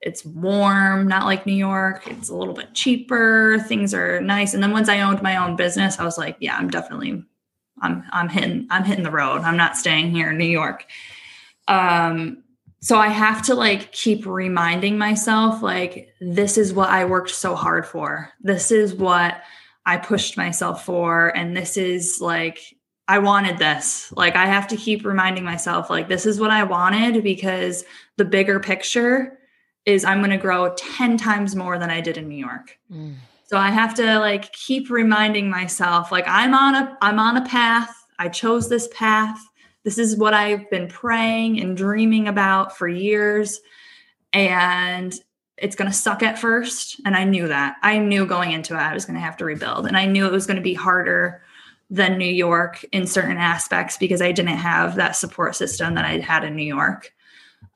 It's 0.00 0.24
warm, 0.24 1.08
not 1.08 1.24
like 1.24 1.46
New 1.46 1.54
York. 1.54 2.06
It's 2.06 2.28
a 2.28 2.34
little 2.34 2.54
bit 2.54 2.74
cheaper. 2.74 3.58
Things 3.66 3.94
are 3.94 4.20
nice. 4.20 4.54
And 4.54 4.62
then 4.62 4.72
once 4.72 4.88
I 4.88 5.00
owned 5.00 5.22
my 5.22 5.36
own 5.36 5.56
business, 5.56 5.98
I 5.98 6.04
was 6.04 6.18
like, 6.18 6.36
yeah, 6.40 6.56
I'm 6.56 6.68
definitely 6.68 7.24
I'm 7.80 8.04
I'm 8.12 8.28
hitting 8.28 8.66
I'm 8.70 8.84
hitting 8.84 9.04
the 9.04 9.10
road. 9.10 9.42
I'm 9.42 9.56
not 9.56 9.76
staying 9.76 10.10
here 10.10 10.30
in 10.30 10.38
New 10.38 10.44
York. 10.44 10.86
Um 11.68 12.43
so 12.84 12.98
I 12.98 13.08
have 13.08 13.40
to 13.46 13.54
like 13.54 13.92
keep 13.92 14.26
reminding 14.26 14.98
myself 14.98 15.62
like 15.62 16.14
this 16.20 16.58
is 16.58 16.74
what 16.74 16.90
I 16.90 17.06
worked 17.06 17.30
so 17.30 17.54
hard 17.54 17.86
for. 17.86 18.30
This 18.42 18.70
is 18.70 18.92
what 18.92 19.42
I 19.86 19.96
pushed 19.96 20.36
myself 20.36 20.84
for 20.84 21.28
and 21.34 21.56
this 21.56 21.78
is 21.78 22.20
like 22.20 22.60
I 23.08 23.20
wanted 23.20 23.56
this. 23.56 24.12
Like 24.14 24.36
I 24.36 24.44
have 24.44 24.68
to 24.68 24.76
keep 24.76 25.06
reminding 25.06 25.44
myself 25.44 25.88
like 25.88 26.08
this 26.08 26.26
is 26.26 26.38
what 26.38 26.50
I 26.50 26.62
wanted 26.64 27.24
because 27.24 27.86
the 28.18 28.24
bigger 28.26 28.60
picture 28.60 29.38
is 29.86 30.04
I'm 30.04 30.18
going 30.18 30.30
to 30.30 30.36
grow 30.36 30.74
10 30.74 31.16
times 31.16 31.56
more 31.56 31.78
than 31.78 31.88
I 31.88 32.02
did 32.02 32.18
in 32.18 32.28
New 32.28 32.36
York. 32.36 32.78
Mm. 32.92 33.14
So 33.46 33.56
I 33.56 33.70
have 33.70 33.94
to 33.94 34.18
like 34.18 34.52
keep 34.52 34.90
reminding 34.90 35.48
myself 35.48 36.12
like 36.12 36.28
I'm 36.28 36.52
on 36.52 36.74
a 36.74 36.98
I'm 37.00 37.18
on 37.18 37.38
a 37.38 37.46
path. 37.46 37.94
I 38.18 38.28
chose 38.28 38.68
this 38.68 38.90
path. 38.94 39.38
This 39.84 39.98
is 39.98 40.16
what 40.16 40.34
I've 40.34 40.68
been 40.70 40.88
praying 40.88 41.60
and 41.60 41.76
dreaming 41.76 42.26
about 42.26 42.76
for 42.76 42.88
years 42.88 43.60
and 44.32 45.14
it's 45.56 45.76
going 45.76 45.90
to 45.90 45.96
suck 45.96 46.22
at 46.22 46.38
first 46.38 47.00
and 47.04 47.14
I 47.14 47.24
knew 47.24 47.46
that. 47.48 47.76
I 47.82 47.98
knew 47.98 48.26
going 48.26 48.52
into 48.52 48.74
it 48.74 48.78
I 48.78 48.94
was 48.94 49.04
going 49.04 49.14
to 49.14 49.20
have 49.20 49.36
to 49.36 49.44
rebuild 49.44 49.86
and 49.86 49.96
I 49.96 50.06
knew 50.06 50.26
it 50.26 50.32
was 50.32 50.46
going 50.46 50.56
to 50.56 50.62
be 50.62 50.74
harder 50.74 51.42
than 51.90 52.18
New 52.18 52.24
York 52.24 52.84
in 52.92 53.06
certain 53.06 53.36
aspects 53.36 53.96
because 53.96 54.22
I 54.22 54.32
didn't 54.32 54.56
have 54.56 54.96
that 54.96 55.16
support 55.16 55.54
system 55.54 55.94
that 55.94 56.04
I 56.04 56.18
had 56.18 56.44
in 56.44 56.56
New 56.56 56.64
York. 56.64 57.12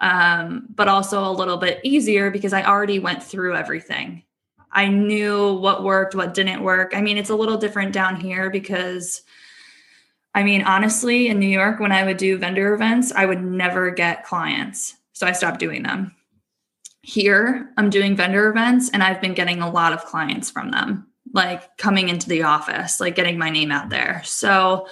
Um, 0.01 0.67
but 0.75 0.89
also 0.89 1.25
a 1.25 1.33
little 1.33 1.57
bit 1.57 1.81
easier 1.83 2.31
because 2.31 2.53
I 2.53 2.63
already 2.63 2.99
went 2.99 3.23
through 3.23 3.57
everything. 3.57 4.23
I 4.71 4.87
knew 4.89 5.55
what 5.55 5.83
worked, 5.83 6.15
what 6.15 6.35
didn't 6.35 6.63
work. 6.63 6.93
I 6.95 7.01
mean, 7.01 7.17
it's 7.17 7.31
a 7.31 7.35
little 7.35 7.57
different 7.57 7.93
down 7.93 8.17
here 8.17 8.51
because 8.51 9.23
I 10.35 10.43
mean, 10.43 10.63
honestly, 10.63 11.29
in 11.29 11.39
New 11.39 11.49
York, 11.49 11.81
when 11.81 11.93
I 11.93 12.05
would 12.05 12.17
do 12.17 12.39
vendor 12.39 12.75
events, 12.75 13.13
I 13.13 13.27
would 13.27 13.43
never 13.43 13.91
get 13.91 14.25
clients. 14.25 14.95
So 15.13 15.27
I 15.27 15.33
stopped 15.33 15.59
doing 15.59 15.83
them. 15.83 16.15
Here, 17.03 17.71
I'm 17.77 17.91
doing 17.91 18.15
vendor 18.15 18.49
events 18.49 18.91
and 18.91 19.03
I've 19.03 19.21
been 19.21 19.35
getting 19.35 19.63
a 19.63 19.71
lot 19.71 19.93
of 19.93 20.05
clients 20.05 20.51
from 20.51 20.71
them, 20.71 21.09
like 21.33 21.77
coming 21.79 22.09
into 22.09 22.29
the 22.29 22.43
office, 22.43 23.01
like 23.01 23.17
getting 23.17 23.39
my 23.39 23.51
name 23.51 23.73
out 23.73 23.89
there. 23.89 24.23
So 24.25 24.87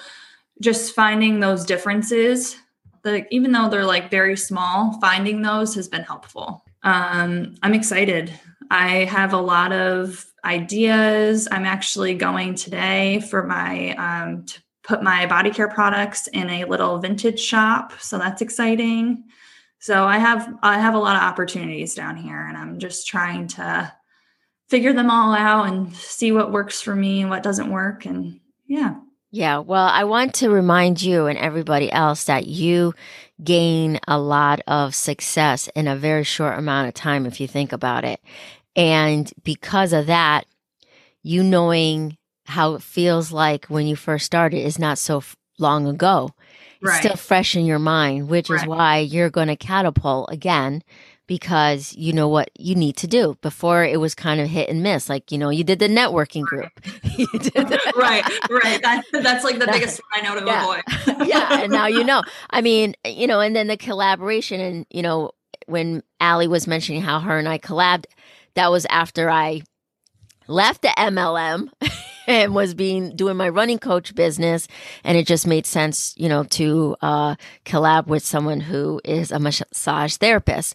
just 0.61 0.95
finding 0.95 1.41
those 1.41 1.65
differences, 1.65 2.57
like 3.05 3.29
even 3.31 3.53
though 3.53 3.69
they're 3.69 3.85
like 3.85 4.11
very 4.11 4.37
small, 4.37 4.99
finding 5.01 5.43
those 5.43 5.75
has 5.75 5.89
been 5.89 6.03
helpful. 6.03 6.65
Um, 6.83 7.55
I'm 7.63 7.75
excited. 7.75 8.33
I 8.71 9.05
have 9.05 9.33
a 9.33 9.41
lot 9.41 9.73
of 9.73 10.27
ideas. 10.45 11.47
I'm 11.51 11.67
actually 11.67 12.15
going 12.15 12.55
today 12.55 13.21
for 13.21 13.47
my 13.47 13.95
um, 13.95 14.47
put 14.87 15.03
my 15.03 15.27
body 15.27 15.51
care 15.51 15.69
products 15.69 16.29
in 16.29 16.49
a 16.49 16.65
little 16.65 16.99
vintage 16.99 17.41
shop, 17.41 17.93
so 18.01 18.19
that's 18.19 18.41
exciting. 18.41 19.25
So 19.81 20.05
I 20.05 20.19
have 20.19 20.49
I 20.63 20.79
have 20.79 20.95
a 20.95 20.99
lot 20.99 21.17
of 21.17 21.23
opportunities 21.23 21.95
down 21.95 22.17
here, 22.17 22.41
and 22.41 22.57
I'm 22.57 22.79
just 22.79 23.07
trying 23.07 23.49
to 23.49 23.93
figure 24.69 24.93
them 24.93 25.11
all 25.11 25.35
out 25.35 25.67
and 25.67 25.95
see 25.95 26.33
what 26.33 26.53
works 26.53 26.81
for 26.81 26.95
me 26.95 27.21
and 27.21 27.31
what 27.31 27.43
doesn't 27.43 27.71
work, 27.71 28.07
and 28.07 28.41
yeah. 28.67 28.95
Yeah, 29.33 29.59
well, 29.59 29.89
I 29.89 30.05
want 30.05 30.35
to 30.37 30.51
remind 30.51 31.03
you 31.03 31.27
and 31.27 31.37
everybody 31.37 31.91
else 31.93 32.25
that 32.25 32.47
you 32.47 32.95
gain 33.43 33.99
a 34.09 34.19
lot 34.19 34.61
of 34.67 34.95
success 34.95 35.69
in 35.75 35.89
a 35.89 35.97
very 35.97 36.25
short 36.25 36.59
amount 36.59 36.89
of 36.89 36.95
time 36.95 37.27
if 37.27 37.41
you 37.41 37.47
think 37.47 37.73
about 37.73 38.05
it. 38.05 38.21
And 38.77 39.31
because 39.43 39.93
of 39.93 40.07
that, 40.07 40.47
you 41.23 41.43
knowing 41.43 42.16
how 42.47 42.75
it 42.75 42.83
feels 42.83 43.33
like 43.33 43.67
when 43.67 43.87
you 43.87 43.97
first 43.97 44.27
started 44.27 44.59
is 44.59 44.79
not 44.79 44.99
so 44.99 45.19
f- 45.19 45.37
long 45.59 45.87
ago. 45.87 46.31
It's 46.83 46.99
still 46.99 47.17
fresh 47.17 47.57
in 47.57 47.65
your 47.65 47.79
mind, 47.79 48.29
which 48.29 48.49
right. 48.49 48.61
is 48.61 48.67
why 48.67 48.99
you're 48.99 49.31
going 49.31 49.49
to 49.49 49.57
catapult 49.57 50.31
again 50.33 50.83
because 51.27 51.95
you 51.97 52.13
know 52.13 52.29
what 52.29 52.51
you 52.57 52.75
need 52.75 52.97
to 52.99 53.07
do. 53.07 53.37
Before 53.43 53.85
it 53.85 53.99
was 53.99 54.15
kind 54.15 54.41
of 54.41 54.49
hit 54.49 54.69
and 54.69 54.83
miss. 54.83 55.09
Like, 55.09 55.33
you 55.33 55.39
know, 55.39 55.51
you 55.51 55.65
did 55.65 55.79
the 55.79 55.89
networking 55.89 56.43
group. 56.43 56.71
right, 57.97 58.25
right. 58.51 58.83
That, 58.83 59.03
that's 59.13 59.45
like 59.45 59.59
the 59.59 59.67
biggest 59.73 60.01
one 60.13 60.25
I 60.25 60.29
know 60.29 60.41
to 60.41 60.47
yeah. 60.47 60.63
avoid. 60.63 61.29
yeah. 61.29 61.63
And 61.63 61.73
now 61.73 61.87
you 61.87 62.05
know. 62.05 62.23
I 62.51 62.61
mean, 62.61 62.95
eh, 63.05 63.11
you 63.11 63.27
know, 63.27 63.41
and 63.41 63.57
then 63.57 63.67
the 63.67 63.77
collaboration 63.77 64.61
and, 64.61 64.87
you 64.91 65.03
know, 65.03 65.33
when 65.67 66.03
Allie 66.21 66.49
was 66.49 66.67
mentioning 66.67 67.03
how 67.03 67.19
her 67.21 67.39
and 67.39 67.49
I 67.49 67.59
collabed, 67.59 68.05
that 68.55 68.71
was 68.71 68.87
after 68.89 69.29
I 69.29 69.63
left 70.47 70.83
the 70.83 70.89
MLM 70.97 71.71
and 72.27 72.55
was 72.55 72.75
being 72.75 73.15
doing 73.17 73.37
my 73.37 73.49
running 73.49 73.79
coach 73.79 74.15
business. 74.15 74.69
And 75.05 75.17
it 75.17 75.27
just 75.27 75.47
made 75.47 75.67
sense 75.67 76.15
you 76.17 76.29
know 76.29 76.45
to 76.45 76.97
uh, 77.01 77.37
collab 77.65 78.07
with 78.07 78.25
someone 78.25 78.61
who 78.61 79.01
is 79.05 79.31
a 79.31 79.39
massage 79.39 80.17
therapist. 80.17 80.75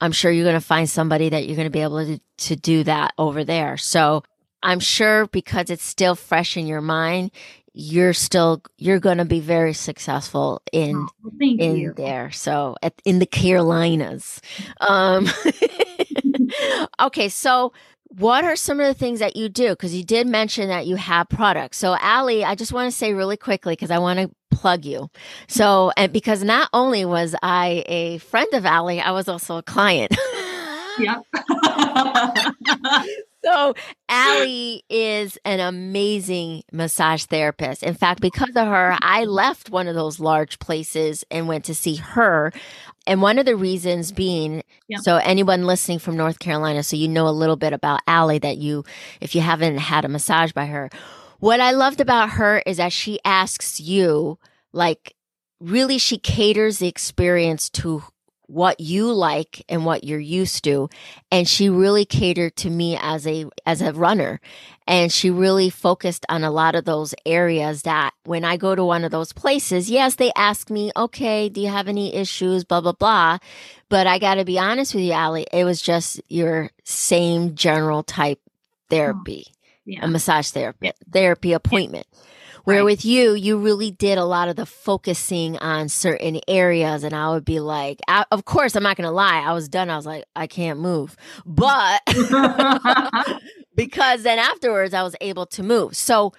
I'm 0.00 0.12
sure 0.12 0.32
you're 0.32 0.44
going 0.44 0.54
to 0.54 0.66
find 0.66 0.90
somebody 0.90 1.28
that 1.28 1.46
you're 1.46 1.54
going 1.54 1.66
to 1.66 1.70
be 1.70 1.80
able 1.80 2.04
to, 2.04 2.20
to 2.48 2.56
do 2.56 2.82
that 2.84 3.14
over 3.18 3.44
there. 3.44 3.76
So 3.76 4.22
i'm 4.64 4.78
sure 4.78 5.26
because 5.26 5.70
it's 5.70 5.82
still 5.82 6.14
fresh 6.14 6.56
in 6.56 6.68
your 6.68 6.80
mind 6.80 7.32
you're 7.74 8.12
still 8.12 8.62
you're 8.78 9.00
going 9.00 9.18
to 9.18 9.24
be 9.24 9.40
very 9.40 9.72
successful 9.72 10.62
in 10.72 10.94
oh, 10.96 11.30
in 11.40 11.76
you. 11.76 11.94
there. 11.94 12.30
So 12.30 12.76
at, 12.82 13.00
in 13.04 13.18
the 13.18 13.26
carolinas. 13.26 14.40
Um 14.80 15.28
okay 17.00 17.28
so 17.28 17.72
what 18.18 18.44
are 18.44 18.56
some 18.56 18.80
of 18.80 18.86
the 18.86 18.94
things 18.94 19.20
that 19.20 19.36
you 19.36 19.48
do? 19.48 19.70
Because 19.70 19.94
you 19.94 20.04
did 20.04 20.26
mention 20.26 20.68
that 20.68 20.86
you 20.86 20.96
have 20.96 21.28
products. 21.28 21.78
So 21.78 21.96
Allie 22.00 22.44
i 22.44 22.54
just 22.54 22.72
want 22.72 22.90
to 22.90 22.96
say 22.96 23.12
really 23.12 23.36
quickly 23.36 23.72
because 23.72 23.90
i 23.90 23.98
want 23.98 24.18
to 24.18 24.30
plug 24.50 24.84
you. 24.84 25.10
So 25.48 25.92
and 25.96 26.12
because 26.12 26.44
not 26.44 26.68
only 26.72 27.04
was 27.04 27.34
i 27.42 27.84
a 27.86 28.18
friend 28.18 28.48
of 28.52 28.66
Allie 28.66 29.00
i 29.00 29.10
was 29.10 29.28
also 29.28 29.56
a 29.56 29.62
client. 29.62 30.16
Yeah 30.98 31.20
so 33.44 33.74
Allie 34.08 34.82
is 34.88 35.38
an 35.44 35.60
amazing 35.60 36.62
massage 36.72 37.24
therapist. 37.24 37.82
In 37.82 37.94
fact, 37.94 38.20
because 38.20 38.50
of 38.56 38.66
her, 38.66 38.96
I 39.00 39.24
left 39.24 39.70
one 39.70 39.88
of 39.88 39.94
those 39.94 40.20
large 40.20 40.58
places 40.58 41.24
and 41.30 41.48
went 41.48 41.64
to 41.66 41.74
see 41.74 41.96
her. 41.96 42.52
And 43.06 43.20
one 43.20 43.38
of 43.38 43.46
the 43.46 43.56
reasons 43.56 44.12
being, 44.12 44.62
yeah. 44.88 44.98
so 45.00 45.16
anyone 45.16 45.66
listening 45.66 45.98
from 45.98 46.16
North 46.16 46.38
Carolina, 46.38 46.82
so 46.82 46.96
you 46.96 47.08
know 47.08 47.26
a 47.26 47.30
little 47.30 47.56
bit 47.56 47.72
about 47.72 48.00
Allie 48.06 48.38
that 48.38 48.58
you, 48.58 48.84
if 49.20 49.34
you 49.34 49.40
haven't 49.40 49.78
had 49.78 50.04
a 50.04 50.08
massage 50.08 50.52
by 50.52 50.66
her, 50.66 50.88
what 51.40 51.60
I 51.60 51.72
loved 51.72 52.00
about 52.00 52.30
her 52.30 52.62
is 52.64 52.76
that 52.76 52.92
she 52.92 53.18
asks 53.24 53.80
you, 53.80 54.38
like, 54.72 55.16
really, 55.60 55.98
she 55.98 56.18
caters 56.18 56.78
the 56.78 56.86
experience 56.86 57.68
to 57.70 58.04
what 58.52 58.80
you 58.80 59.10
like 59.10 59.64
and 59.68 59.86
what 59.86 60.04
you're 60.04 60.20
used 60.20 60.62
to. 60.64 60.90
And 61.30 61.48
she 61.48 61.70
really 61.70 62.04
catered 62.04 62.54
to 62.56 62.70
me 62.70 62.98
as 63.00 63.26
a 63.26 63.46
as 63.64 63.80
a 63.80 63.92
runner. 63.92 64.40
And 64.86 65.10
she 65.10 65.30
really 65.30 65.70
focused 65.70 66.26
on 66.28 66.44
a 66.44 66.50
lot 66.50 66.74
of 66.74 66.84
those 66.84 67.14
areas 67.24 67.82
that 67.82 68.12
when 68.24 68.44
I 68.44 68.58
go 68.58 68.74
to 68.74 68.84
one 68.84 69.04
of 69.04 69.10
those 69.10 69.32
places 69.32 69.88
yes 69.88 70.16
they 70.16 70.32
ask 70.36 70.70
me 70.70 70.92
okay 70.96 71.48
do 71.48 71.60
you 71.60 71.68
have 71.68 71.88
any 71.88 72.14
issues? 72.14 72.64
blah 72.64 72.82
blah 72.82 72.92
blah. 72.92 73.38
But 73.88 74.06
I 74.06 74.18
got 74.18 74.34
to 74.34 74.44
be 74.44 74.58
honest 74.58 74.94
with 74.94 75.04
you 75.04 75.12
Allie 75.12 75.46
it 75.52 75.64
was 75.64 75.80
just 75.80 76.20
your 76.28 76.70
same 76.84 77.54
general 77.54 78.02
type 78.02 78.40
therapy 78.90 79.46
oh, 79.48 79.52
yeah. 79.86 80.04
a 80.04 80.08
massage 80.08 80.50
therapy 80.50 80.88
yeah. 80.88 80.92
therapy 81.10 81.54
appointment. 81.54 82.06
yeah 82.12 82.28
where 82.64 82.78
right. 82.78 82.84
with 82.84 83.04
you, 83.04 83.34
you 83.34 83.58
really 83.58 83.90
did 83.90 84.18
a 84.18 84.24
lot 84.24 84.48
of 84.48 84.56
the 84.56 84.66
focusing 84.66 85.56
on 85.58 85.88
certain 85.88 86.40
areas. 86.48 87.04
And 87.04 87.14
I 87.14 87.30
would 87.30 87.44
be 87.44 87.60
like, 87.60 88.00
I, 88.08 88.24
of 88.30 88.44
course, 88.44 88.76
I'm 88.76 88.82
not 88.82 88.96
going 88.96 89.06
to 89.06 89.12
lie. 89.12 89.40
I 89.40 89.52
was 89.52 89.68
done. 89.68 89.90
I 89.90 89.96
was 89.96 90.06
like, 90.06 90.24
I 90.36 90.46
can't 90.46 90.78
move. 90.78 91.16
But 91.44 92.02
because 93.74 94.22
then 94.22 94.38
afterwards, 94.38 94.94
I 94.94 95.02
was 95.02 95.16
able 95.20 95.46
to 95.46 95.62
move. 95.62 95.96
So, 95.96 96.32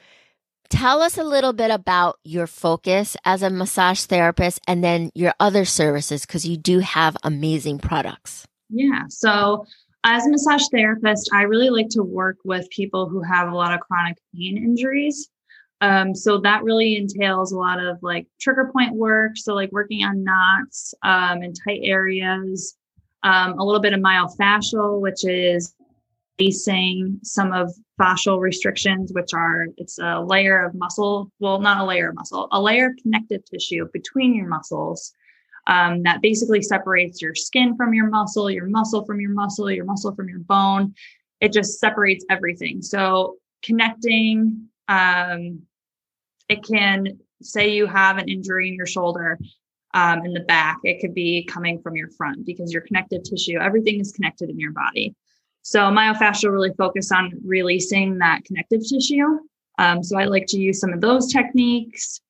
tell 0.69 1.01
us 1.01 1.19
a 1.19 1.24
little 1.24 1.53
bit 1.53 1.69
about 1.69 2.17
your 2.24 2.47
focus 2.47 3.15
as 3.26 3.43
a 3.43 3.49
massage 3.49 4.05
therapist 4.05 4.59
and 4.67 4.84
then 4.84 5.11
your 5.13 5.34
other 5.39 5.65
services 5.65 6.26
because 6.26 6.47
you 6.47 6.57
do 6.57 6.80
have 6.80 7.15
amazing 7.24 7.78
products. 7.78 8.47
Yeah. 8.69 9.03
So, 9.09 9.65
as 10.03 10.26
a 10.26 10.30
massage 10.30 10.63
therapist, 10.71 11.30
I 11.34 11.43
really 11.43 11.69
like 11.69 11.89
to 11.91 12.03
work 12.03 12.38
with 12.43 12.69
people 12.69 13.07
who 13.07 13.21
have 13.21 13.49
a 13.49 13.55
lot 13.55 13.74
of 13.74 13.80
chronic 13.82 14.17
pain 14.34 14.57
injuries. 14.57 15.30
Um, 15.82 16.15
so 16.15 16.39
that 16.39 16.63
really 16.63 16.95
entails 16.95 17.51
a 17.51 17.57
lot 17.57 17.80
of 17.80 17.97
like 18.01 18.28
trigger 18.39 18.71
point 18.74 18.93
work. 18.93 19.34
So 19.36 19.53
like 19.53 19.71
working 19.71 20.03
on 20.03 20.24
knots 20.24 20.93
um, 21.03 21.43
in 21.43 21.53
tight 21.53 21.82
areas, 21.84 22.78
um, 23.24 23.59
a 23.59 23.63
little 23.63 23.82
bit 23.82 23.93
of 23.93 23.99
myofascial, 23.99 25.01
which 25.01 25.26
is 25.26 25.76
facing 26.38 27.19
some 27.24 27.51
of 27.51 27.71
fascial 27.99 28.39
restrictions, 28.39 29.11
which 29.13 29.34
are 29.34 29.67
it's 29.78 29.99
a 29.99 30.21
layer 30.21 30.65
of 30.65 30.74
muscle, 30.74 31.32
well, 31.39 31.59
not 31.59 31.80
a 31.80 31.86
layer 31.86 32.09
of 32.09 32.15
muscle, 32.15 32.47
a 32.51 32.61
layer 32.61 32.88
of 32.88 32.97
connective 33.01 33.43
tissue 33.45 33.88
between 33.93 34.34
your 34.34 34.47
muscles 34.47 35.13
um, 35.67 36.03
that 36.03 36.21
basically 36.21 36.61
separates 36.61 37.21
your 37.21 37.36
skin 37.36 37.76
from 37.76 37.93
your 37.93 38.09
muscle, 38.09 38.49
your 38.49 38.67
muscle 38.67 39.05
from 39.05 39.19
your 39.19 39.32
muscle, 39.32 39.71
your 39.71 39.86
muscle 39.86 40.13
from 40.15 40.28
your 40.28 40.39
bone. 40.39 40.93
It 41.39 41.53
just 41.53 41.80
separates 41.80 42.26
everything. 42.30 42.82
So 42.82 43.38
connecting, 43.63 44.67
um, 44.88 45.62
it 46.50 46.64
can 46.64 47.20
say 47.42 47.74
you 47.74 47.88
have 47.88 48.18
an 48.18 48.30
injury 48.30 48.70
in 48.70 48.76
your 48.76 48.86
shoulder 48.86 49.40
um, 49.94 50.26
in 50.26 50.34
the 50.34 50.42
back. 50.42 50.80
It 50.84 51.00
could 51.02 51.14
be 51.14 51.44
coming 51.46 51.82
from 51.82 51.96
your 51.96 52.10
front 52.10 52.46
because 52.46 52.72
your 52.72 52.82
connective 52.82 53.24
tissue, 53.24 53.60
everything 53.60 54.00
is 54.00 54.12
connected 54.12 54.50
in 54.50 54.60
your 54.60 54.72
body. 54.72 55.16
So 55.62 55.80
myofascial 55.84 56.52
really 56.52 56.74
focus 56.78 57.12
on 57.12 57.32
releasing 57.46 58.18
that 58.18 58.44
connective 58.44 58.82
tissue. 58.88 59.40
Um, 59.80 60.04
so 60.04 60.18
I 60.18 60.26
like 60.26 60.46
to 60.48 60.60
use 60.60 60.80
some 60.80 60.94
of 60.94 61.02
those 61.02 61.32
techniques. 61.32 62.22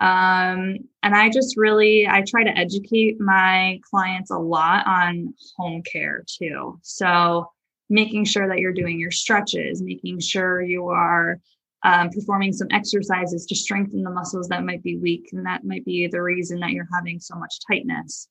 Um, 0.00 0.78
and 1.02 1.14
I 1.14 1.28
just 1.28 1.56
really 1.56 2.06
I 2.08 2.22
try 2.26 2.44
to 2.44 2.56
educate 2.56 3.20
my 3.20 3.80
clients 3.90 4.30
a 4.30 4.38
lot 4.38 4.86
on 4.86 5.34
home 5.56 5.82
care 5.82 6.24
too. 6.26 6.78
So 6.82 7.50
making 7.90 8.24
sure 8.24 8.48
that 8.48 8.58
you're 8.58 8.72
doing 8.72 8.98
your 9.00 9.10
stretches, 9.10 9.82
making 9.82 10.20
sure 10.20 10.62
you 10.62 10.88
are 10.88 11.40
um, 11.84 12.10
performing 12.10 12.52
some 12.52 12.68
exercises 12.70 13.46
to 13.46 13.54
strengthen 13.54 14.02
the 14.02 14.10
muscles 14.10 14.48
that 14.48 14.64
might 14.64 14.82
be 14.82 14.96
weak, 14.96 15.28
and 15.32 15.46
that 15.46 15.64
might 15.64 15.84
be 15.84 16.06
the 16.06 16.22
reason 16.22 16.60
that 16.60 16.70
you're 16.70 16.88
having 16.92 17.20
so 17.20 17.36
much 17.36 17.58
tightness. 17.68 18.28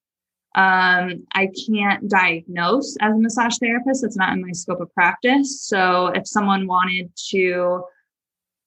Um, 0.56 1.26
I 1.34 1.50
can't 1.68 2.10
diagnose 2.10 2.98
as 3.00 3.14
a 3.14 3.20
massage 3.20 3.58
therapist. 3.60 4.04
It's 4.04 4.18
not 4.18 4.34
in 4.34 4.42
my 4.42 4.52
scope 4.54 4.82
of 4.82 4.94
practice. 4.94 5.62
So 5.62 6.08
if 6.08 6.28
someone 6.28 6.68
wanted 6.68 7.12
to 7.30 7.84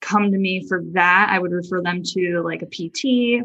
come 0.01 0.31
to 0.31 0.39
me 0.39 0.66
for 0.68 0.83
that, 0.93 1.28
I 1.31 1.39
would 1.39 1.53
refer 1.53 1.83
them 1.83 2.03
to 2.14 2.43
like 2.43 2.62
a 2.62 2.66
PT 2.66 3.45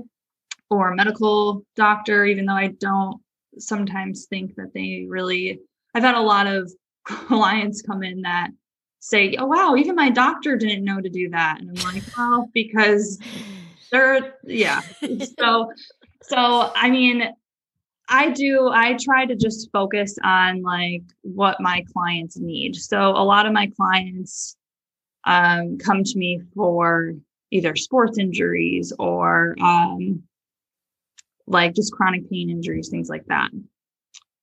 or 0.69 0.91
a 0.91 0.95
medical 0.95 1.65
doctor, 1.75 2.25
even 2.25 2.45
though 2.45 2.53
I 2.53 2.67
don't 2.67 3.21
sometimes 3.57 4.27
think 4.29 4.55
that 4.55 4.73
they 4.73 5.05
really, 5.07 5.59
I've 5.93 6.03
had 6.03 6.15
a 6.15 6.21
lot 6.21 6.47
of 6.47 6.71
clients 7.03 7.81
come 7.81 8.03
in 8.03 8.21
that 8.21 8.51
say, 9.05 9.35
oh, 9.37 9.45
wow, 9.45 9.75
even 9.75 9.93
my 9.93 10.09
doctor 10.09 10.55
didn't 10.55 10.83
know 10.83 10.99
to 10.99 11.09
do 11.09 11.29
that. 11.29 11.61
And 11.61 11.69
I'm 11.69 11.93
like, 11.93 12.03
well, 12.17 12.49
because 12.55 13.19
they're, 13.91 14.35
yeah. 14.43 14.81
so, 15.39 15.71
so, 16.23 16.71
I 16.75 16.89
mean, 16.89 17.23
I 18.09 18.31
do, 18.31 18.69
I 18.73 18.97
try 18.99 19.27
to 19.27 19.35
just 19.35 19.69
focus 19.71 20.15
on 20.23 20.63
like 20.63 21.03
what 21.21 21.61
my 21.61 21.85
clients 21.93 22.37
need. 22.37 22.75
So 22.75 22.99
a 22.99 23.23
lot 23.23 23.45
of 23.45 23.53
my 23.53 23.71
clients 23.77 24.57
um, 25.23 25.77
come 25.77 26.03
to 26.03 26.17
me 26.17 26.41
for 26.55 27.13
either 27.51 27.75
sports 27.75 28.17
injuries 28.17 28.91
or 28.97 29.55
um, 29.61 30.23
like 31.45 31.75
just 31.75 31.93
chronic 31.93 32.27
pain 32.27 32.49
injuries, 32.49 32.89
things 32.89 33.07
like 33.09 33.25
that. 33.27 33.51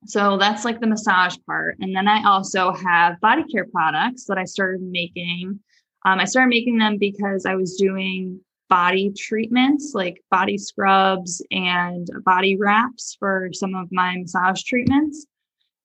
So 0.04 0.36
that's 0.36 0.64
like 0.64 0.80
the 0.80 0.86
massage 0.86 1.36
part. 1.46 1.76
And 1.80 1.94
then 1.94 2.08
I 2.08 2.24
also 2.24 2.72
have 2.72 3.20
body 3.20 3.44
care 3.44 3.66
products 3.66 4.24
that 4.26 4.38
I 4.38 4.44
started 4.44 4.82
making. 4.82 5.60
Um, 6.04 6.18
I 6.18 6.24
started 6.24 6.48
making 6.48 6.78
them 6.78 6.98
because 6.98 7.46
I 7.46 7.54
was 7.54 7.76
doing 7.76 8.40
body 8.68 9.12
treatments 9.16 9.92
like 9.94 10.22
body 10.30 10.56
scrubs 10.56 11.44
and 11.50 12.08
body 12.24 12.56
wraps 12.56 13.16
for 13.18 13.50
some 13.52 13.74
of 13.74 13.88
my 13.92 14.16
massage 14.16 14.62
treatments. 14.62 15.26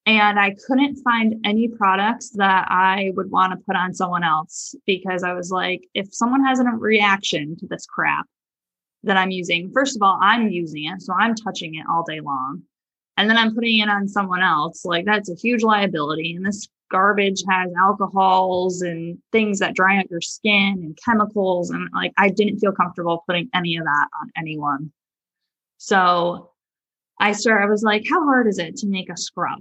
And 0.06 0.40
I 0.40 0.56
couldn't 0.66 1.04
find 1.04 1.36
any 1.46 1.68
products 1.68 2.30
that 2.36 2.66
I 2.70 3.12
would 3.16 3.30
want 3.30 3.52
to 3.52 3.66
put 3.66 3.76
on 3.76 3.94
someone 3.94 4.24
else 4.24 4.74
because 4.86 5.22
I 5.22 5.34
was 5.34 5.52
like, 5.52 5.82
if 5.94 6.14
someone 6.14 6.46
has 6.46 6.62
a 6.62 6.64
reaction 6.64 7.58
to 7.58 7.68
this 7.68 7.86
crap 7.86 8.26
that 9.04 9.18
I'm 9.18 9.32
using, 9.32 9.70
first 9.74 9.98
of 9.98 10.02
all, 10.02 10.18
I'm 10.22 10.48
using 10.48 10.86
it. 10.86 11.02
So 11.02 11.14
I'm 11.14 11.36
touching 11.36 11.76
it 11.76 11.86
all 11.92 12.06
day 12.08 12.22
long. 12.22 12.62
And 13.18 13.30
then 13.30 13.38
I'm 13.38 13.54
putting 13.54 13.80
it 13.80 13.90
on 13.90 14.08
someone 14.08 14.42
else. 14.42 14.86
Like 14.86 15.06
that's 15.06 15.30
a 15.30 15.36
huge 15.36 15.64
liability. 15.64 16.36
And 16.36 16.46
this 16.46 16.68
garbage 16.90 17.44
has 17.50 17.72
alcohols 17.78 18.82
and 18.82 19.18
things 19.32 19.60
that 19.60 19.76
dry 19.76 19.98
out 19.98 20.10
your 20.10 20.22
skin 20.22 20.80
and 20.84 20.98
chemicals. 21.04 21.72
And 21.72 21.90
like, 21.94 22.14
I 22.18 22.30
didn't 22.30 22.60
feel 22.60 22.72
comfortable 22.72 23.24
putting 23.28 23.50
any 23.54 23.78
of 23.78 23.86
that 23.86 24.08
on 24.22 24.32
anyone. 24.38 24.92
So 25.78 26.52
I 27.20 27.32
started, 27.34 27.66
I 27.66 27.70
was 27.70 27.84
like, 27.84 28.06
how 28.10 28.24
hard 28.24 28.48
is 28.48 28.60
it 28.60 28.78
to 28.78 28.88
make 28.88 29.10
a 29.10 29.18
scrub? 29.18 29.60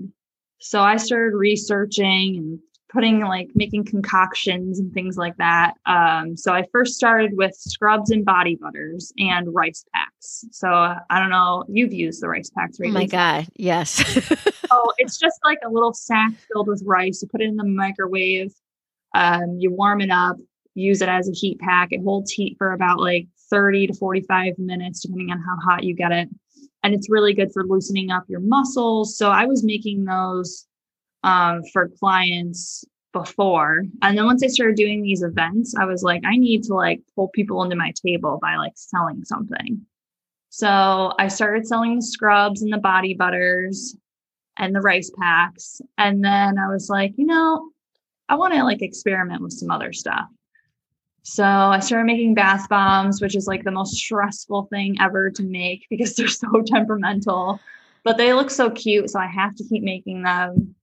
So 0.59 0.83
I 0.83 0.97
started 0.97 1.37
researching 1.37 2.37
and 2.37 2.59
putting 2.89 3.21
like 3.21 3.51
making 3.55 3.85
concoctions 3.85 4.79
and 4.79 4.93
things 4.93 5.17
like 5.17 5.37
that. 5.39 5.75
Um, 5.87 6.37
so 6.37 6.53
I 6.53 6.65
first 6.71 6.95
started 6.95 7.37
with 7.37 7.55
scrubs 7.55 8.11
and 8.11 8.25
body 8.25 8.57
butters 8.57 9.13
and 9.19 9.53
rice 9.53 9.85
packs. 9.95 10.45
So 10.53 10.69
I 10.69 11.19
don't 11.19 11.31
know, 11.31 11.65
you've 11.69 11.93
used 11.93 12.23
the 12.23 12.29
rice 12.29 12.51
packs, 12.51 12.79
right? 12.79 12.91
Oh 12.91 12.93
my 12.93 13.07
God, 13.07 13.47
yes. 13.57 14.03
oh, 14.71 14.93
it's 14.99 15.19
just 15.19 15.41
like 15.45 15.59
a 15.65 15.71
little 15.71 15.93
sack 15.93 16.33
filled 16.53 16.69
with 16.69 16.83
rice. 16.85 17.23
You 17.23 17.29
put 17.29 17.41
it 17.41 17.49
in 17.49 17.57
the 17.57 17.65
microwave, 17.65 18.53
um, 19.15 19.57
you 19.59 19.73
warm 19.73 20.01
it 20.01 20.11
up, 20.11 20.37
use 20.75 21.03
it 21.03 21.09
as 21.09 21.29
a 21.29 21.33
heat 21.33 21.59
pack. 21.59 21.89
It 21.91 22.03
holds 22.05 22.31
heat 22.31 22.57
for 22.59 22.73
about 22.73 23.01
like 23.01 23.27
30 23.51 23.89
to 23.89 23.95
45 23.95 24.59
minutes, 24.59 25.01
depending 25.01 25.31
on 25.31 25.41
how 25.41 25.57
hot 25.65 25.83
you 25.83 25.95
get 25.95 26.13
it. 26.13 26.29
And 26.83 26.95
it's 26.95 27.11
really 27.11 27.35
good 27.35 27.51
for 27.53 27.65
loosening 27.65 28.11
up 28.11 28.25
your 28.29 28.41
muscles. 28.41 29.19
So 29.19 29.31
I 29.31 29.47
was 29.47 29.65
making 29.65 30.05
those 30.05 30.66
um, 31.27 31.63
for 31.73 31.89
clients 31.89 32.85
before. 33.13 33.83
And 34.03 34.17
then 34.17 34.25
once 34.25 34.43
I 34.43 34.47
started 34.47 34.77
doing 34.77 35.03
these 35.03 35.23
events, 35.23 35.75
I 35.75 35.85
was 35.85 36.03
like, 36.03 36.23
I 36.25 36.37
need 36.37 36.63
to 36.65 36.75
like 36.75 37.01
pull 37.15 37.29
people 37.29 37.63
into 37.63 37.77
my 37.77 37.93
table 38.05 38.39
by 38.41 38.57
like 38.57 38.75
selling 38.77 39.25
something. 39.25 39.85
So 40.51 41.13
I 41.19 41.29
started 41.29 41.67
selling 41.67 41.97
the 41.97 42.03
scrubs 42.03 42.63
and 42.63 42.73
the 42.73 42.79
body 42.79 43.13
butters 43.13 43.97
and 44.57 44.75
the 44.75 44.81
rice 44.81 45.11
packs. 45.19 45.83
And 45.99 46.25
then 46.25 46.59
I 46.59 46.69
was 46.69 46.89
like, 46.89 47.13
you 47.17 47.27
know, 47.27 47.71
I 48.29 48.37
want 48.37 48.55
to 48.55 48.63
like 48.63 48.81
experiment 48.81 49.43
with 49.43 49.53
some 49.53 49.71
other 49.71 49.93
stuff. 49.93 50.29
So 51.25 51.45
I 51.45 51.81
started 51.81 52.07
making 52.07 52.35
bath 52.35 52.69
bombs, 52.69 53.21
which 53.21 53.35
is 53.35 53.49
like 53.49 53.65
the 53.65 53.73
most 53.73 53.97
stressful 53.97 54.69
thing 54.71 54.97
ever 55.01 55.29
to 55.31 55.43
make 55.43 55.87
because 55.91 56.15
they're 56.15 56.29
so 56.29 56.63
temperamental, 56.65 57.59
but 58.05 58.17
they 58.17 58.33
look 58.33 58.51
so 58.51 58.71
cute. 58.71 59.11
So 59.11 59.19
I 59.19 59.27
have 59.27 59.57
to 59.57 59.65
keep 59.65 59.83
making 59.83 60.23
them. 60.23 60.77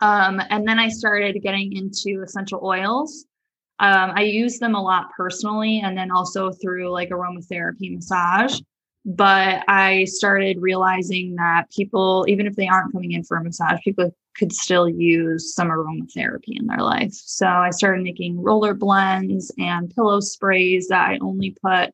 Um, 0.00 0.40
and 0.50 0.66
then 0.66 0.78
I 0.78 0.88
started 0.88 1.40
getting 1.42 1.76
into 1.76 2.22
essential 2.22 2.60
oils. 2.62 3.24
Um, 3.78 4.12
I 4.14 4.22
use 4.22 4.58
them 4.58 4.74
a 4.74 4.82
lot 4.82 5.10
personally 5.16 5.80
and 5.84 5.96
then 5.96 6.10
also 6.10 6.50
through 6.50 6.90
like 6.90 7.10
aromatherapy 7.10 7.94
massage. 7.94 8.60
But 9.04 9.62
I 9.68 10.04
started 10.04 10.60
realizing 10.60 11.36
that 11.36 11.70
people, 11.70 12.24
even 12.28 12.46
if 12.46 12.56
they 12.56 12.66
aren't 12.66 12.92
coming 12.92 13.12
in 13.12 13.22
for 13.22 13.36
a 13.36 13.44
massage, 13.44 13.78
people 13.84 14.12
could 14.36 14.52
still 14.52 14.88
use 14.88 15.54
some 15.54 15.68
aromatherapy 15.68 16.58
in 16.58 16.66
their 16.66 16.82
life. 16.82 17.12
So 17.12 17.46
I 17.46 17.70
started 17.70 18.02
making 18.02 18.42
roller 18.42 18.74
blends 18.74 19.52
and 19.58 19.94
pillow 19.94 20.20
sprays 20.20 20.88
that 20.88 21.08
I 21.08 21.18
only 21.20 21.56
put 21.62 21.90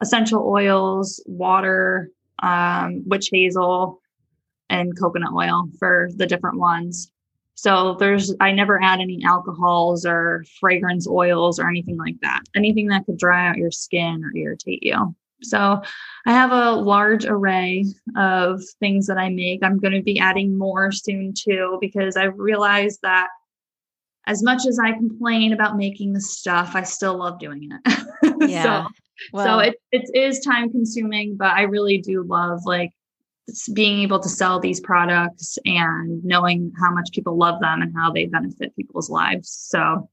essential 0.00 0.46
oils, 0.46 1.22
water, 1.26 2.10
um, 2.42 3.02
witch 3.06 3.28
hazel, 3.30 4.00
and 4.70 4.98
coconut 4.98 5.32
oil 5.34 5.68
for 5.78 6.08
the 6.16 6.26
different 6.26 6.58
ones. 6.58 7.10
So 7.54 7.96
there's, 7.98 8.34
I 8.40 8.52
never 8.52 8.82
add 8.82 9.00
any 9.00 9.22
alcohols 9.24 10.04
or 10.04 10.44
fragrance 10.60 11.08
oils 11.08 11.58
or 11.58 11.68
anything 11.68 11.96
like 11.96 12.16
that. 12.22 12.42
Anything 12.54 12.88
that 12.88 13.06
could 13.06 13.18
dry 13.18 13.48
out 13.48 13.56
your 13.56 13.70
skin 13.70 14.24
or 14.24 14.36
irritate 14.36 14.82
you. 14.82 15.14
So 15.42 15.82
I 16.26 16.32
have 16.32 16.52
a 16.52 16.72
large 16.72 17.26
array 17.26 17.84
of 18.16 18.62
things 18.80 19.06
that 19.06 19.18
I 19.18 19.28
make. 19.28 19.62
I'm 19.62 19.78
going 19.78 19.92
to 19.94 20.02
be 20.02 20.18
adding 20.18 20.56
more 20.56 20.90
soon 20.90 21.32
too, 21.36 21.78
because 21.80 22.16
I 22.16 22.24
realized 22.24 23.00
that 23.02 23.28
as 24.26 24.42
much 24.42 24.66
as 24.66 24.78
I 24.78 24.92
complain 24.92 25.52
about 25.52 25.76
making 25.76 26.14
the 26.14 26.20
stuff, 26.20 26.72
I 26.74 26.82
still 26.82 27.18
love 27.18 27.38
doing 27.38 27.68
it. 27.70 27.98
Yeah. 28.40 28.84
so, 28.84 28.90
well, 29.32 29.46
so 29.46 29.58
it, 29.60 29.76
it 29.92 30.10
is 30.14 30.40
time 30.40 30.70
consuming, 30.70 31.36
but 31.36 31.52
I 31.52 31.62
really 31.62 31.98
do 31.98 32.24
love 32.24 32.60
like 32.64 32.90
being 33.72 34.00
able 34.00 34.20
to 34.20 34.28
sell 34.28 34.58
these 34.60 34.80
products 34.80 35.58
and 35.64 36.24
knowing 36.24 36.72
how 36.80 36.92
much 36.92 37.10
people 37.12 37.36
love 37.36 37.60
them 37.60 37.82
and 37.82 37.92
how 37.94 38.10
they 38.10 38.26
benefit 38.26 38.74
people's 38.76 39.10
lives. 39.10 39.50
So 39.50 40.08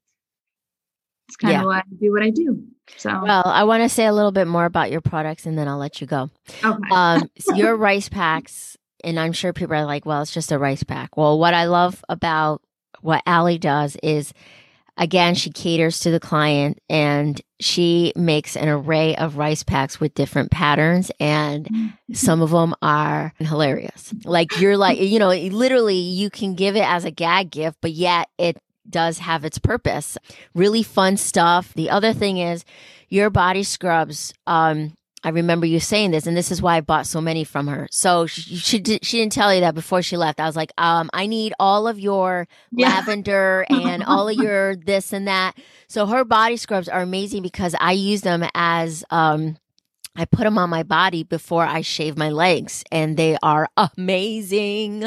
it's 1.27 1.37
kind 1.37 1.53
yeah. 1.53 1.61
of 1.61 1.65
why 1.65 1.77
I 1.77 1.83
do 1.99 2.11
what 2.11 2.23
I 2.23 2.29
do. 2.29 2.61
So, 2.97 3.21
well, 3.23 3.43
I 3.45 3.63
want 3.63 3.83
to 3.83 3.89
say 3.89 4.05
a 4.05 4.13
little 4.13 4.33
bit 4.33 4.47
more 4.47 4.65
about 4.65 4.91
your 4.91 4.99
products 4.99 5.45
and 5.45 5.57
then 5.57 5.67
I'll 5.67 5.77
let 5.77 6.01
you 6.01 6.07
go. 6.07 6.29
Okay. 6.63 6.89
Um, 6.91 7.29
so 7.39 7.53
your 7.55 7.77
rice 7.77 8.09
packs, 8.09 8.77
and 9.03 9.19
I'm 9.19 9.31
sure 9.31 9.53
people 9.53 9.75
are 9.75 9.85
like, 9.85 10.05
well, 10.05 10.21
it's 10.21 10.33
just 10.33 10.51
a 10.51 10.59
rice 10.59 10.83
pack. 10.83 11.15
Well, 11.15 11.39
what 11.39 11.53
I 11.53 11.65
love 11.65 12.03
about 12.09 12.61
what 13.01 13.23
Allie 13.25 13.57
does 13.57 13.97
is 14.03 14.33
Again, 14.97 15.35
she 15.35 15.49
caters 15.49 15.99
to 16.01 16.11
the 16.11 16.19
client 16.19 16.79
and 16.89 17.41
she 17.59 18.11
makes 18.15 18.55
an 18.55 18.67
array 18.67 19.15
of 19.15 19.37
rice 19.37 19.63
packs 19.63 19.99
with 19.99 20.13
different 20.13 20.51
patterns 20.51 21.11
and 21.19 21.65
mm-hmm. 21.65 22.13
some 22.13 22.41
of 22.41 22.51
them 22.51 22.75
are 22.81 23.33
hilarious. 23.39 24.13
Like 24.25 24.59
you're 24.59 24.77
like, 24.77 24.99
you 24.99 25.17
know, 25.17 25.29
literally 25.29 25.95
you 25.95 26.29
can 26.29 26.55
give 26.55 26.75
it 26.75 26.87
as 26.87 27.05
a 27.05 27.11
gag 27.11 27.51
gift, 27.51 27.77
but 27.81 27.91
yet 27.91 28.29
it 28.37 28.57
does 28.89 29.19
have 29.19 29.45
its 29.45 29.57
purpose. 29.57 30.17
Really 30.53 30.83
fun 30.83 31.17
stuff. 31.17 31.73
The 31.73 31.89
other 31.89 32.13
thing 32.13 32.37
is 32.37 32.65
your 33.09 33.29
body 33.29 33.63
scrubs 33.63 34.33
um 34.45 34.93
I 35.23 35.29
remember 35.29 35.65
you 35.65 35.79
saying 35.79 36.11
this, 36.11 36.25
and 36.25 36.35
this 36.35 36.51
is 36.51 36.61
why 36.61 36.77
I 36.77 36.81
bought 36.81 37.05
so 37.05 37.21
many 37.21 37.43
from 37.43 37.67
her. 37.67 37.87
So 37.91 38.25
she 38.25 38.55
she, 38.55 38.79
did, 38.79 39.05
she 39.05 39.19
didn't 39.19 39.33
tell 39.33 39.53
you 39.53 39.61
that 39.61 39.75
before 39.75 40.01
she 40.01 40.17
left. 40.17 40.39
I 40.39 40.45
was 40.45 40.55
like, 40.55 40.71
um, 40.77 41.09
I 41.13 41.27
need 41.27 41.53
all 41.59 41.87
of 41.87 41.99
your 41.99 42.47
yeah. 42.71 42.89
lavender 42.89 43.65
and 43.69 44.03
all 44.03 44.27
of 44.27 44.35
your 44.35 44.75
this 44.75 45.13
and 45.13 45.27
that. 45.27 45.53
So 45.87 46.07
her 46.07 46.25
body 46.25 46.57
scrubs 46.57 46.89
are 46.89 47.01
amazing 47.01 47.43
because 47.43 47.75
I 47.79 47.91
use 47.91 48.21
them 48.21 48.43
as 48.55 49.03
um, 49.11 49.57
I 50.15 50.25
put 50.25 50.43
them 50.43 50.57
on 50.57 50.69
my 50.69 50.83
body 50.83 51.23
before 51.23 51.65
I 51.65 51.81
shave 51.81 52.17
my 52.17 52.29
legs, 52.29 52.83
and 52.91 53.15
they 53.15 53.37
are 53.41 53.69
amazing. 53.97 55.03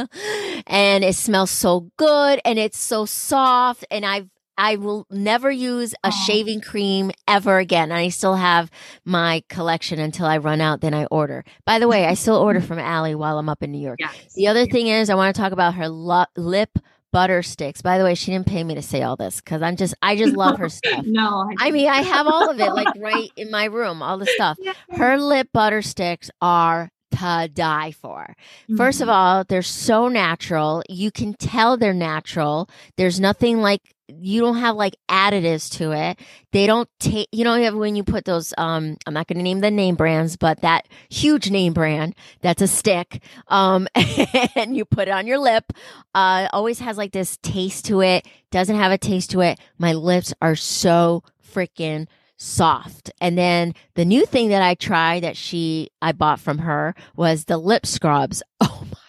And 0.66 1.04
it 1.04 1.14
smells 1.14 1.50
so 1.50 1.90
good, 1.96 2.40
and 2.44 2.58
it's 2.58 2.78
so 2.78 3.04
soft. 3.04 3.84
And 3.90 4.06
I've 4.06 4.28
I 4.56 4.76
will 4.76 5.06
never 5.10 5.50
use 5.50 5.94
a 6.04 6.10
shaving 6.10 6.60
cream 6.60 7.10
ever 7.26 7.58
again. 7.58 7.92
I 7.92 8.08
still 8.08 8.36
have 8.36 8.70
my 9.04 9.42
collection 9.48 9.98
until 9.98 10.26
I 10.26 10.38
run 10.38 10.60
out, 10.60 10.80
then 10.80 10.94
I 10.94 11.06
order. 11.06 11.44
By 11.64 11.78
the 11.78 11.88
way, 11.88 12.06
I 12.06 12.14
still 12.14 12.36
order 12.36 12.60
from 12.60 12.78
Allie 12.78 13.14
while 13.14 13.38
I'm 13.38 13.48
up 13.48 13.62
in 13.62 13.72
New 13.72 13.80
York. 13.80 13.98
Yes. 14.00 14.34
The 14.34 14.48
other 14.48 14.66
thing 14.66 14.88
is, 14.88 15.10
I 15.10 15.14
want 15.14 15.34
to 15.34 15.40
talk 15.40 15.52
about 15.52 15.74
her 15.74 15.88
lo- 15.88 16.26
lip 16.36 16.78
butter 17.12 17.42
sticks. 17.42 17.80
By 17.80 17.98
the 17.98 18.04
way, 18.04 18.14
she 18.14 18.32
didn't 18.32 18.46
pay 18.46 18.64
me 18.64 18.74
to 18.74 18.82
say 18.82 19.02
all 19.02 19.16
this 19.16 19.40
because 19.40 19.62
I'm 19.62 19.76
just, 19.76 19.94
I 20.02 20.16
just 20.16 20.36
love 20.36 20.58
her 20.58 20.68
stuff. 20.70 21.04
no, 21.06 21.48
I, 21.58 21.68
I, 21.68 21.70
mean, 21.70 21.88
I 21.88 22.02
have 22.02 22.26
all 22.26 22.50
of 22.50 22.58
it 22.58 22.72
like 22.72 22.88
right 22.98 23.30
in 23.36 23.50
my 23.50 23.66
room, 23.66 24.02
all 24.02 24.18
the 24.18 24.26
stuff. 24.26 24.58
Her 24.90 25.16
lip 25.16 25.48
butter 25.52 25.80
sticks 25.80 26.30
are 26.40 26.90
to 27.12 27.48
die 27.52 27.92
for. 27.92 28.34
Mm-hmm. 28.64 28.76
First 28.76 29.00
of 29.00 29.08
mm-hmm. 29.08 29.16
all, 29.16 29.44
they're 29.44 29.62
so 29.62 30.08
natural. 30.08 30.82
You 30.88 31.10
can 31.10 31.34
tell 31.34 31.76
they're 31.76 31.94
natural. 31.94 32.68
There's 32.96 33.20
nothing 33.20 33.60
like 33.60 33.93
you 34.08 34.40
don't 34.40 34.56
have 34.58 34.76
like 34.76 34.96
additives 35.08 35.70
to 35.78 35.92
it. 35.92 36.18
They 36.52 36.66
don't 36.66 36.88
take 36.98 37.28
you 37.32 37.44
know 37.44 37.76
when 37.76 37.96
you 37.96 38.04
put 38.04 38.24
those 38.24 38.52
um 38.58 38.96
I'm 39.06 39.14
not 39.14 39.26
going 39.26 39.38
to 39.38 39.42
name 39.44 39.60
the 39.60 39.70
name 39.70 39.94
brands, 39.94 40.36
but 40.36 40.60
that 40.60 40.86
huge 41.08 41.50
name 41.50 41.72
brand 41.72 42.14
that's 42.40 42.62
a 42.62 42.68
stick 42.68 43.22
um 43.48 43.88
and 44.54 44.76
you 44.76 44.84
put 44.84 45.08
it 45.08 45.12
on 45.12 45.26
your 45.26 45.38
lip 45.38 45.72
uh 46.14 46.48
always 46.52 46.78
has 46.80 46.96
like 46.96 47.12
this 47.12 47.38
taste 47.42 47.86
to 47.86 48.02
it. 48.02 48.26
Doesn't 48.50 48.76
have 48.76 48.92
a 48.92 48.98
taste 48.98 49.30
to 49.30 49.40
it. 49.40 49.58
My 49.78 49.92
lips 49.92 50.34
are 50.42 50.56
so 50.56 51.22
freaking 51.52 52.06
soft. 52.36 53.10
And 53.20 53.38
then 53.38 53.74
the 53.94 54.04
new 54.04 54.26
thing 54.26 54.48
that 54.48 54.62
I 54.62 54.74
tried 54.74 55.22
that 55.22 55.36
she 55.36 55.90
I 56.02 56.12
bought 56.12 56.40
from 56.40 56.58
her 56.58 56.94
was 57.16 57.44
the 57.44 57.58
lip 57.58 57.86
scrubs. 57.86 58.42
Oh 58.60 58.86
my. 58.90 59.03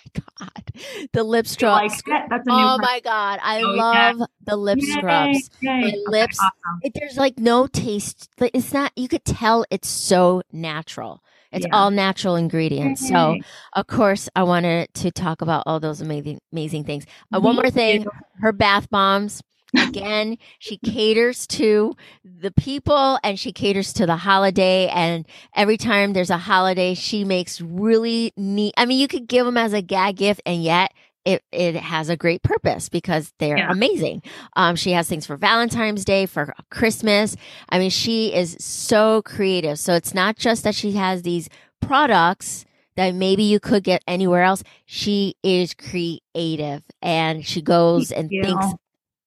The 1.14 1.24
lip 1.24 1.48
scrubs. 1.48 2.02
Like 2.08 2.42
oh 2.50 2.78
my 2.82 3.00
god. 3.04 3.40
I 3.42 3.62
oh, 3.62 3.68
love 3.68 4.18
yeah. 4.20 4.26
the 4.46 4.56
lip 4.58 4.80
yay, 4.82 4.94
scrubs. 4.94 5.50
Yay. 5.62 5.82
My 5.82 5.94
lips 6.08 6.40
awesome. 6.40 6.80
it, 6.84 6.94
there's 6.96 7.18
like 7.18 7.40
no 7.40 7.68
taste. 7.68 8.30
It's 8.40 8.74
not 8.74 8.92
you 8.96 9.08
could 9.08 9.26
tell 9.26 9.66
it's 9.70 9.88
so 9.88 10.42
natural. 10.52 11.22
It's 11.52 11.66
yeah. 11.66 11.76
all 11.76 11.90
natural 11.90 12.36
ingredients. 12.36 13.08
So, 13.08 13.38
of 13.74 13.88
course, 13.88 14.28
I 14.36 14.44
wanted 14.44 14.94
to 14.96 15.12
talk 15.12 15.42
about 15.42 15.64
all 15.66 15.80
those 15.80 16.02
amazing, 16.02 16.40
amazing 16.52 16.84
things. 16.84 17.06
Uh, 17.34 17.40
one 17.40 17.56
more 17.56 17.70
thing: 17.70 18.06
her 18.42 18.52
bath 18.52 18.90
bombs. 18.90 19.42
Again, 19.78 20.38
she 20.60 20.78
caters 20.78 21.48
to 21.48 21.96
the 22.24 22.52
people 22.52 23.20
and 23.24 23.40
she 23.40 23.52
caters 23.52 23.94
to 23.94 24.06
the 24.06 24.16
holiday. 24.16 24.88
And 24.88 25.28
every 25.56 25.78
time 25.78 26.14
there's 26.14 26.30
a 26.30 26.38
holiday, 26.38 26.94
she 26.94 27.24
makes 27.24 27.60
really 27.62 28.32
neat. 28.38 28.74
I 28.78 28.86
mean, 28.86 29.00
you 29.00 29.08
could 29.08 29.28
give 29.28 29.46
them 29.46 29.58
as 29.58 29.74
a 29.74 29.82
gag 29.82 30.18
gift, 30.18 30.42
and 30.46 30.64
yet 30.64 30.94
it, 31.26 31.44
it 31.52 31.76
has 31.76 32.10
a 32.10 32.16
great 32.16 32.44
purpose 32.44 32.88
because 32.88 33.34
they're 33.40 33.58
yeah. 33.58 33.72
amazing. 33.72 34.22
Um, 34.56 34.76
she 34.76 34.92
has 34.92 35.10
things 35.10 35.26
for 35.26 35.36
Valentine's 35.38 36.06
Day, 36.06 36.26
for 36.26 36.54
Christmas. 36.70 37.36
I 37.70 37.80
mean, 37.80 37.90
she 37.90 38.34
is 38.34 38.56
so 38.60 39.24
creative. 39.24 39.80
So 39.80 39.94
it's 39.94 40.14
not 40.14 40.38
just 40.38 40.64
that 40.64 40.76
she 40.76 40.94
has 40.94 41.24
these 41.24 41.50
products 41.82 42.66
that 42.96 43.14
maybe 43.14 43.44
you 43.44 43.60
could 43.60 43.84
get 43.84 44.04
anywhere 44.08 44.44
else. 44.44 44.64
She 44.86 45.36
is 45.44 45.74
creative 45.74 46.84
and 47.02 47.46
she 47.46 47.62
goes 47.62 48.12
and 48.12 48.30
thinks 48.30 48.68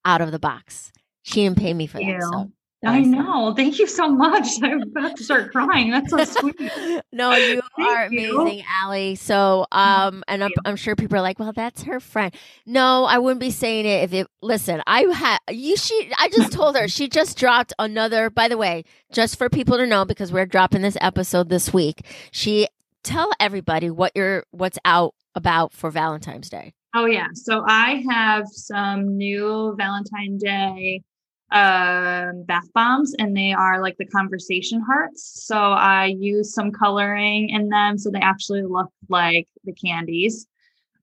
out 0.04 0.20
of 0.20 0.32
the 0.32 0.38
box. 0.38 0.92
She 1.22 1.42
didn't 1.42 1.58
pay 1.58 1.74
me 1.74 1.86
for 1.86 1.98
that. 1.98 2.22
So. 2.22 2.50
I 2.84 3.00
know. 3.00 3.54
Thank 3.54 3.80
you 3.80 3.88
so 3.88 4.08
much. 4.08 4.46
I'm 4.62 4.82
about 4.82 5.16
to 5.16 5.24
start 5.24 5.50
crying. 5.50 5.90
That's 5.90 6.10
so 6.10 6.24
sweet. 6.24 6.60
no, 7.12 7.34
you 7.34 7.60
are 7.78 8.04
amazing, 8.04 8.58
you. 8.58 8.62
Allie. 8.80 9.16
So, 9.16 9.66
um, 9.72 10.22
and 10.28 10.44
I'm, 10.44 10.52
I'm, 10.64 10.76
sure 10.76 10.94
people 10.94 11.18
are 11.18 11.22
like, 11.22 11.40
"Well, 11.40 11.52
that's 11.52 11.82
her 11.82 11.98
friend." 11.98 12.32
No, 12.66 13.04
I 13.04 13.18
wouldn't 13.18 13.40
be 13.40 13.50
saying 13.50 13.84
it 13.84 14.04
if 14.04 14.12
it. 14.12 14.28
Listen, 14.42 14.80
I 14.86 15.00
had 15.12 15.38
you. 15.50 15.76
She, 15.76 16.12
I 16.18 16.28
just 16.28 16.52
told 16.52 16.76
her 16.76 16.86
she 16.86 17.08
just 17.08 17.36
dropped 17.36 17.72
another. 17.80 18.30
By 18.30 18.46
the 18.46 18.56
way, 18.56 18.84
just 19.12 19.38
for 19.38 19.48
people 19.48 19.76
to 19.76 19.86
know, 19.86 20.04
because 20.04 20.32
we're 20.32 20.46
dropping 20.46 20.82
this 20.82 20.96
episode 21.00 21.48
this 21.48 21.72
week. 21.72 22.06
She 22.30 22.68
tell 23.02 23.32
everybody 23.40 23.90
what 23.90 24.12
you're, 24.14 24.44
what's 24.50 24.78
out 24.84 25.14
about 25.34 25.72
for 25.72 25.90
Valentine's 25.90 26.48
Day. 26.48 26.74
Oh 26.94 27.06
yeah. 27.06 27.28
So 27.34 27.64
I 27.66 28.02
have 28.10 28.46
some 28.48 29.16
new 29.16 29.74
Valentine 29.76 30.38
Day 30.38 31.02
um 31.50 32.42
bath 32.42 32.70
bombs 32.74 33.14
and 33.18 33.34
they 33.34 33.54
are 33.54 33.80
like 33.80 33.96
the 33.98 34.06
conversation 34.06 34.82
hearts. 34.82 35.46
So 35.46 35.56
I 35.56 36.06
use 36.18 36.52
some 36.52 36.70
coloring 36.72 37.48
in 37.50 37.68
them 37.70 37.96
so 37.96 38.10
they 38.10 38.20
actually 38.20 38.62
look 38.62 38.90
like 39.08 39.48
the 39.64 39.72
candies. 39.72 40.46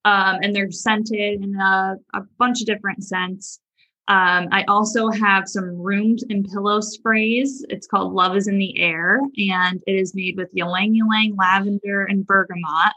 Um, 0.05 0.37
and 0.43 0.55
they're 0.55 0.69
scented 0.69 1.41
in 1.41 1.55
a, 1.55 1.95
a 2.13 2.21
bunch 2.37 2.61
of 2.61 2.67
different 2.67 3.03
scents. 3.03 3.59
Um, 4.07 4.49
I 4.51 4.63
also 4.67 5.09
have 5.09 5.47
some 5.47 5.81
room 5.81 6.15
and 6.29 6.45
pillow 6.45 6.79
sprays. 6.79 7.65
It's 7.69 7.87
called 7.87 8.13
Love 8.13 8.35
is 8.35 8.47
in 8.47 8.59
the 8.59 8.79
Air, 8.79 9.19
and 9.49 9.81
it 9.87 9.93
is 9.93 10.13
made 10.13 10.37
with 10.37 10.51
ylang 10.55 10.95
ylang, 10.95 11.35
lavender, 11.35 12.05
and 12.05 12.23
bergamot 12.23 12.93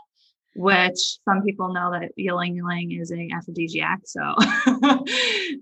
which 0.58 0.98
some 1.24 1.40
people 1.42 1.72
know 1.72 1.92
that 1.92 2.10
ylang 2.18 2.56
ylang 2.56 2.90
is 2.90 3.12
an 3.12 3.28
aphrodisiac, 3.32 4.00
so 4.04 4.34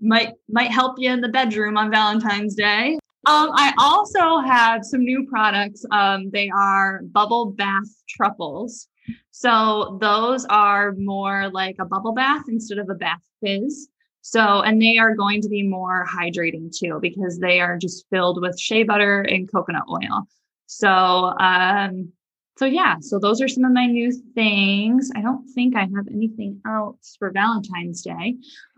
might 0.01 0.33
might 0.49 0.71
help 0.71 0.95
you 0.97 1.11
in 1.11 1.21
the 1.21 1.29
bedroom 1.29 1.77
on 1.77 1.91
Valentine's 1.91 2.55
Day. 2.55 2.97
Um, 3.27 3.51
I 3.53 3.73
also 3.77 4.39
have 4.39 4.83
some 4.83 5.01
new 5.01 5.27
products. 5.27 5.85
Um, 5.91 6.31
they 6.31 6.49
are 6.49 7.01
bubble 7.11 7.51
bath 7.51 7.89
truffles. 8.09 8.87
So 9.31 9.97
those 10.01 10.45
are 10.45 10.93
more 10.93 11.49
like 11.51 11.75
a 11.79 11.85
bubble 11.85 12.13
bath 12.13 12.45
instead 12.47 12.79
of 12.79 12.89
a 12.89 12.95
bath 12.95 13.21
fizz. 13.43 13.89
So, 14.21 14.61
and 14.61 14.81
they 14.81 14.97
are 14.97 15.15
going 15.15 15.41
to 15.41 15.49
be 15.49 15.61
more 15.61 16.05
hydrating 16.07 16.75
too 16.75 16.99
because 17.01 17.37
they 17.37 17.59
are 17.59 17.77
just 17.77 18.05
filled 18.09 18.41
with 18.41 18.59
shea 18.59 18.83
butter 18.83 19.21
and 19.21 19.51
coconut 19.51 19.85
oil. 19.89 20.27
So, 20.65 20.89
um, 20.89 22.11
so 22.57 22.65
yeah, 22.65 22.95
so 22.99 23.19
those 23.19 23.41
are 23.41 23.47
some 23.47 23.63
of 23.65 23.71
my 23.71 23.85
new 23.85 24.11
things. 24.33 25.11
I 25.15 25.21
don't 25.21 25.47
think 25.49 25.75
I 25.75 25.81
have 25.81 26.07
anything 26.11 26.59
else 26.65 27.15
for 27.19 27.31
Valentine's 27.31 28.01
Day. 28.01 28.35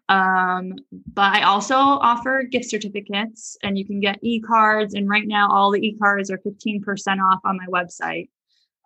Um, 0.09 0.73
but 1.13 1.35
I 1.35 1.43
also 1.43 1.75
offer 1.75 2.43
gift 2.43 2.69
certificates 2.69 3.57
and 3.63 3.77
you 3.77 3.85
can 3.85 3.99
get 3.99 4.19
e-cards. 4.21 4.95
And 4.95 5.07
right 5.07 5.27
now 5.27 5.49
all 5.49 5.71
the 5.71 5.79
e-cards 5.79 6.29
are 6.29 6.39
15% 6.39 6.83
off 7.21 7.39
on 7.45 7.57
my 7.57 7.67
website. 7.67 8.29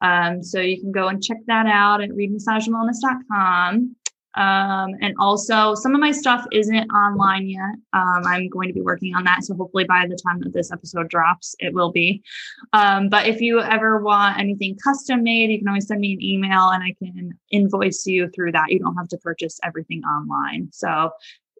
Um, 0.01 0.43
so 0.43 0.59
you 0.59 0.79
can 0.79 0.91
go 0.91 1.07
and 1.07 1.23
check 1.23 1.37
that 1.47 1.65
out 1.65 2.03
at 2.03 2.09
reidmassagewellness.com. 2.09 3.95
Um, 4.35 4.95
and 5.01 5.13
also, 5.19 5.75
some 5.75 5.93
of 5.93 6.01
my 6.01 6.11
stuff 6.11 6.45
isn't 6.51 6.89
online 6.89 7.47
yet. 7.47 7.75
Um, 7.93 8.23
I'm 8.25 8.49
going 8.49 8.67
to 8.67 8.73
be 8.73 8.81
working 8.81 9.15
on 9.15 9.23
that. 9.25 9.43
So, 9.43 9.55
hopefully, 9.55 9.85
by 9.85 10.07
the 10.07 10.17
time 10.25 10.39
that 10.39 10.53
this 10.53 10.71
episode 10.71 11.09
drops, 11.09 11.55
it 11.59 11.73
will 11.73 11.91
be. 11.91 12.23
Um, 12.73 13.09
but 13.09 13.27
if 13.27 13.41
you 13.41 13.61
ever 13.61 14.01
want 14.01 14.39
anything 14.39 14.77
custom 14.83 15.23
made, 15.23 15.51
you 15.51 15.59
can 15.59 15.67
always 15.67 15.87
send 15.87 16.01
me 16.01 16.13
an 16.13 16.21
email 16.21 16.69
and 16.69 16.83
I 16.83 16.95
can 16.97 17.31
invoice 17.51 18.05
you 18.05 18.29
through 18.29 18.53
that. 18.53 18.71
You 18.71 18.79
don't 18.79 18.95
have 18.95 19.09
to 19.09 19.17
purchase 19.17 19.59
everything 19.63 20.03
online. 20.03 20.69
So, 20.71 21.11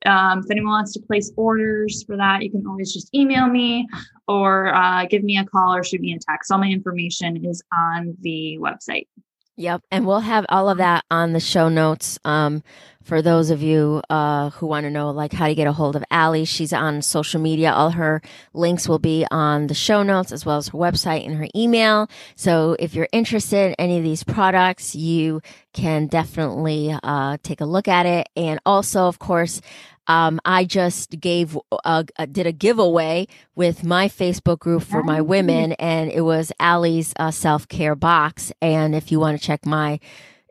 um, 0.06 0.40
if 0.40 0.52
anyone 0.52 0.72
wants 0.72 0.94
to 0.94 1.00
place 1.00 1.32
orders 1.38 2.04
for 2.04 2.18
that, 2.18 2.44
you 2.44 2.52
can 2.52 2.66
always 2.68 2.94
just 2.94 3.14
email 3.16 3.48
me 3.48 3.88
or 4.28 4.74
uh, 4.74 5.06
give 5.06 5.24
me 5.24 5.38
a 5.38 5.46
call 5.46 5.76
or 5.76 5.84
shoot 5.84 6.02
me 6.02 6.14
a 6.14 6.20
text. 6.20 6.52
All 6.52 6.58
my 6.58 6.68
information 6.68 7.46
is 7.46 7.62
on 7.72 8.18
the 8.22 8.58
website. 8.60 9.08
Yep. 9.56 9.84
And 9.92 10.08
we'll 10.08 10.20
have 10.20 10.46
all 10.50 10.68
of 10.68 10.80
that 10.80 11.06
on 11.12 11.34
the 11.34 11.40
show 11.40 11.70
notes. 11.70 12.18
Um, 12.26 12.64
for 13.04 13.22
those 13.22 13.50
of 13.50 13.62
you 13.62 14.02
uh, 14.10 14.50
who 14.52 14.66
want 14.66 14.86
to 14.86 14.90
know 14.90 15.12
like 15.12 15.34
how 15.34 15.48
to 15.48 15.54
get 15.54 15.68
a 15.68 15.74
hold 15.74 15.96
of 15.96 16.04
Allie, 16.10 16.46
she's 16.46 16.74
on 16.74 17.02
social 17.02 17.40
media. 17.40 17.72
All 17.72 17.92
her 17.92 18.22
links 18.54 18.88
will 18.88 19.00
be 19.00 19.28
on 19.30 19.68
the 19.68 19.74
show 19.74 20.02
notes 20.02 20.32
as 20.32 20.46
well 20.46 20.58
as 20.58 20.70
her 20.70 20.78
website 20.78 21.26
and 21.26 21.36
her 21.36 21.48
email. 21.56 22.10
So 22.36 22.76
if 22.80 22.96
you're 22.96 23.10
interested 23.12 23.68
in 23.68 23.76
any 23.78 23.98
of 23.98 24.04
these 24.04 24.24
products, 24.24 24.96
you 24.96 25.42
can 25.74 26.08
definitely 26.08 26.98
uh, 27.04 27.38
take 27.44 27.62
a 27.62 27.66
look 27.66 27.88
at 27.88 28.06
it. 28.06 28.30
And 28.36 28.60
also, 28.66 29.08
of 29.08 29.20
course, 29.20 29.62
Um, 30.08 30.40
I 30.46 30.66
just 30.66 31.20
gave 31.20 31.58
a, 31.86 32.06
a, 32.18 32.28
did 32.28 32.48
a 32.48 32.52
giveaway 32.52 33.28
with 33.56 33.84
my 33.84 34.08
Facebook 34.08 34.60
group 34.60 34.84
for 34.84 35.04
my 35.04 35.22
women, 35.22 35.74
and 35.74 36.12
it 36.12 36.22
was 36.22 36.52
Allie's 36.60 37.14
uh, 37.18 37.32
self 37.32 37.68
care 37.68 37.96
box. 37.96 38.52
And 38.62 38.96
if 38.96 39.12
you 39.12 39.20
want 39.20 39.40
to 39.40 39.46
check 39.46 39.66
my 39.66 40.00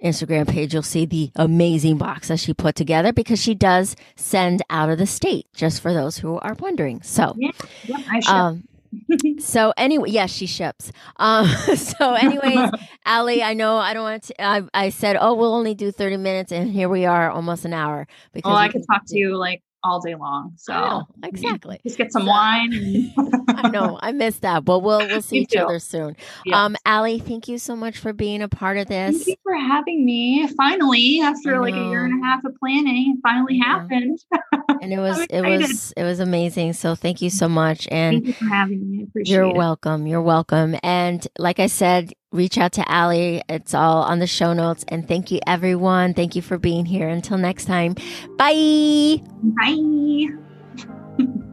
Instagram 0.03 0.49
page, 0.49 0.75
you'll 0.75 0.83
see 0.83 1.07
the 1.07 1.31
amazing 1.37 1.99
box 1.99 2.29
that 2.29 2.41
she 2.41 2.55
put 2.55 2.75
together 2.75 3.13
because 3.13 3.41
she 3.41 3.55
does 3.55 3.95
send 4.17 4.63
out 4.71 4.91
of 4.91 4.99
the 4.99 5.07
state, 5.07 5.47
just 5.55 5.81
for 5.81 5.93
those 5.93 6.19
who 6.19 6.39
are 6.39 6.55
wondering. 6.55 7.03
So, 7.03 7.35
yeah, 7.39 7.51
yeah 7.85 7.99
I 8.11 8.21
um, 8.27 8.65
so 9.39 9.73
anyway, 9.77 10.11
yes, 10.11 10.31
she 10.31 10.47
ships. 10.47 10.93
Um, 11.17 11.47
so 11.77 12.15
anyways, 12.15 12.71
Allie, 13.05 13.43
I 13.43 13.55
know 13.55 13.77
I 13.77 13.95
don't 13.95 14.03
want 14.03 14.23
to. 14.25 14.43
I, 14.43 14.63
I 14.75 14.91
said, 14.91 15.17
oh, 15.21 15.35
we'll 15.35 15.55
only 15.55 15.75
do 15.75 15.91
thirty 15.91 16.17
minutes, 16.17 16.53
and 16.53 16.71
here 16.71 16.89
we 16.89 17.05
are, 17.05 17.31
almost 17.31 17.65
an 17.65 17.73
hour. 17.73 18.07
Because 18.33 18.51
well, 18.51 18.59
I 18.59 18.69
could 18.69 18.85
talk 18.91 19.03
to 19.07 19.19
you 19.19 19.37
like 19.37 19.63
all 19.85 20.01
day 20.01 20.15
long. 20.15 20.53
So 20.57 20.73
know, 20.73 21.07
exactly, 21.23 21.81
just 21.85 21.99
get 21.99 22.13
some 22.13 22.23
so, 22.23 22.29
wine. 22.29 23.13
I 23.49 23.69
know 23.71 23.99
I 24.03 24.13
missed 24.13 24.43
that, 24.43 24.65
but 24.65 24.81
we'll 24.81 25.07
we'll 25.07 25.23
see 25.23 25.39
each 25.39 25.51
too. 25.51 25.61
other 25.61 25.79
soon. 25.79 26.17
Um, 26.53 26.77
Allie, 26.85 27.19
thank 27.19 27.49
you 27.49 27.59
so 27.59 27.77
much 27.77 27.99
for 27.99 28.13
being 28.13 28.43
a 28.43 28.49
part 28.49 28.79
of 28.79 28.89
this. 28.89 29.17
Thank 29.17 29.27
you 29.27 29.37
for 29.43 29.55
having 29.55 30.05
me. 30.05 30.47
Finally, 30.49 31.21
after 31.21 31.61
like 31.61 31.75
a 31.75 31.89
year 31.89 32.05
and 32.05 32.23
a 32.23 32.27
half 32.27 32.45
of 32.45 32.55
planning, 32.59 33.15
it 33.17 33.21
finally 33.23 33.57
yeah. 33.57 33.65
happened. 33.65 34.19
and 34.81 34.93
it 34.93 34.99
was 35.01 35.21
it 35.31 35.43
was 35.43 35.93
it 35.97 36.05
was 36.05 36.21
amazing. 36.21 36.73
So 36.73 36.95
thank 36.95 37.23
you 37.23 37.31
so 37.31 37.49
much. 37.49 37.89
And 37.91 38.17
thank 38.17 38.27
you 38.27 38.33
for 38.35 38.45
having 38.45 38.91
me. 38.91 39.01
I 39.01 39.03
appreciate 39.05 39.35
you're 39.35 39.45
it. 39.47 39.57
welcome. 39.57 40.07
You're 40.07 40.23
welcome. 40.23 40.77
And 40.83 41.27
like 41.39 41.59
I 41.59 41.67
said, 41.67 42.13
reach 42.33 42.59
out 42.59 42.73
to 42.73 42.91
Allie. 42.91 43.43
It's 43.49 43.75
all 43.75 44.03
on 44.03 44.19
the 44.19 44.27
show 44.27 44.53
notes. 44.53 44.85
And 44.89 45.07
thank 45.07 45.31
you, 45.31 45.41
everyone. 45.47 46.15
Thank 46.15 46.35
you 46.35 46.43
for 46.43 46.59
being 46.59 46.87
here. 46.87 47.09
Until 47.09 47.39
next 47.39 47.67
time, 47.67 47.95
bye. 48.37 49.23
Bye. 49.43 50.27